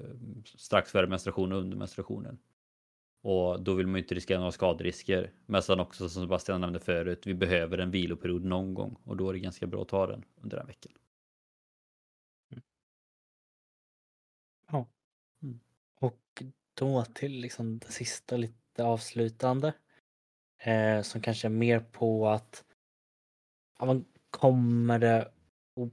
strax 0.46 0.92
före 0.92 1.08
menstruationen 1.08 1.52
och 1.52 1.62
under 1.62 1.78
menstruationen. 1.78 2.40
Och 3.24 3.64
då 3.64 3.74
vill 3.74 3.88
man 3.88 4.00
inte 4.00 4.16
riskera 4.16 4.38
några 4.38 4.52
skaderisker. 4.52 5.32
Men 5.46 5.64
sen 5.64 5.80
också 5.80 6.10
som 6.10 6.24
Sebastian 6.24 6.62
nämnde 6.62 6.80
förut, 6.80 7.28
vi 7.28 7.34
behöver 7.34 7.78
en 7.78 7.92
viloperiod 7.92 8.46
någon 8.46 8.74
gång 8.74 8.98
och 9.04 9.18
då 9.18 9.30
är 9.30 9.34
det 9.34 9.40
ganska 9.40 9.68
bra 9.68 9.82
att 9.82 9.88
ta 9.88 10.08
den 10.08 10.26
under 10.42 10.58
den 10.58 10.68
veckan. 10.68 10.92
Mm. 12.52 12.64
Ja. 14.72 14.88
Mm. 15.44 15.60
Och 15.96 16.44
då 16.74 17.06
till 17.06 17.32
liksom 17.32 17.80
det 17.80 17.92
sista 17.92 18.38
lite 18.38 18.84
avslutande. 18.84 19.74
Eh, 20.58 21.02
som 21.02 21.22
kanske 21.22 21.48
är 21.48 21.50
mer 21.50 21.80
på 21.80 22.28
att 22.28 22.66
ja, 23.80 24.02
kommer 24.32 25.00
det 25.00 25.22
att 25.76 25.90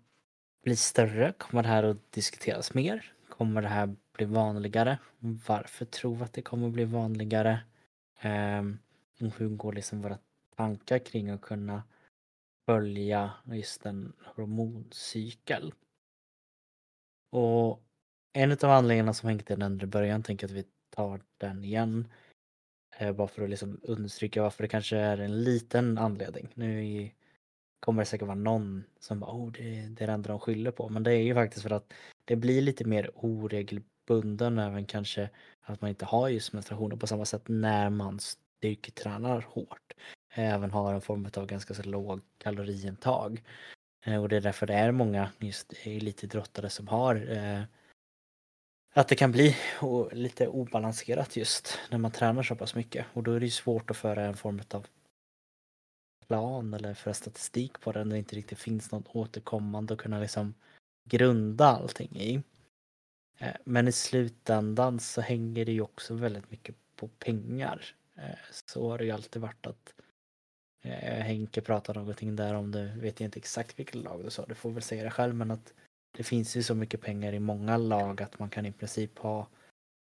bli 0.62 0.76
större? 0.76 1.32
Kommer 1.32 1.62
det 1.62 1.68
här 1.68 1.82
att 1.82 2.12
diskuteras 2.12 2.74
mer? 2.74 3.12
Kommer 3.28 3.62
det 3.62 3.68
här 3.68 3.96
bli 4.12 4.26
vanligare? 4.26 4.98
Varför 5.18 5.84
tror 5.84 6.16
vi 6.16 6.22
att 6.22 6.32
det 6.32 6.42
kommer 6.42 6.70
bli 6.70 6.84
vanligare? 6.84 7.60
Um, 8.24 8.78
hur 9.18 9.48
går 9.48 9.72
liksom 9.72 10.02
våra 10.02 10.18
tankar 10.56 10.98
kring 10.98 11.30
att 11.30 11.40
kunna 11.40 11.82
följa 12.66 13.30
just 13.44 13.86
en 13.86 14.12
hormoncykel. 14.24 15.74
Och 17.30 17.82
en 18.32 18.52
av 18.52 18.70
anledningarna 18.70 19.14
som 19.14 19.28
hängt 19.28 19.50
i 19.50 19.54
den 19.54 19.82
i 19.82 19.86
början, 19.86 20.22
tänker 20.22 20.46
att 20.46 20.52
vi 20.52 20.64
tar 20.90 21.20
den 21.38 21.64
igen. 21.64 22.08
Eh, 22.98 23.12
bara 23.12 23.28
för 23.28 23.42
att 23.42 23.50
liksom 23.50 23.80
understryka 23.82 24.42
varför 24.42 24.62
det 24.62 24.68
kanske 24.68 24.96
är 24.96 25.18
en 25.18 25.42
liten 25.42 25.98
anledning. 25.98 26.48
Nu 26.54 26.82
kommer 27.80 28.02
det 28.02 28.06
säkert 28.06 28.26
vara 28.26 28.38
någon 28.38 28.84
som 29.00 29.20
bara, 29.20 29.30
oh, 29.30 29.52
det, 29.52 29.88
det 29.88 30.04
är 30.04 30.06
det 30.06 30.12
enda 30.12 30.28
de 30.28 30.40
skyller 30.40 30.70
på. 30.70 30.88
Men 30.88 31.02
det 31.02 31.12
är 31.12 31.22
ju 31.22 31.34
faktiskt 31.34 31.62
för 31.62 31.72
att 31.72 31.92
det 32.24 32.36
blir 32.36 32.62
lite 32.62 32.84
mer 32.84 33.10
oregelbunden 33.14 34.58
även 34.58 34.86
kanske 34.86 35.30
att 35.62 35.80
man 35.80 35.90
inte 35.90 36.04
har 36.04 36.28
just 36.28 36.52
menstruationer 36.52 36.96
på 36.96 37.06
samma 37.06 37.24
sätt 37.24 37.42
när 37.46 37.90
man 37.90 38.20
styrketränar 38.20 39.46
hårt. 39.48 39.92
Även 40.34 40.70
har 40.70 40.94
en 40.94 41.00
form 41.00 41.28
av 41.36 41.46
ganska 41.46 41.74
så 41.74 41.82
låg 41.82 42.20
kaloriintag. 42.38 43.42
Eh, 44.04 44.22
och 44.22 44.28
det 44.28 44.36
är 44.36 44.40
därför 44.40 44.66
det 44.66 44.74
är 44.74 44.92
många 44.92 45.30
just 45.38 45.72
elitidrottare 45.84 46.70
som 46.70 46.88
har 46.88 47.36
eh, 47.36 47.62
att 48.94 49.08
det 49.08 49.14
kan 49.14 49.32
bli 49.32 49.56
lite 50.12 50.48
obalanserat 50.48 51.36
just 51.36 51.78
när 51.90 51.98
man 51.98 52.10
tränar 52.10 52.42
så 52.42 52.54
pass 52.54 52.74
mycket 52.74 53.06
och 53.12 53.22
då 53.22 53.32
är 53.32 53.40
det 53.40 53.46
ju 53.46 53.50
svårt 53.50 53.90
att 53.90 53.96
föra 53.96 54.24
en 54.24 54.36
form 54.36 54.60
av 54.74 54.86
plan 56.28 56.74
eller 56.74 56.94
föra 56.94 57.14
statistik 57.14 57.80
på 57.80 57.92
det 57.92 58.04
när 58.04 58.12
det 58.12 58.18
inte 58.18 58.36
riktigt 58.36 58.58
finns 58.58 58.92
något 58.92 59.16
återkommande 59.16 59.94
att 59.94 60.00
kunna 60.00 60.20
liksom 60.20 60.54
grunda 61.04 61.66
allting 61.66 62.16
i. 62.16 62.42
Eh, 63.38 63.56
men 63.64 63.88
i 63.88 63.92
slutändan 63.92 65.00
så 65.00 65.20
hänger 65.20 65.64
det 65.64 65.72
ju 65.72 65.80
också 65.80 66.14
väldigt 66.14 66.50
mycket 66.50 66.74
på 66.96 67.08
pengar. 67.08 67.94
Eh, 68.16 68.38
så 68.66 68.90
har 68.90 68.98
det 68.98 69.04
ju 69.04 69.10
alltid 69.10 69.42
varit 69.42 69.66
att 69.66 69.94
eh, 70.82 71.22
Henke 71.24 71.60
pratar 71.60 71.94
någonting 71.94 72.36
där 72.36 72.54
om 72.54 72.72
det, 72.72 72.92
vet 72.96 73.20
jag 73.20 73.26
inte 73.26 73.38
exakt 73.38 73.78
vilket 73.78 73.94
lag 73.94 74.24
du 74.24 74.30
sa, 74.30 74.46
du 74.46 74.54
får 74.54 74.70
väl 74.70 74.82
säga 74.82 75.04
det 75.04 75.10
själv 75.10 75.34
men 75.34 75.50
att 75.50 75.74
det 76.16 76.22
finns 76.22 76.56
ju 76.56 76.62
så 76.62 76.74
mycket 76.74 77.00
pengar 77.00 77.32
i 77.32 77.40
många 77.40 77.76
lag 77.76 78.22
att 78.22 78.38
man 78.38 78.50
kan 78.50 78.66
i 78.66 78.72
princip 78.72 79.18
ha 79.18 79.46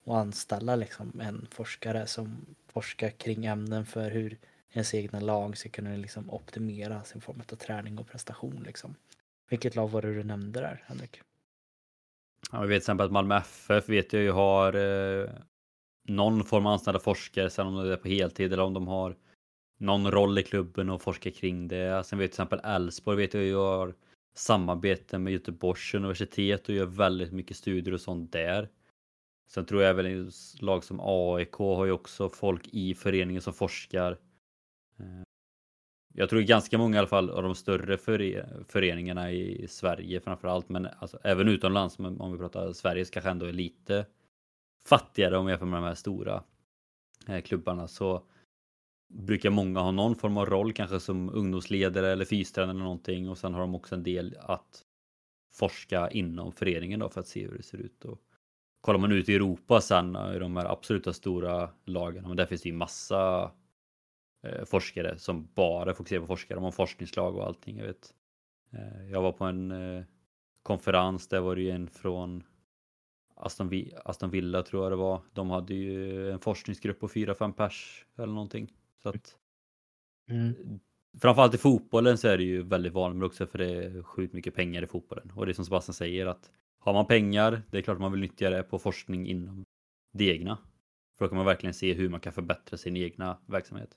och 0.04 0.18
anställa 0.18 0.76
liksom 0.76 1.20
en 1.20 1.46
forskare 1.50 2.06
som 2.06 2.46
forskar 2.66 3.10
kring 3.10 3.46
ämnen 3.46 3.86
för 3.86 4.10
hur 4.10 4.38
ens 4.72 4.94
egna 4.94 5.20
lag 5.20 5.56
ska 5.56 5.68
kunna 5.68 5.96
liksom 5.96 6.30
optimera 6.30 7.04
sin 7.04 7.20
form 7.20 7.40
av 7.52 7.56
träning 7.56 7.98
och 7.98 8.08
prestation. 8.08 8.62
Liksom. 8.66 8.94
Vilket 9.50 9.76
lag 9.76 9.90
var 9.90 10.02
det 10.02 10.14
du 10.14 10.24
nämnde 10.24 10.60
där, 10.60 10.84
Henrik? 10.86 11.20
Ja, 12.52 12.60
vi 12.60 12.66
vet 12.66 12.74
till 12.74 12.76
exempel 12.76 13.06
att 13.06 13.12
Malmö 13.12 13.36
FF 13.36 13.88
vet 13.88 14.12
jag 14.12 14.22
ju 14.22 14.30
har 14.30 14.74
eh, 14.74 15.30
någon 16.08 16.44
form 16.44 16.66
av 16.66 16.72
anställda 16.72 17.00
forskare, 17.00 17.50
sen 17.50 17.66
om 17.66 17.84
det 17.84 17.92
är 17.92 17.96
på 17.96 18.08
heltid 18.08 18.52
eller 18.52 18.62
om 18.62 18.74
de 18.74 18.88
har 18.88 19.16
någon 19.78 20.10
roll 20.10 20.38
i 20.38 20.42
klubben 20.42 20.90
och 20.90 21.02
forskar 21.02 21.30
kring 21.30 21.68
det. 21.68 22.04
Sen 22.06 22.18
vet 22.18 22.30
till 22.30 22.34
exempel 22.34 22.60
Elfsborg 22.64 23.16
vet 23.16 23.34
jag 23.34 23.42
ju 23.42 23.56
har 23.56 23.94
samarbete 24.34 25.18
med 25.18 25.32
Göteborgs 25.32 25.94
universitet 25.94 26.68
och 26.68 26.74
gör 26.74 26.86
väldigt 26.86 27.32
mycket 27.32 27.56
studier 27.56 27.94
och 27.94 28.00
sånt 28.00 28.32
där. 28.32 28.68
Sen 29.50 29.66
tror 29.66 29.82
jag 29.82 29.90
även 29.90 30.30
lag 30.60 30.84
som 30.84 31.00
AIK 31.02 31.52
har 31.52 31.84
ju 31.84 31.92
också 31.92 32.28
folk 32.28 32.68
i 32.72 32.94
föreningen 32.94 33.42
som 33.42 33.52
forskar. 33.52 34.18
Eh, 34.98 35.22
jag 36.14 36.30
tror 36.30 36.40
ganska 36.40 36.78
många 36.78 36.96
i 36.96 36.98
alla 36.98 37.08
fall 37.08 37.30
av 37.30 37.42
de 37.42 37.54
större 37.54 37.98
föreningarna 38.68 39.32
i 39.32 39.66
Sverige 39.68 40.20
framförallt, 40.20 40.68
men 40.68 40.88
alltså, 40.98 41.18
även 41.24 41.48
utomlands, 41.48 41.98
om 41.98 42.32
vi 42.32 42.38
pratar 42.38 42.72
Sverige, 42.72 43.04
kanske 43.04 43.30
ändå 43.30 43.46
är 43.46 43.52
lite 43.52 44.06
fattigare 44.84 45.38
om 45.38 45.46
vi 45.46 45.52
jämför 45.52 45.66
med 45.66 45.82
de 45.82 45.86
här 45.86 45.94
stora 45.94 46.44
eh, 47.28 47.40
klubbarna 47.40 47.88
så 47.88 48.22
brukar 49.14 49.50
många 49.50 49.80
ha 49.80 49.90
någon 49.90 50.16
form 50.16 50.36
av 50.36 50.46
roll, 50.46 50.72
kanske 50.72 51.00
som 51.00 51.30
ungdomsledare 51.30 52.12
eller 52.12 52.24
fystränare 52.24 52.70
eller 52.70 52.84
någonting 52.84 53.30
och 53.30 53.38
sen 53.38 53.54
har 53.54 53.60
de 53.60 53.74
också 53.74 53.94
en 53.94 54.02
del 54.02 54.36
att 54.40 54.84
forska 55.52 56.10
inom 56.10 56.52
föreningen 56.52 57.00
då 57.00 57.08
för 57.08 57.20
att 57.20 57.26
se 57.26 57.46
hur 57.46 57.56
det 57.56 57.62
ser 57.62 57.78
ut. 57.78 58.04
Och 58.04 58.20
kollar 58.80 58.98
man 58.98 59.12
ut 59.12 59.28
i 59.28 59.34
Europa 59.34 59.80
sen 59.80 60.16
eh, 60.16 60.36
i 60.36 60.38
de 60.38 60.56
här 60.56 60.72
absoluta 60.72 61.12
stora 61.12 61.70
lagen, 61.84 62.24
men 62.28 62.36
där 62.36 62.46
finns 62.46 62.62
det 62.62 62.68
ju 62.68 62.74
massa 62.74 63.50
forskare 64.66 65.18
som 65.18 65.48
bara 65.54 65.94
fokuserar 65.94 66.20
på 66.20 66.26
forskare, 66.26 66.56
de 66.56 66.64
har 66.64 66.70
forskningslag 66.70 67.36
och 67.36 67.46
allting. 67.46 67.78
Jag, 67.78 67.86
vet. 67.86 68.14
Eh, 68.72 69.10
jag 69.10 69.22
var 69.22 69.32
på 69.32 69.44
en 69.44 69.70
eh, 69.70 70.04
konferens, 70.62 71.28
där 71.28 71.40
var 71.40 71.56
det 71.56 71.62
ju 71.62 71.70
en 71.70 71.88
från 71.88 72.44
Aston, 73.36 73.70
Aston 74.04 74.30
Villa 74.30 74.62
tror 74.62 74.82
jag 74.82 74.92
det 74.92 74.96
var. 74.96 75.22
De 75.32 75.50
hade 75.50 75.74
ju 75.74 76.30
en 76.30 76.40
forskningsgrupp 76.40 77.00
på 77.00 77.08
4-5 77.08 77.52
pers 77.52 78.06
eller 78.16 78.32
någonting. 78.32 78.72
Så 79.02 79.08
att, 79.08 79.36
mm. 80.30 80.80
Framförallt 81.20 81.54
i 81.54 81.58
fotbollen 81.58 82.18
så 82.18 82.28
är 82.28 82.38
det 82.38 82.44
ju 82.44 82.62
väldigt 82.62 82.92
vanligt 82.92 83.16
men 83.18 83.26
också 83.26 83.46
för 83.46 83.58
det 83.58 83.84
är 83.84 84.02
sjukt 84.02 84.34
mycket 84.34 84.54
pengar 84.54 84.82
i 84.82 84.86
fotbollen. 84.86 85.30
Och 85.30 85.46
det 85.46 85.52
är 85.52 85.54
som 85.54 85.64
Sebastian 85.64 85.94
säger 85.94 86.26
att 86.26 86.50
har 86.78 86.92
man 86.92 87.06
pengar, 87.06 87.62
det 87.70 87.78
är 87.78 87.82
klart 87.82 87.98
man 87.98 88.12
vill 88.12 88.20
nyttja 88.20 88.50
det 88.50 88.62
på 88.62 88.78
forskning 88.78 89.26
inom 89.26 89.64
det 90.12 90.24
egna. 90.24 90.58
För 91.18 91.24
då 91.24 91.28
kan 91.28 91.36
man 91.36 91.46
verkligen 91.46 91.74
se 91.74 91.94
hur 91.94 92.08
man 92.08 92.20
kan 92.20 92.32
förbättra 92.32 92.76
sin 92.76 92.96
egna 92.96 93.38
verksamhet. 93.46 93.96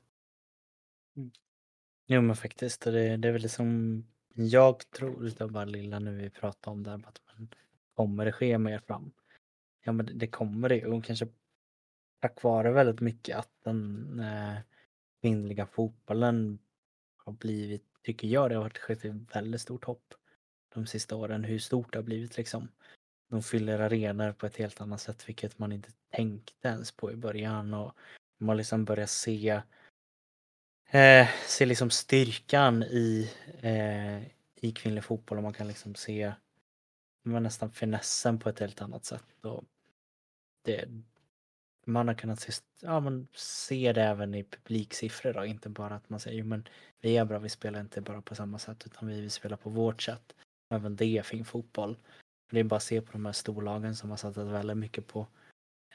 Mm. 1.18 1.32
Jo 2.08 2.22
men 2.22 2.36
faktiskt, 2.36 2.82
det, 2.82 3.18
det 3.18 3.28
är 3.28 3.32
väl 3.32 3.42
liksom 3.42 4.04
jag 4.34 4.90
tror 4.90 5.26
utav 5.26 5.52
bara 5.52 5.66
lilla 5.66 6.00
nu 6.00 6.18
vi 6.18 6.30
pratar 6.30 6.72
om 6.72 6.84
det 6.84 6.90
här, 6.90 6.98
att 6.98 7.22
man 7.26 7.50
kommer 7.94 8.26
det 8.26 8.32
ske 8.32 8.58
mer 8.58 8.80
fram? 8.80 9.12
Ja 9.84 9.92
men 9.92 10.18
det 10.18 10.28
kommer 10.28 10.70
det 10.70 10.86
och 10.86 11.06
kanske 11.06 11.28
tack 12.22 12.44
vare 12.44 12.72
väldigt 12.72 13.00
mycket 13.00 13.38
att 13.38 13.52
den 13.64 14.20
eh, 14.20 14.58
kvinnliga 15.22 15.66
fotbollen 15.66 16.60
har 17.18 17.34
blivit, 17.34 17.86
tycker 18.04 18.28
jag, 18.28 18.50
det 18.50 18.56
har 18.56 18.70
skett 18.70 19.06
ett 19.06 19.36
väldigt 19.36 19.62
stort 19.62 19.86
hopp 19.86 20.14
de 20.74 20.88
sista 20.88 21.16
åren, 21.16 21.44
hur 21.44 21.60
stort 21.60 21.94
det 21.94 21.98
har 21.98 22.04
blivit 22.04 22.38
liksom. 22.38 22.68
De 23.30 23.44
fyller 23.44 23.80
arenor 23.80 24.32
på 24.32 24.46
ett 24.46 24.58
helt 24.58 24.82
annat 24.82 25.02
sätt, 25.02 25.30
vilket 25.30 25.60
man 25.60 25.72
inte 25.72 25.90
tänkte 26.10 26.68
ens 26.68 26.92
på 26.92 27.12
i 27.12 27.16
början 27.16 27.74
och 27.74 27.96
man 28.38 28.58
liksom 28.58 28.86
börjar 28.86 29.06
se 29.06 29.62
eh, 30.90 31.28
se 31.48 31.66
liksom 31.66 31.90
styrkan 31.90 32.84
i, 32.84 33.32
eh, 33.62 34.24
i 34.56 34.72
kvinnlig 34.76 35.04
fotboll 35.04 35.38
och 35.38 35.44
man 35.44 35.54
kan 35.54 35.68
liksom 35.68 35.96
se 35.96 36.34
man 37.26 37.44
nästan 37.44 37.72
finessen 37.72 38.40
på 38.40 38.50
ett 38.50 38.60
helt 38.60 38.82
annat 38.82 39.06
sätt. 39.06 39.46
Och 39.46 39.64
det, 40.62 40.86
man 41.86 42.08
har 42.08 42.16
kunnat 42.16 42.40
se, 42.40 42.52
ja, 42.82 43.00
man 43.00 43.28
ser 43.36 43.94
det 43.94 44.04
även 44.04 44.36
i 44.36 44.44
publiksiffror 44.44 45.34
då, 45.34 45.46
inte 45.46 45.70
bara 45.70 45.96
att 45.96 46.10
man 46.10 46.20
säger 46.20 46.44
men 46.44 46.68
vi 47.02 47.18
är 47.18 47.26
bra, 47.26 47.40
vi 47.40 47.50
spelar 47.50 47.80
inte 47.80 48.02
bara 48.02 48.22
på 48.22 48.36
samma 48.36 48.60
sätt 48.60 48.86
utan 48.86 49.08
vi 49.08 49.22
vill 49.22 49.32
spela 49.32 49.58
på 49.58 49.70
vårt 49.70 50.02
sätt. 50.02 50.36
Även 50.70 50.96
det 50.96 51.06
är 51.06 51.24
fin 51.24 51.46
fotboll. 51.46 51.98
Det 52.52 52.60
är 52.60 52.64
bara 52.64 52.76
att 52.76 52.84
se 52.84 53.02
på 53.02 53.12
de 53.12 53.26
här 53.26 53.34
storlagen 53.34 53.96
som 53.96 54.10
har 54.10 54.18
satsat 54.18 54.48
väldigt 54.48 54.78
mycket 54.78 55.08
på 55.08 55.28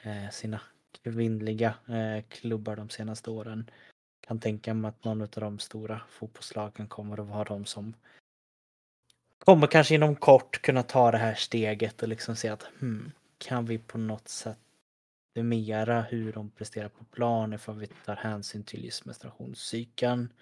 eh, 0.03 0.29
sina 0.29 0.61
kvinnliga 1.03 1.75
eh, 1.87 2.23
klubbar 2.29 2.75
de 2.75 2.89
senaste 2.89 3.29
åren. 3.29 3.69
Kan 4.31 4.39
tänka 4.39 4.73
mig 4.73 4.89
att 4.89 5.03
någon 5.03 5.21
av 5.21 5.27
de 5.27 5.59
stora 5.59 6.01
fotbollslagen 6.09 6.87
kommer 6.87 7.19
att 7.19 7.27
vara 7.27 7.43
de 7.43 7.65
som 7.65 7.93
kommer 9.39 9.67
kanske 9.67 9.95
inom 9.95 10.15
kort 10.15 10.61
kunna 10.61 10.83
ta 10.83 11.11
det 11.11 11.17
här 11.17 11.33
steget 11.33 12.01
och 12.01 12.07
liksom 12.07 12.35
se 12.35 12.49
att 12.49 12.63
hmm, 12.63 13.11
kan 13.37 13.65
vi 13.65 13.77
på 13.77 13.97
något 13.97 14.27
sätt 14.27 14.57
summera 15.37 16.01
hur 16.01 16.33
de 16.33 16.49
presterar 16.49 16.89
på 16.89 17.03
plan 17.03 17.53
ifall 17.53 17.79
vi 17.79 17.87
tar 17.87 18.15
hänsyn 18.15 18.63
till 18.63 18.85
just 18.85 19.05
menstruationscykeln. 19.05 20.33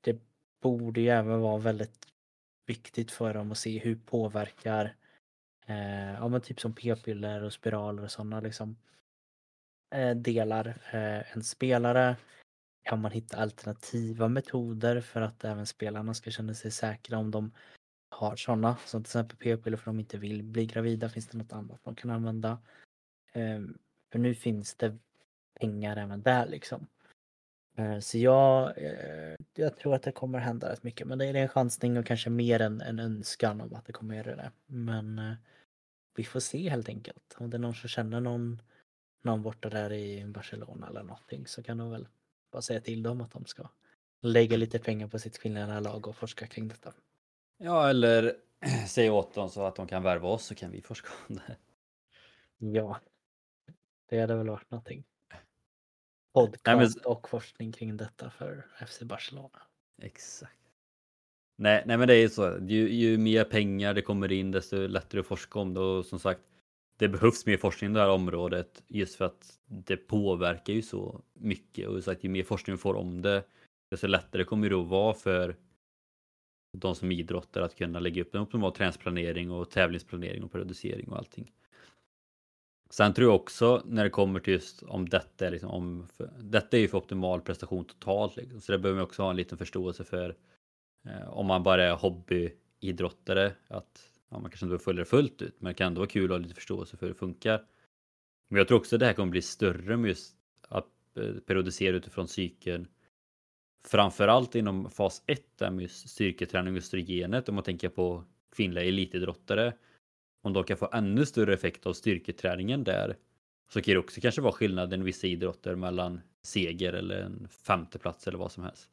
Det 0.00 0.20
borde 0.62 1.00
ju 1.00 1.08
även 1.08 1.40
vara 1.40 1.58
väldigt 1.58 2.06
viktigt 2.66 3.10
för 3.10 3.34
dem 3.34 3.52
att 3.52 3.58
se 3.58 3.78
hur 3.78 3.96
påverkar 3.96 4.94
eh, 5.66 6.12
ja, 6.12 6.28
men 6.28 6.40
typ 6.40 6.60
som 6.60 6.72
p-piller 6.72 7.42
och 7.42 7.52
spiraler 7.52 8.02
och 8.02 8.10
sådana 8.10 8.40
liksom, 8.40 8.76
eh, 9.94 10.16
delar 10.16 10.66
eh, 10.92 11.36
en 11.36 11.44
spelare. 11.44 12.16
Kan 12.86 13.00
man 13.00 13.12
hitta 13.12 13.36
alternativa 13.36 14.28
metoder 14.28 15.00
för 15.00 15.20
att 15.20 15.44
även 15.44 15.66
spelarna 15.66 16.14
ska 16.14 16.30
känna 16.30 16.54
sig 16.54 16.70
säkra 16.70 17.18
om 17.18 17.30
de 17.30 17.52
har 18.08 18.36
sådana, 18.36 18.76
som 18.86 19.02
till 19.02 19.08
exempel 19.08 19.36
p-piller 19.38 19.76
för 19.76 19.90
att 19.90 19.96
de 19.96 20.00
inte 20.00 20.18
vill 20.18 20.42
bli 20.42 20.66
gravida. 20.66 21.08
Finns 21.08 21.28
det 21.28 21.38
något 21.38 21.52
annat 21.52 21.80
de 21.84 21.94
kan 21.94 22.10
använda? 22.10 22.58
Ehm, 23.32 23.78
för 24.12 24.18
nu 24.18 24.34
finns 24.34 24.74
det 24.74 24.98
pengar 25.60 25.96
även 25.96 26.22
där 26.22 26.46
liksom. 26.46 26.86
Eh, 27.76 27.98
så 27.98 28.18
jag, 28.18 28.78
eh, 28.78 29.34
jag 29.54 29.76
tror 29.76 29.94
att 29.94 30.02
det 30.02 30.12
kommer 30.12 30.38
hända 30.38 30.72
rätt 30.72 30.82
mycket. 30.82 31.06
Men 31.06 31.18
det 31.18 31.26
är 31.26 31.34
en 31.34 31.48
chansning 31.48 31.96
och 31.98 32.06
kanske 32.06 32.30
mer 32.30 32.60
än 32.60 32.80
en 32.80 32.98
önskan 32.98 33.60
om 33.60 33.74
att 33.74 33.86
det 33.86 33.92
kommer 33.92 34.14
göra 34.14 34.36
det. 34.36 34.50
Men 34.66 35.18
eh, 35.18 35.34
vi 36.16 36.24
får 36.24 36.40
se 36.40 36.68
helt 36.70 36.88
enkelt. 36.88 37.36
Om 37.38 37.50
det 37.50 37.56
är 37.56 37.58
någon 37.58 37.74
som 37.74 37.88
känner 37.88 38.20
någon, 38.20 38.62
någon 39.22 39.42
borta 39.42 39.68
där 39.68 39.92
i 39.92 40.24
Barcelona 40.26 40.88
eller 40.88 41.02
någonting 41.02 41.46
så 41.46 41.62
kan 41.62 41.78
de 41.78 41.90
väl 41.90 42.08
bara 42.50 42.62
säga 42.62 42.80
till 42.80 43.02
dem 43.02 43.20
att 43.20 43.30
de 43.30 43.44
ska 43.44 43.68
lägga 44.20 44.56
lite 44.56 44.78
pengar 44.78 45.08
på 45.08 45.18
sitt 45.18 45.38
kvinnliga 45.38 45.80
lag 45.80 46.08
och 46.08 46.16
forska 46.16 46.46
kring 46.46 46.68
detta. 46.68 46.92
Ja, 47.58 47.88
eller 47.88 48.36
säga 48.88 49.12
åt 49.12 49.34
dem 49.34 49.50
så 49.50 49.66
att 49.66 49.76
de 49.76 49.86
kan 49.86 50.02
värva 50.02 50.28
oss 50.28 50.44
så 50.44 50.54
kan 50.54 50.70
vi 50.70 50.82
forska 50.82 51.08
om 51.28 51.34
det. 51.34 51.56
Ja, 52.58 53.00
det 54.08 54.20
hade 54.20 54.36
väl 54.36 54.48
varit 54.48 54.70
någonting. 54.70 55.04
Podcast 56.34 56.96
men... 56.96 57.12
och 57.12 57.28
forskning 57.28 57.72
kring 57.72 57.96
detta 57.96 58.30
för 58.30 58.66
FC 58.86 59.02
Barcelona. 59.02 59.62
Exakt. 60.02 60.60
Nej, 61.56 61.82
nej 61.86 61.96
men 61.96 62.08
det 62.08 62.14
är 62.14 62.20
ju 62.20 62.28
så. 62.28 62.58
Ju, 62.66 62.88
ju 62.94 63.18
mer 63.18 63.44
pengar 63.44 63.94
det 63.94 64.02
kommer 64.02 64.32
in 64.32 64.50
desto 64.50 64.76
lättare 64.76 65.20
att 65.20 65.26
forska 65.26 65.58
om 65.58 65.74
det 65.74 65.80
och 65.80 66.06
som 66.06 66.18
sagt 66.18 66.40
det 66.96 67.08
behövs 67.08 67.46
mer 67.46 67.56
forskning 67.56 67.90
i 67.90 67.94
det 67.94 68.00
här 68.00 68.10
området 68.10 68.82
just 68.88 69.14
för 69.14 69.24
att 69.24 69.58
det 69.66 69.96
påverkar 69.96 70.72
ju 70.72 70.82
så 70.82 71.22
mycket 71.34 71.88
och 71.88 72.04
så 72.04 72.10
att 72.10 72.24
ju 72.24 72.28
mer 72.28 72.42
forskning 72.42 72.76
vi 72.76 72.80
får 72.80 72.94
om 72.94 73.22
det 73.22 73.44
desto 73.90 74.06
lättare 74.06 74.44
kommer 74.44 74.70
det 74.70 74.76
att 74.76 74.86
vara 74.86 75.14
för 75.14 75.56
de 76.78 76.94
som 76.94 77.12
idrottar 77.12 77.60
att 77.60 77.76
kunna 77.76 78.00
lägga 78.00 78.22
upp 78.22 78.34
en 78.34 78.40
optimal 78.40 78.72
träningsplanering 78.72 79.50
och 79.50 79.70
tävlingsplanering 79.70 80.44
och 80.44 80.52
periodisering 80.52 81.08
och 81.08 81.16
allting. 81.16 81.52
Sen 82.90 83.14
tror 83.14 83.28
jag 83.28 83.36
också 83.36 83.82
när 83.84 84.04
det 84.04 84.10
kommer 84.10 84.40
till 84.40 84.52
just 84.52 84.82
om 84.82 85.08
detta 85.08 85.46
är 85.46 85.50
liksom 85.50 85.70
om 85.70 86.06
för, 86.08 86.30
detta 86.38 86.76
är 86.76 86.80
ju 86.80 86.88
för 86.88 86.98
optimal 86.98 87.40
prestation 87.40 87.84
totalt 87.84 88.36
liksom. 88.36 88.60
så 88.60 88.72
det 88.72 88.78
behöver 88.78 88.98
man 88.98 89.06
också 89.06 89.22
ha 89.22 89.30
en 89.30 89.36
liten 89.36 89.58
förståelse 89.58 90.04
för 90.04 90.36
eh, 91.08 91.28
om 91.28 91.46
man 91.46 91.62
bara 91.62 91.84
är 91.84 91.94
hobbyidrottare 91.94 93.52
att 93.68 94.15
ja, 94.36 94.40
man 94.40 94.50
kanske 94.50 94.66
inte 94.66 94.70
behöver 94.70 94.84
följa 94.84 95.00
det 95.00 95.10
fullt 95.10 95.42
ut 95.42 95.60
men 95.60 95.70
det 95.70 95.74
kan 95.74 95.86
ändå 95.86 95.98
vara 95.98 96.08
kul 96.08 96.24
att 96.24 96.30
ha 96.30 96.38
lite 96.38 96.54
förståelse 96.54 96.96
för 96.96 97.06
hur 97.06 97.12
det 97.14 97.18
funkar. 97.18 97.64
Men 98.48 98.58
jag 98.58 98.68
tror 98.68 98.78
också 98.78 98.96
att 98.96 99.00
det 99.00 99.06
här 99.06 99.12
kommer 99.12 99.30
bli 99.30 99.42
större 99.42 99.96
med 99.96 100.08
just 100.08 100.36
att 100.68 101.16
eh, 101.16 101.34
periodisera 101.46 101.96
utifrån 101.96 102.28
cykeln 102.28 102.88
framförallt 103.84 104.54
inom 104.54 104.90
fas 104.90 105.22
1 105.26 105.58
där 105.58 105.70
med 105.70 105.90
styrketräning 105.90 106.74
och 106.74 106.78
östrogenet 106.78 107.48
om 107.48 107.54
man 107.54 107.64
tänker 107.64 107.88
på 107.88 108.24
kvinnliga 108.56 108.84
elitidrottare. 108.84 109.72
Om 110.42 110.52
de 110.52 110.64
kan 110.64 110.76
få 110.76 110.90
ännu 110.92 111.26
större 111.26 111.54
effekt 111.54 111.86
av 111.86 111.92
styrketräningen 111.92 112.84
där 112.84 113.16
så 113.72 113.82
kan 113.82 113.94
det 113.94 113.98
också 113.98 114.20
kanske 114.20 114.40
vara 114.40 114.52
skillnaden 114.52 115.00
i 115.00 115.04
vissa 115.04 115.26
idrotter 115.26 115.74
mellan 115.74 116.20
seger 116.42 116.92
eller 116.92 117.20
en 117.20 117.48
femteplats 117.48 118.28
eller 118.28 118.38
vad 118.38 118.52
som 118.52 118.64
helst. 118.64 118.90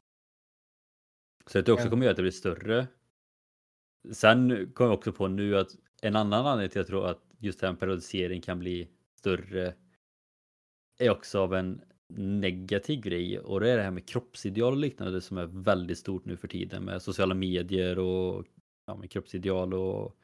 Så 1.46 1.60
det 1.60 1.72
också 1.72 1.90
kommer 1.90 2.04
göra 2.04 2.10
att 2.10 2.16
det 2.16 2.22
blir 2.22 2.32
större. 2.32 2.86
Sen 4.12 4.70
kom 4.74 4.86
jag 4.86 4.94
också 4.94 5.12
på 5.12 5.28
nu 5.28 5.58
att 5.58 5.76
en 6.02 6.16
annan 6.16 6.46
anledning 6.46 6.70
till 6.70 6.80
att 6.80 6.88
jag 6.88 6.98
tror 6.98 7.06
att 7.10 7.22
just 7.38 7.60
den 7.60 7.76
periodisering 7.76 8.40
kan 8.40 8.58
bli 8.58 8.88
större 9.18 9.74
är 10.98 11.10
också 11.10 11.40
av 11.40 11.54
en 11.54 11.80
negativ 12.16 13.00
grej 13.00 13.38
och 13.38 13.60
det 13.60 13.70
är 13.70 13.76
det 13.76 13.82
här 13.82 13.90
med 13.90 14.08
kroppsideal 14.08 14.72
och 14.72 14.78
liknande 14.78 15.20
som 15.20 15.38
är 15.38 15.46
väldigt 15.46 15.98
stort 15.98 16.24
nu 16.24 16.36
för 16.36 16.48
tiden 16.48 16.84
med 16.84 17.02
sociala 17.02 17.34
medier 17.34 17.98
och 17.98 18.46
ja, 18.86 18.96
med 18.96 19.10
kroppsideal 19.10 19.74
och 19.74 20.16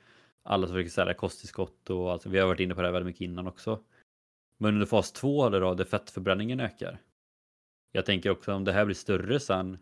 alla 0.43 0.67
som 0.67 0.75
försöker 0.75 0.91
sälja 0.91 1.15
kosttillskott 1.15 1.91
och 1.91 2.13
alltså, 2.13 2.29
vi 2.29 2.39
har 2.39 2.47
varit 2.47 2.61
inne 2.61 2.75
på 2.75 2.81
det 2.81 2.87
här 2.87 2.93
väldigt 2.93 3.07
mycket 3.07 3.21
innan 3.21 3.47
också. 3.47 3.85
Men 4.59 4.75
under 4.75 4.87
fas 4.87 5.13
2 5.13 5.49
då, 5.49 5.75
där 5.75 5.85
fettförbränningen 5.85 6.61
ökar. 6.61 7.01
Jag 7.93 8.07
tänker 8.07 8.31
också 8.31 8.53
om 8.53 8.65
det 8.65 8.73
här 8.73 8.85
blir 8.85 8.95
större 8.95 9.41
sen 9.41 9.79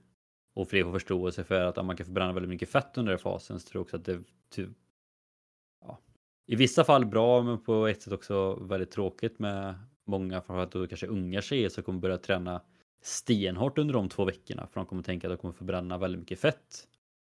och 0.58 0.68
fler 0.68 0.84
får 0.84 0.92
förståelse 0.92 1.44
för 1.44 1.60
att 1.60 1.86
man 1.86 1.96
kan 1.96 2.06
förbränna 2.06 2.32
väldigt 2.32 2.50
mycket 2.50 2.68
fett 2.68 2.98
under 2.98 3.12
den 3.12 3.18
fasen 3.18 3.60
så 3.60 3.68
tror 3.68 3.80
jag 3.80 3.82
också 3.84 3.96
att 3.96 4.04
det 4.04 4.20
typ, 4.50 4.68
ja, 5.80 5.98
i 6.46 6.56
vissa 6.56 6.84
fall 6.84 7.06
bra 7.06 7.42
men 7.42 7.58
på 7.58 7.86
ett 7.86 8.02
sätt 8.02 8.12
också 8.12 8.54
väldigt 8.54 8.90
tråkigt 8.90 9.38
med 9.38 9.74
många, 10.04 10.40
framförallt 10.40 10.72
då 10.72 10.86
kanske 10.86 11.06
unga 11.06 11.40
tjejer 11.40 11.68
som 11.68 11.82
kommer 11.82 12.00
börja 12.00 12.18
träna 12.18 12.62
stenhårt 13.02 13.78
under 13.78 13.94
de 13.94 14.08
två 14.08 14.24
veckorna 14.24 14.66
för 14.66 14.80
de 14.80 14.86
kommer 14.86 15.02
tänka 15.02 15.26
att 15.26 15.32
de 15.32 15.40
kommer 15.40 15.54
förbränna 15.54 15.98
väldigt 15.98 16.20
mycket 16.20 16.40
fett. 16.40 16.88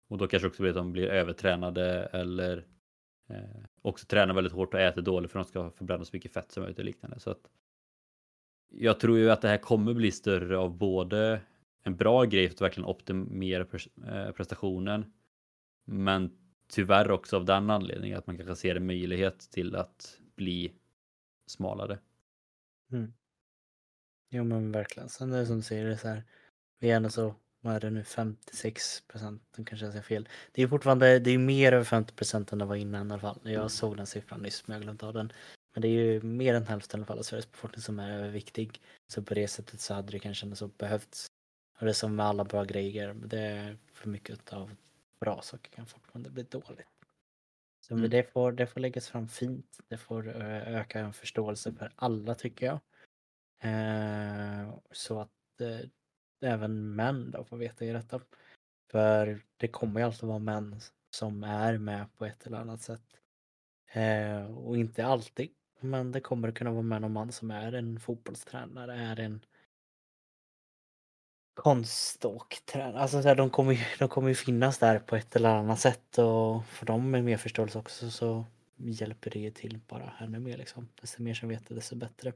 Och 0.08 0.18
då 0.18 0.28
kanske 0.28 0.48
också 0.48 0.62
blir 0.62 0.72
att 0.72 0.78
de 0.78 0.92
blir 0.92 1.08
övertränade 1.08 2.04
eller 2.04 2.66
eh, 3.30 3.64
också 3.82 4.06
tränar 4.06 4.34
väldigt 4.34 4.54
hårt 4.54 4.74
och 4.74 4.80
äter 4.80 5.02
dåligt 5.02 5.32
för 5.32 5.40
att 5.40 5.48
de 5.48 5.50
ska 5.50 5.72
förbränna 5.72 6.06
så 6.06 6.10
mycket 6.14 6.34
fett 6.34 6.52
som 6.52 6.62
möjligt 6.64 6.80
och 6.80 6.86
liknande. 6.86 7.20
Så 7.20 7.32
att 7.32 7.50
jag 8.70 9.00
tror 9.00 9.18
ju 9.18 9.32
att 9.32 9.42
det 9.42 9.48
här 9.48 9.58
kommer 9.58 9.94
bli 9.94 10.12
större 10.12 10.58
av 10.58 10.78
både 10.78 11.42
en 11.84 11.96
bra 11.96 12.26
grej 12.26 12.48
för 12.48 12.56
att 12.56 12.62
verkligen 12.62 12.90
optimera 12.90 13.66
eh, 14.08 14.32
prestationen 14.32 15.14
men 15.86 16.38
tyvärr 16.68 17.12
också 17.12 17.36
av 17.36 17.46
den 17.46 17.70
anledningen 17.70 18.18
att 18.18 18.28
man 18.28 18.38
kanske 18.38 18.56
ser 18.56 18.76
en 18.76 18.86
möjlighet 18.86 19.40
till 19.40 19.76
att 19.76 20.18
bli 20.36 20.74
smalare. 21.46 22.00
Mm. 22.92 23.14
Jo 24.30 24.44
men 24.44 24.72
verkligen. 24.72 25.10
Sen 25.10 25.34
är 25.34 25.40
det 25.40 25.46
som 25.46 25.56
du 25.56 25.62
säger, 25.62 25.86
det 25.86 25.92
är 25.92 25.98
så 25.98 26.08
här, 26.08 26.24
vi 26.80 26.92
är 26.92 26.96
ändå 26.96 27.10
så, 27.10 27.36
vad 27.62 27.76
är 27.76 27.80
det 27.80 27.90
nu, 27.90 28.04
56 28.04 29.02
procent, 29.08 29.44
kanske 29.56 29.86
jag 29.86 29.94
säger 29.94 30.04
fel. 30.04 30.30
Det 30.52 30.64
är 30.64 30.68
fortfarande, 30.68 31.20
det 31.20 31.32
är 31.32 31.38
mer 31.38 31.72
över 31.72 31.84
50 31.84 32.14
procent 32.14 32.52
än 32.52 32.60
det 32.60 32.66
var 32.66 32.76
innan 32.76 33.08
i 33.08 33.12
alla 33.12 33.22
fall. 33.22 33.40
Jag 33.44 33.54
mm. 33.54 33.70
såg 33.70 33.98
den 33.98 34.08
siffran 34.08 34.42
nyss 34.42 34.68
men 34.68 34.76
jag 34.76 34.84
glömde 34.84 35.06
av 35.06 35.14
den. 35.14 35.32
Men 35.74 35.82
det 35.82 35.88
är 35.88 35.92
ju 35.92 36.22
mer 36.22 36.54
än 36.54 36.68
hälften 36.68 37.00
i 37.00 37.02
alla 37.02 37.08
fall 37.08 37.20
av 37.20 37.24
Sveriges 37.24 37.52
befolkning 37.52 37.82
som 37.82 38.00
är 38.00 38.12
överviktig. 38.12 38.82
Så 39.08 39.24
på 39.24 39.34
det 39.34 39.48
sättet 39.48 39.80
så 39.80 39.94
hade 39.94 40.12
det 40.12 40.20
kanske 40.20 40.46
ändå 40.46 40.56
så 40.56 40.68
behövts. 40.68 41.28
Och 41.82 41.86
det 41.86 41.92
är 41.92 41.94
som 41.94 42.16
med 42.16 42.26
alla 42.26 42.44
bra 42.44 42.64
grejer, 42.64 43.14
det 43.14 43.40
är 43.40 43.78
för 43.94 44.10
mycket 44.10 44.54
av 44.54 44.72
bra 45.20 45.42
saker 45.42 45.72
kan 45.72 45.86
fortfarande 45.86 46.30
bli 46.30 46.44
dåligt. 46.44 46.88
Så 47.80 47.94
mm. 47.94 48.10
det, 48.10 48.24
får, 48.24 48.52
det 48.52 48.68
får 48.68 48.80
läggas 48.80 49.08
fram 49.08 49.28
fint. 49.28 49.80
Det 49.88 49.98
får 49.98 50.28
öka 50.28 51.00
en 51.00 51.14
förståelse 51.14 51.74
för 51.74 51.92
alla 51.96 52.36
tycker 52.36 52.66
jag. 52.66 52.80
Eh, 53.64 54.74
så 54.92 55.20
att 55.20 55.62
eh, 55.62 55.90
även 56.42 56.96
män 56.96 57.32
då 57.32 57.44
får 57.44 57.58
veta 57.58 57.86
i 57.86 57.92
detta. 57.92 58.22
För 58.92 59.42
det 59.58 59.68
kommer 59.68 60.00
ju 60.00 60.06
alltid 60.06 60.30
vara 60.30 60.40
män 60.40 60.80
som 61.10 61.44
är 61.44 61.78
med 61.78 62.14
på 62.18 62.26
ett 62.26 62.48
eller 62.48 62.58
annat 62.58 62.82
sätt. 62.82 63.20
Eh, 63.92 64.58
och 64.58 64.78
inte 64.78 65.06
alltid. 65.06 65.50
Men 65.80 66.12
det 66.12 66.22
kommer 66.22 66.52
kunna 66.52 66.72
vara 66.72 66.82
män 66.82 67.04
och 67.04 67.12
man 67.12 67.32
som 67.32 67.52
är 67.52 67.74
en 67.74 68.00
fotbollstränare, 68.00 68.96
är 68.96 69.20
en 69.20 69.42
konståktränare. 71.54 73.00
Alltså 73.00 73.22
så 73.22 73.28
här, 73.28 73.36
de, 73.36 73.50
kommer 73.50 73.74
ju, 73.74 73.80
de 74.00 74.10
kommer 74.10 74.30
ju 74.30 74.36
finnas 74.36 74.78
där 74.78 75.00
på 75.00 75.16
ett 75.16 75.36
eller 75.36 75.50
annat 75.50 75.80
sätt 75.80 76.18
och 76.18 76.66
för 76.66 76.86
dem 76.86 77.12
med 77.12 77.24
mer 77.24 77.38
förståelse 77.38 77.80
också 77.80 78.12
så 78.12 78.46
hjälper 78.78 79.32
det 79.32 79.40
ju 79.40 79.52
till 79.52 79.80
bara 79.88 80.14
ännu 80.20 80.40
mer 80.40 80.58
liksom. 80.58 80.88
Desto 81.02 81.22
mer 81.22 81.34
som 81.34 81.50
vet 81.50 81.68
det, 81.68 81.76
desto 81.76 81.96
bättre. 81.96 82.34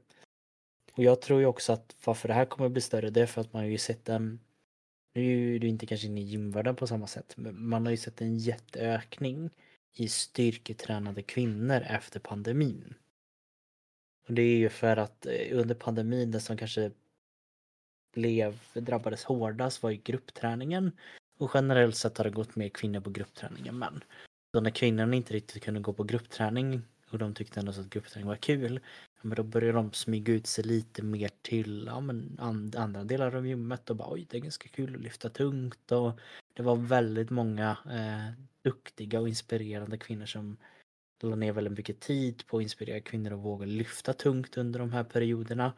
Och 0.92 1.02
jag 1.02 1.20
tror 1.20 1.40
ju 1.40 1.46
också 1.46 1.72
att 1.72 1.96
varför 2.04 2.28
det 2.28 2.34
här 2.34 2.44
kommer 2.44 2.68
bli 2.68 2.80
större 2.80 3.10
det 3.10 3.22
är 3.22 3.26
för 3.26 3.40
att 3.40 3.52
man 3.52 3.62
har 3.62 3.68
ju 3.68 3.78
sett 3.78 4.08
en 4.08 4.40
nu 5.14 5.54
är 5.54 5.58
du 5.58 5.68
inte 5.68 5.86
kanske 5.86 6.06
inne 6.06 6.20
i 6.20 6.24
gymvärlden 6.24 6.76
på 6.76 6.86
samma 6.86 7.06
sätt 7.06 7.34
men 7.36 7.68
man 7.68 7.86
har 7.86 7.90
ju 7.90 7.96
sett 7.96 8.20
en 8.20 8.38
jätteökning 8.38 9.50
i 9.92 10.08
styrketränade 10.08 11.22
kvinnor 11.22 11.82
efter 11.88 12.20
pandemin. 12.20 12.94
Och 14.28 14.34
det 14.34 14.42
är 14.42 14.56
ju 14.56 14.68
för 14.68 14.96
att 14.96 15.26
eh, 15.26 15.58
under 15.58 15.74
pandemin 15.74 16.30
det 16.30 16.40
som 16.40 16.56
kanske 16.56 16.90
blev, 18.16 18.58
drabbades 18.74 19.24
hårdast 19.24 19.82
var 19.82 19.90
ju 19.90 19.96
gruppträningen 19.96 20.92
och 21.38 21.50
generellt 21.54 21.96
sett 21.96 22.18
har 22.18 22.24
det 22.24 22.30
gått 22.30 22.56
mer 22.56 22.68
kvinnor 22.68 23.00
på 23.00 23.10
gruppträning 23.10 23.66
än 23.66 23.78
män. 23.78 24.04
Så 24.54 24.60
när 24.60 24.70
kvinnorna 24.70 25.16
inte 25.16 25.34
riktigt 25.34 25.62
kunde 25.62 25.80
gå 25.80 25.92
på 25.92 26.04
gruppträning 26.04 26.82
och 27.10 27.18
de 27.18 27.34
tyckte 27.34 27.60
ändå 27.60 27.70
att 27.70 27.90
gruppträning 27.90 28.28
var 28.28 28.36
kul 28.36 28.80
men 29.22 29.36
då 29.36 29.42
började 29.42 29.78
de 29.78 29.92
smyga 29.92 30.32
ut 30.32 30.46
sig 30.46 30.64
lite 30.64 31.02
mer 31.02 31.30
till 31.42 31.84
ja, 31.86 32.00
men 32.00 32.36
and, 32.40 32.76
andra 32.76 33.04
delar 33.04 33.36
av 33.36 33.46
gymmet 33.46 33.90
och 33.90 33.96
bara 33.96 34.12
oj 34.12 34.26
det 34.30 34.36
är 34.36 34.40
ganska 34.40 34.68
kul 34.68 34.94
att 34.94 35.00
lyfta 35.00 35.28
tungt 35.28 35.92
och 35.92 36.20
det 36.54 36.62
var 36.62 36.76
väldigt 36.76 37.30
många 37.30 37.76
eh, 37.90 38.44
duktiga 38.62 39.20
och 39.20 39.28
inspirerande 39.28 39.98
kvinnor 39.98 40.26
som 40.26 40.56
la 41.22 41.36
ner 41.36 41.52
väldigt 41.52 41.76
mycket 41.78 42.00
tid 42.00 42.46
på 42.46 42.56
att 42.56 42.62
inspirera 42.62 43.00
kvinnor 43.00 43.32
att 43.32 43.38
våga 43.38 43.66
lyfta 43.66 44.12
tungt 44.12 44.56
under 44.56 44.78
de 44.78 44.92
här 44.92 45.04
perioderna. 45.04 45.72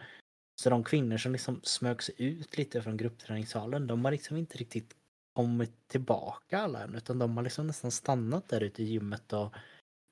Så 0.63 0.71
de 0.71 0.85
kvinnor 0.85 1.17
som 1.17 1.33
liksom 1.33 1.61
smög 1.63 2.03
sig 2.03 2.15
ut 2.19 2.59
lite 2.59 2.83
från 2.83 2.97
gruppträningssalen 2.97 3.87
de 3.87 4.05
har 4.05 4.13
liksom 4.13 4.37
inte 4.37 4.59
riktigt 4.59 4.97
kommit 5.33 5.89
tillbaka 5.89 6.59
alla 6.59 6.83
än 6.83 6.95
utan 6.95 7.19
de 7.19 7.37
har 7.37 7.45
liksom 7.45 7.67
nästan 7.67 7.91
stannat 7.91 8.49
där 8.49 8.61
ute 8.61 8.83
i 8.83 8.87
gymmet 8.87 9.33
och 9.33 9.55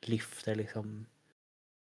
lyfter 0.07 0.55
liksom 0.55 1.07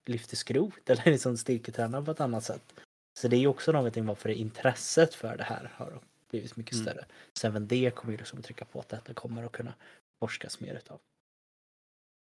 lyfter 0.07 0.37
skrot 0.37 0.91
eller 0.91 1.05
liksom 1.05 1.37
styrketränar 1.37 2.03
på 2.03 2.11
ett 2.11 2.21
annat 2.21 2.45
sätt. 2.45 2.75
Så 3.19 3.29
det 3.29 3.37
är 3.37 3.41
ju 3.41 3.47
också 3.47 3.73
någonting 3.73 4.07
varför 4.07 4.29
intresset 4.29 5.15
för 5.15 5.37
det 5.37 5.45
här 5.45 5.73
har 5.75 6.01
blivit 6.31 6.57
mycket 6.57 6.75
mm. 6.75 6.85
större. 6.85 7.05
Så 7.33 7.47
även 7.47 7.67
det 7.67 7.91
kommer 7.95 8.13
ju 8.13 8.19
liksom 8.19 8.43
trycka 8.43 8.65
på 8.65 8.81
att 8.81 8.89
detta 8.89 9.15
kommer 9.15 9.45
att 9.45 9.53
kunna 9.53 9.75
forskas 10.19 10.61
mer 10.61 10.75
utav. 10.75 10.99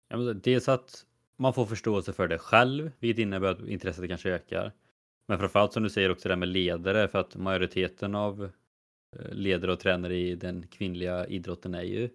Ja, 0.08 0.18
men 0.18 0.42
dels 0.42 0.70
att 0.70 1.06
man 1.38 1.54
får 1.54 1.66
förståelse 1.66 2.14
för 2.14 2.28
det 2.28 2.38
själv, 2.38 2.92
vilket 3.00 3.22
innebär 3.22 3.48
att 3.48 3.68
intresset 3.68 4.08
kanske 4.08 4.30
ökar. 4.30 4.72
Men 5.28 5.40
framförallt 5.40 5.74
som 5.74 5.84
du 5.84 5.90
säger 5.90 6.12
också 6.12 6.28
det 6.28 6.34
här 6.34 6.40
med 6.40 6.48
ledare, 6.50 7.08
för 7.08 7.20
att 7.20 7.36
majoriteten 7.36 8.16
av 8.16 8.44
eh, 8.44 9.32
ledare 9.32 9.72
och 9.72 9.80
tränare 9.80 10.16
i 10.16 10.36
den 10.36 10.68
kvinnliga 10.68 11.28
idrotten 11.28 11.76
är 11.76 11.84
ju 11.84 12.10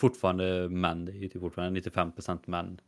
fortfarande 0.00 0.68
män. 0.68 1.04
Det 1.04 1.12
är 1.12 1.16
ju 1.16 1.28
typ 1.28 1.40
fortfarande 1.40 1.80
95% 1.80 2.38
män. 2.46 2.80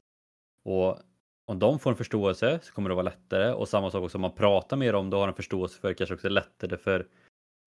Och 0.65 0.99
om 1.47 1.59
de 1.59 1.79
får 1.79 1.91
en 1.91 1.97
förståelse 1.97 2.59
så 2.63 2.73
kommer 2.73 2.89
det 2.89 2.95
vara 2.95 3.05
lättare 3.05 3.53
och 3.53 3.69
samma 3.69 3.91
sak 3.91 4.05
också 4.05 4.19
om 4.19 4.23
man 4.23 4.35
pratar 4.35 4.77
mer 4.77 4.95
om 4.95 5.11
det 5.11 5.17
och 5.17 5.21
har 5.21 5.29
en 5.29 5.35
förståelse 5.35 5.81
för 5.81 5.89
det 5.89 5.95
kanske 5.95 6.15
också 6.15 6.27
är 6.27 6.31
lättare 6.31 6.77
för 6.77 7.07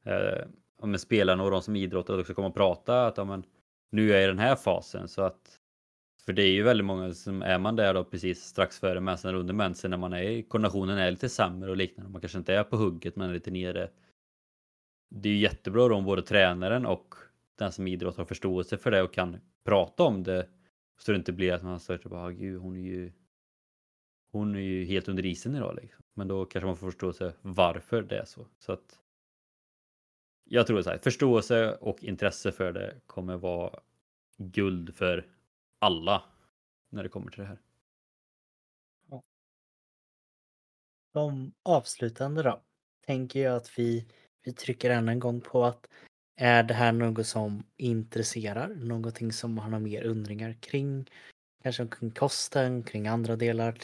eh, 0.06 0.94
spelarna 0.98 1.44
och 1.44 1.52
de 1.52 1.62
som 1.62 1.76
idrottar 1.76 2.14
att 2.14 2.20
också 2.20 2.34
komma 2.34 2.48
och 2.48 2.56
prata 2.56 3.08
att 3.08 3.18
ja, 3.18 3.26
men, 3.26 3.44
nu 3.92 4.12
är 4.12 4.16
jag 4.16 4.24
i 4.24 4.28
den 4.28 4.40
här 4.40 4.56
fasen 4.56 5.08
så 5.08 5.22
att 5.22 5.60
för 6.26 6.34
det 6.34 6.44
är 6.44 6.52
ju 6.52 6.64
väldigt 6.64 6.86
många 6.86 7.14
som 7.14 7.42
är 7.42 7.60
man 7.60 7.76
där 7.76 7.94
då 7.94 8.04
precis 8.04 8.44
strax 8.44 8.80
före 8.80 9.00
mensen 9.00 9.30
eller 9.30 9.40
under 9.40 9.54
mensen 9.54 9.92
när 9.92 9.98
man 9.98 10.14
är 10.14 10.22
i 10.22 10.44
koordinationen 10.44 10.98
är 10.98 11.12
lite 11.12 11.30
sämre 11.30 11.70
och 11.70 11.78
liknande. 11.78 12.12
Man 12.12 12.22
kanske 12.22 12.38
inte 12.38 12.54
är 12.54 12.64
på 12.64 12.78
hugget 12.78 13.16
men 13.16 13.30
är 13.30 13.34
lite 13.34 13.52
nere. 13.52 13.90
Det 15.10 15.30
är 15.30 15.34
ju 15.34 15.40
jättebra 15.40 15.88
då 15.88 15.96
om 15.96 16.06
både 16.06 16.22
tränaren 16.22 16.86
och 16.86 17.16
den 17.58 17.72
som 17.72 17.88
idrottar 17.88 18.18
har 18.18 18.26
förståelse 18.26 18.78
för 18.78 18.92
det 18.92 19.02
och 19.02 19.14
kan 19.14 19.38
prata 19.64 20.04
om 20.04 20.24
det. 20.24 20.48
Så 21.00 21.12
det 21.12 21.18
inte 21.18 21.34
blir 21.34 21.54
att 21.54 21.64
man 21.64 21.80
står 21.80 22.10
bara, 22.10 22.22
ah, 22.22 22.30
gud 22.30 22.62
hon 22.62 22.76
är 22.76 22.82
ju 22.82 23.12
hon 24.32 24.56
är 24.56 24.60
ju 24.60 24.86
helt 24.86 25.08
under 25.08 25.26
isen 25.26 25.56
idag 25.56 25.76
liksom. 25.82 26.04
Men 26.14 26.28
då 26.28 26.46
kanske 26.46 26.66
man 26.66 26.78
får 26.78 26.88
förståelse 26.92 27.34
varför 27.42 28.02
det 28.02 28.18
är 28.18 28.26
så. 28.26 28.48
Så 28.60 28.72
att 28.72 29.00
jag 30.44 30.68
tror 30.68 30.82
så 30.82 30.90
här, 30.90 30.98
förståelse 30.98 31.76
och 31.76 32.04
intresse 32.04 32.52
för 32.52 32.72
det 32.72 32.96
kommer 33.06 33.38
vara 33.38 33.80
guld 34.38 34.96
för 34.96 35.26
alla 35.80 36.24
när 36.90 37.04
det 37.04 37.10
kommer 37.10 37.32
till 37.32 37.42
det 37.42 37.48
här. 37.48 37.60
Som 41.14 41.54
avslutande 41.64 42.44
då, 42.44 42.62
tänker 43.06 43.40
jag 43.40 43.56
att 43.56 43.80
vi, 43.80 44.08
vi 44.44 44.54
trycker 44.54 44.90
än 44.90 45.10
en 45.10 45.20
gång 45.20 45.42
på 45.42 45.66
att 45.66 45.88
är 46.36 46.64
det 46.64 46.74
här 46.74 46.92
något 46.92 47.28
som 47.28 47.64
intresserar? 47.78 48.68
Någonting 48.68 49.32
som 49.32 49.54
man 49.54 49.74
har 49.74 49.80
mer 49.80 50.04
undringar 50.04 50.54
kring? 50.54 51.10
Kanske 51.64 51.88
kring 51.88 52.12
kosten, 52.12 52.84
kring 52.84 53.08
andra 53.08 53.36
delar, 53.36 53.78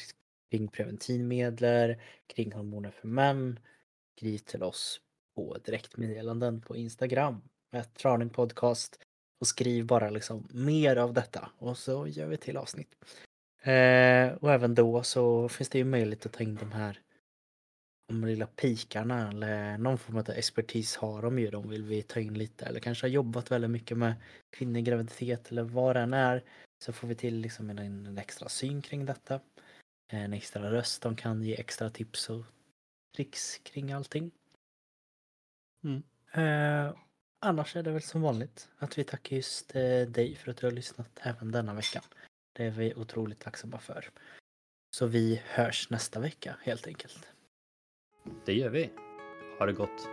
kring 0.51 0.67
preventivmedel, 0.67 1.95
kring 2.27 2.53
hormoner 2.53 2.91
för 2.91 3.07
män? 3.07 3.59
Skriv 4.17 4.37
till 4.37 4.63
oss 4.63 5.01
på 5.35 5.57
direktmeddelanden 5.65 6.61
på 6.61 6.75
Instagram 6.75 7.41
med 7.71 7.93
Traning 7.93 8.29
Podcast 8.29 8.99
och 9.41 9.47
skriv 9.47 9.85
bara 9.85 10.09
liksom 10.09 10.47
mer 10.51 10.95
av 10.95 11.13
detta 11.13 11.49
och 11.57 11.77
så 11.77 12.07
gör 12.07 12.27
vi 12.27 12.37
till 12.37 12.57
avsnitt. 12.57 12.95
Eh, 13.61 14.33
och 14.33 14.51
även 14.51 14.75
då 14.75 15.03
så 15.03 15.49
finns 15.49 15.69
det 15.69 15.77
ju 15.77 15.85
möjlighet 15.85 16.25
att 16.25 16.31
ta 16.31 16.43
in 16.43 16.55
de 16.55 16.71
här 16.71 17.01
de 18.07 18.25
lilla 18.25 18.47
pikarna 18.47 19.29
eller 19.29 19.77
någon 19.77 19.97
form 19.97 20.17
av 20.17 20.29
expertis 20.29 20.95
har 20.95 21.21
de 21.21 21.39
ju. 21.39 21.49
De 21.49 21.69
vill 21.69 21.83
vi 21.83 22.03
ta 22.03 22.19
in 22.19 22.33
lite 22.33 22.65
eller 22.65 22.79
kanske 22.79 23.05
har 23.05 23.11
jobbat 23.11 23.51
väldigt 23.51 23.71
mycket 23.71 23.97
med 23.97 24.13
kvinnlig 24.49 24.85
graviditet 24.85 25.51
eller 25.51 25.63
vad 25.63 25.95
det 25.95 25.99
än 25.99 26.13
är. 26.13 26.43
Så 26.83 26.93
får 26.93 27.07
vi 27.07 27.15
till 27.15 27.35
liksom 27.35 27.69
en, 27.69 27.79
en 27.79 28.17
extra 28.17 28.49
syn 28.49 28.81
kring 28.81 29.05
detta. 29.05 29.39
En 30.07 30.33
extra 30.33 30.71
röst. 30.71 31.01
De 31.01 31.15
kan 31.15 31.43
ge 31.43 31.55
extra 31.55 31.89
tips 31.89 32.29
och 32.29 32.45
tricks 33.15 33.57
kring 33.57 33.91
allting. 33.91 34.31
Mm. 35.83 36.03
Eh, 36.31 36.93
annars 37.41 37.75
är 37.75 37.83
det 37.83 37.91
väl 37.91 38.01
som 38.01 38.21
vanligt 38.21 38.69
att 38.77 38.97
vi 38.97 39.03
tackar 39.03 39.35
just 39.35 39.75
eh, 39.75 40.01
dig 40.01 40.35
för 40.35 40.51
att 40.51 40.57
du 40.57 40.67
har 40.67 40.71
lyssnat 40.71 41.19
även 41.21 41.51
denna 41.51 41.73
veckan. 41.73 42.03
Det 42.53 42.65
är 42.65 42.71
vi 42.71 42.93
otroligt 42.95 43.39
tacksamma 43.39 43.79
för. 43.79 44.09
Så 44.95 45.05
vi 45.05 45.41
hörs 45.45 45.89
nästa 45.89 46.19
vecka 46.19 46.55
helt 46.61 46.87
enkelt. 46.87 47.27
Det 48.45 48.53
gör 48.53 48.69
vi. 48.69 48.89
Ha 49.59 49.65
det 49.65 49.73
gott. 49.73 50.07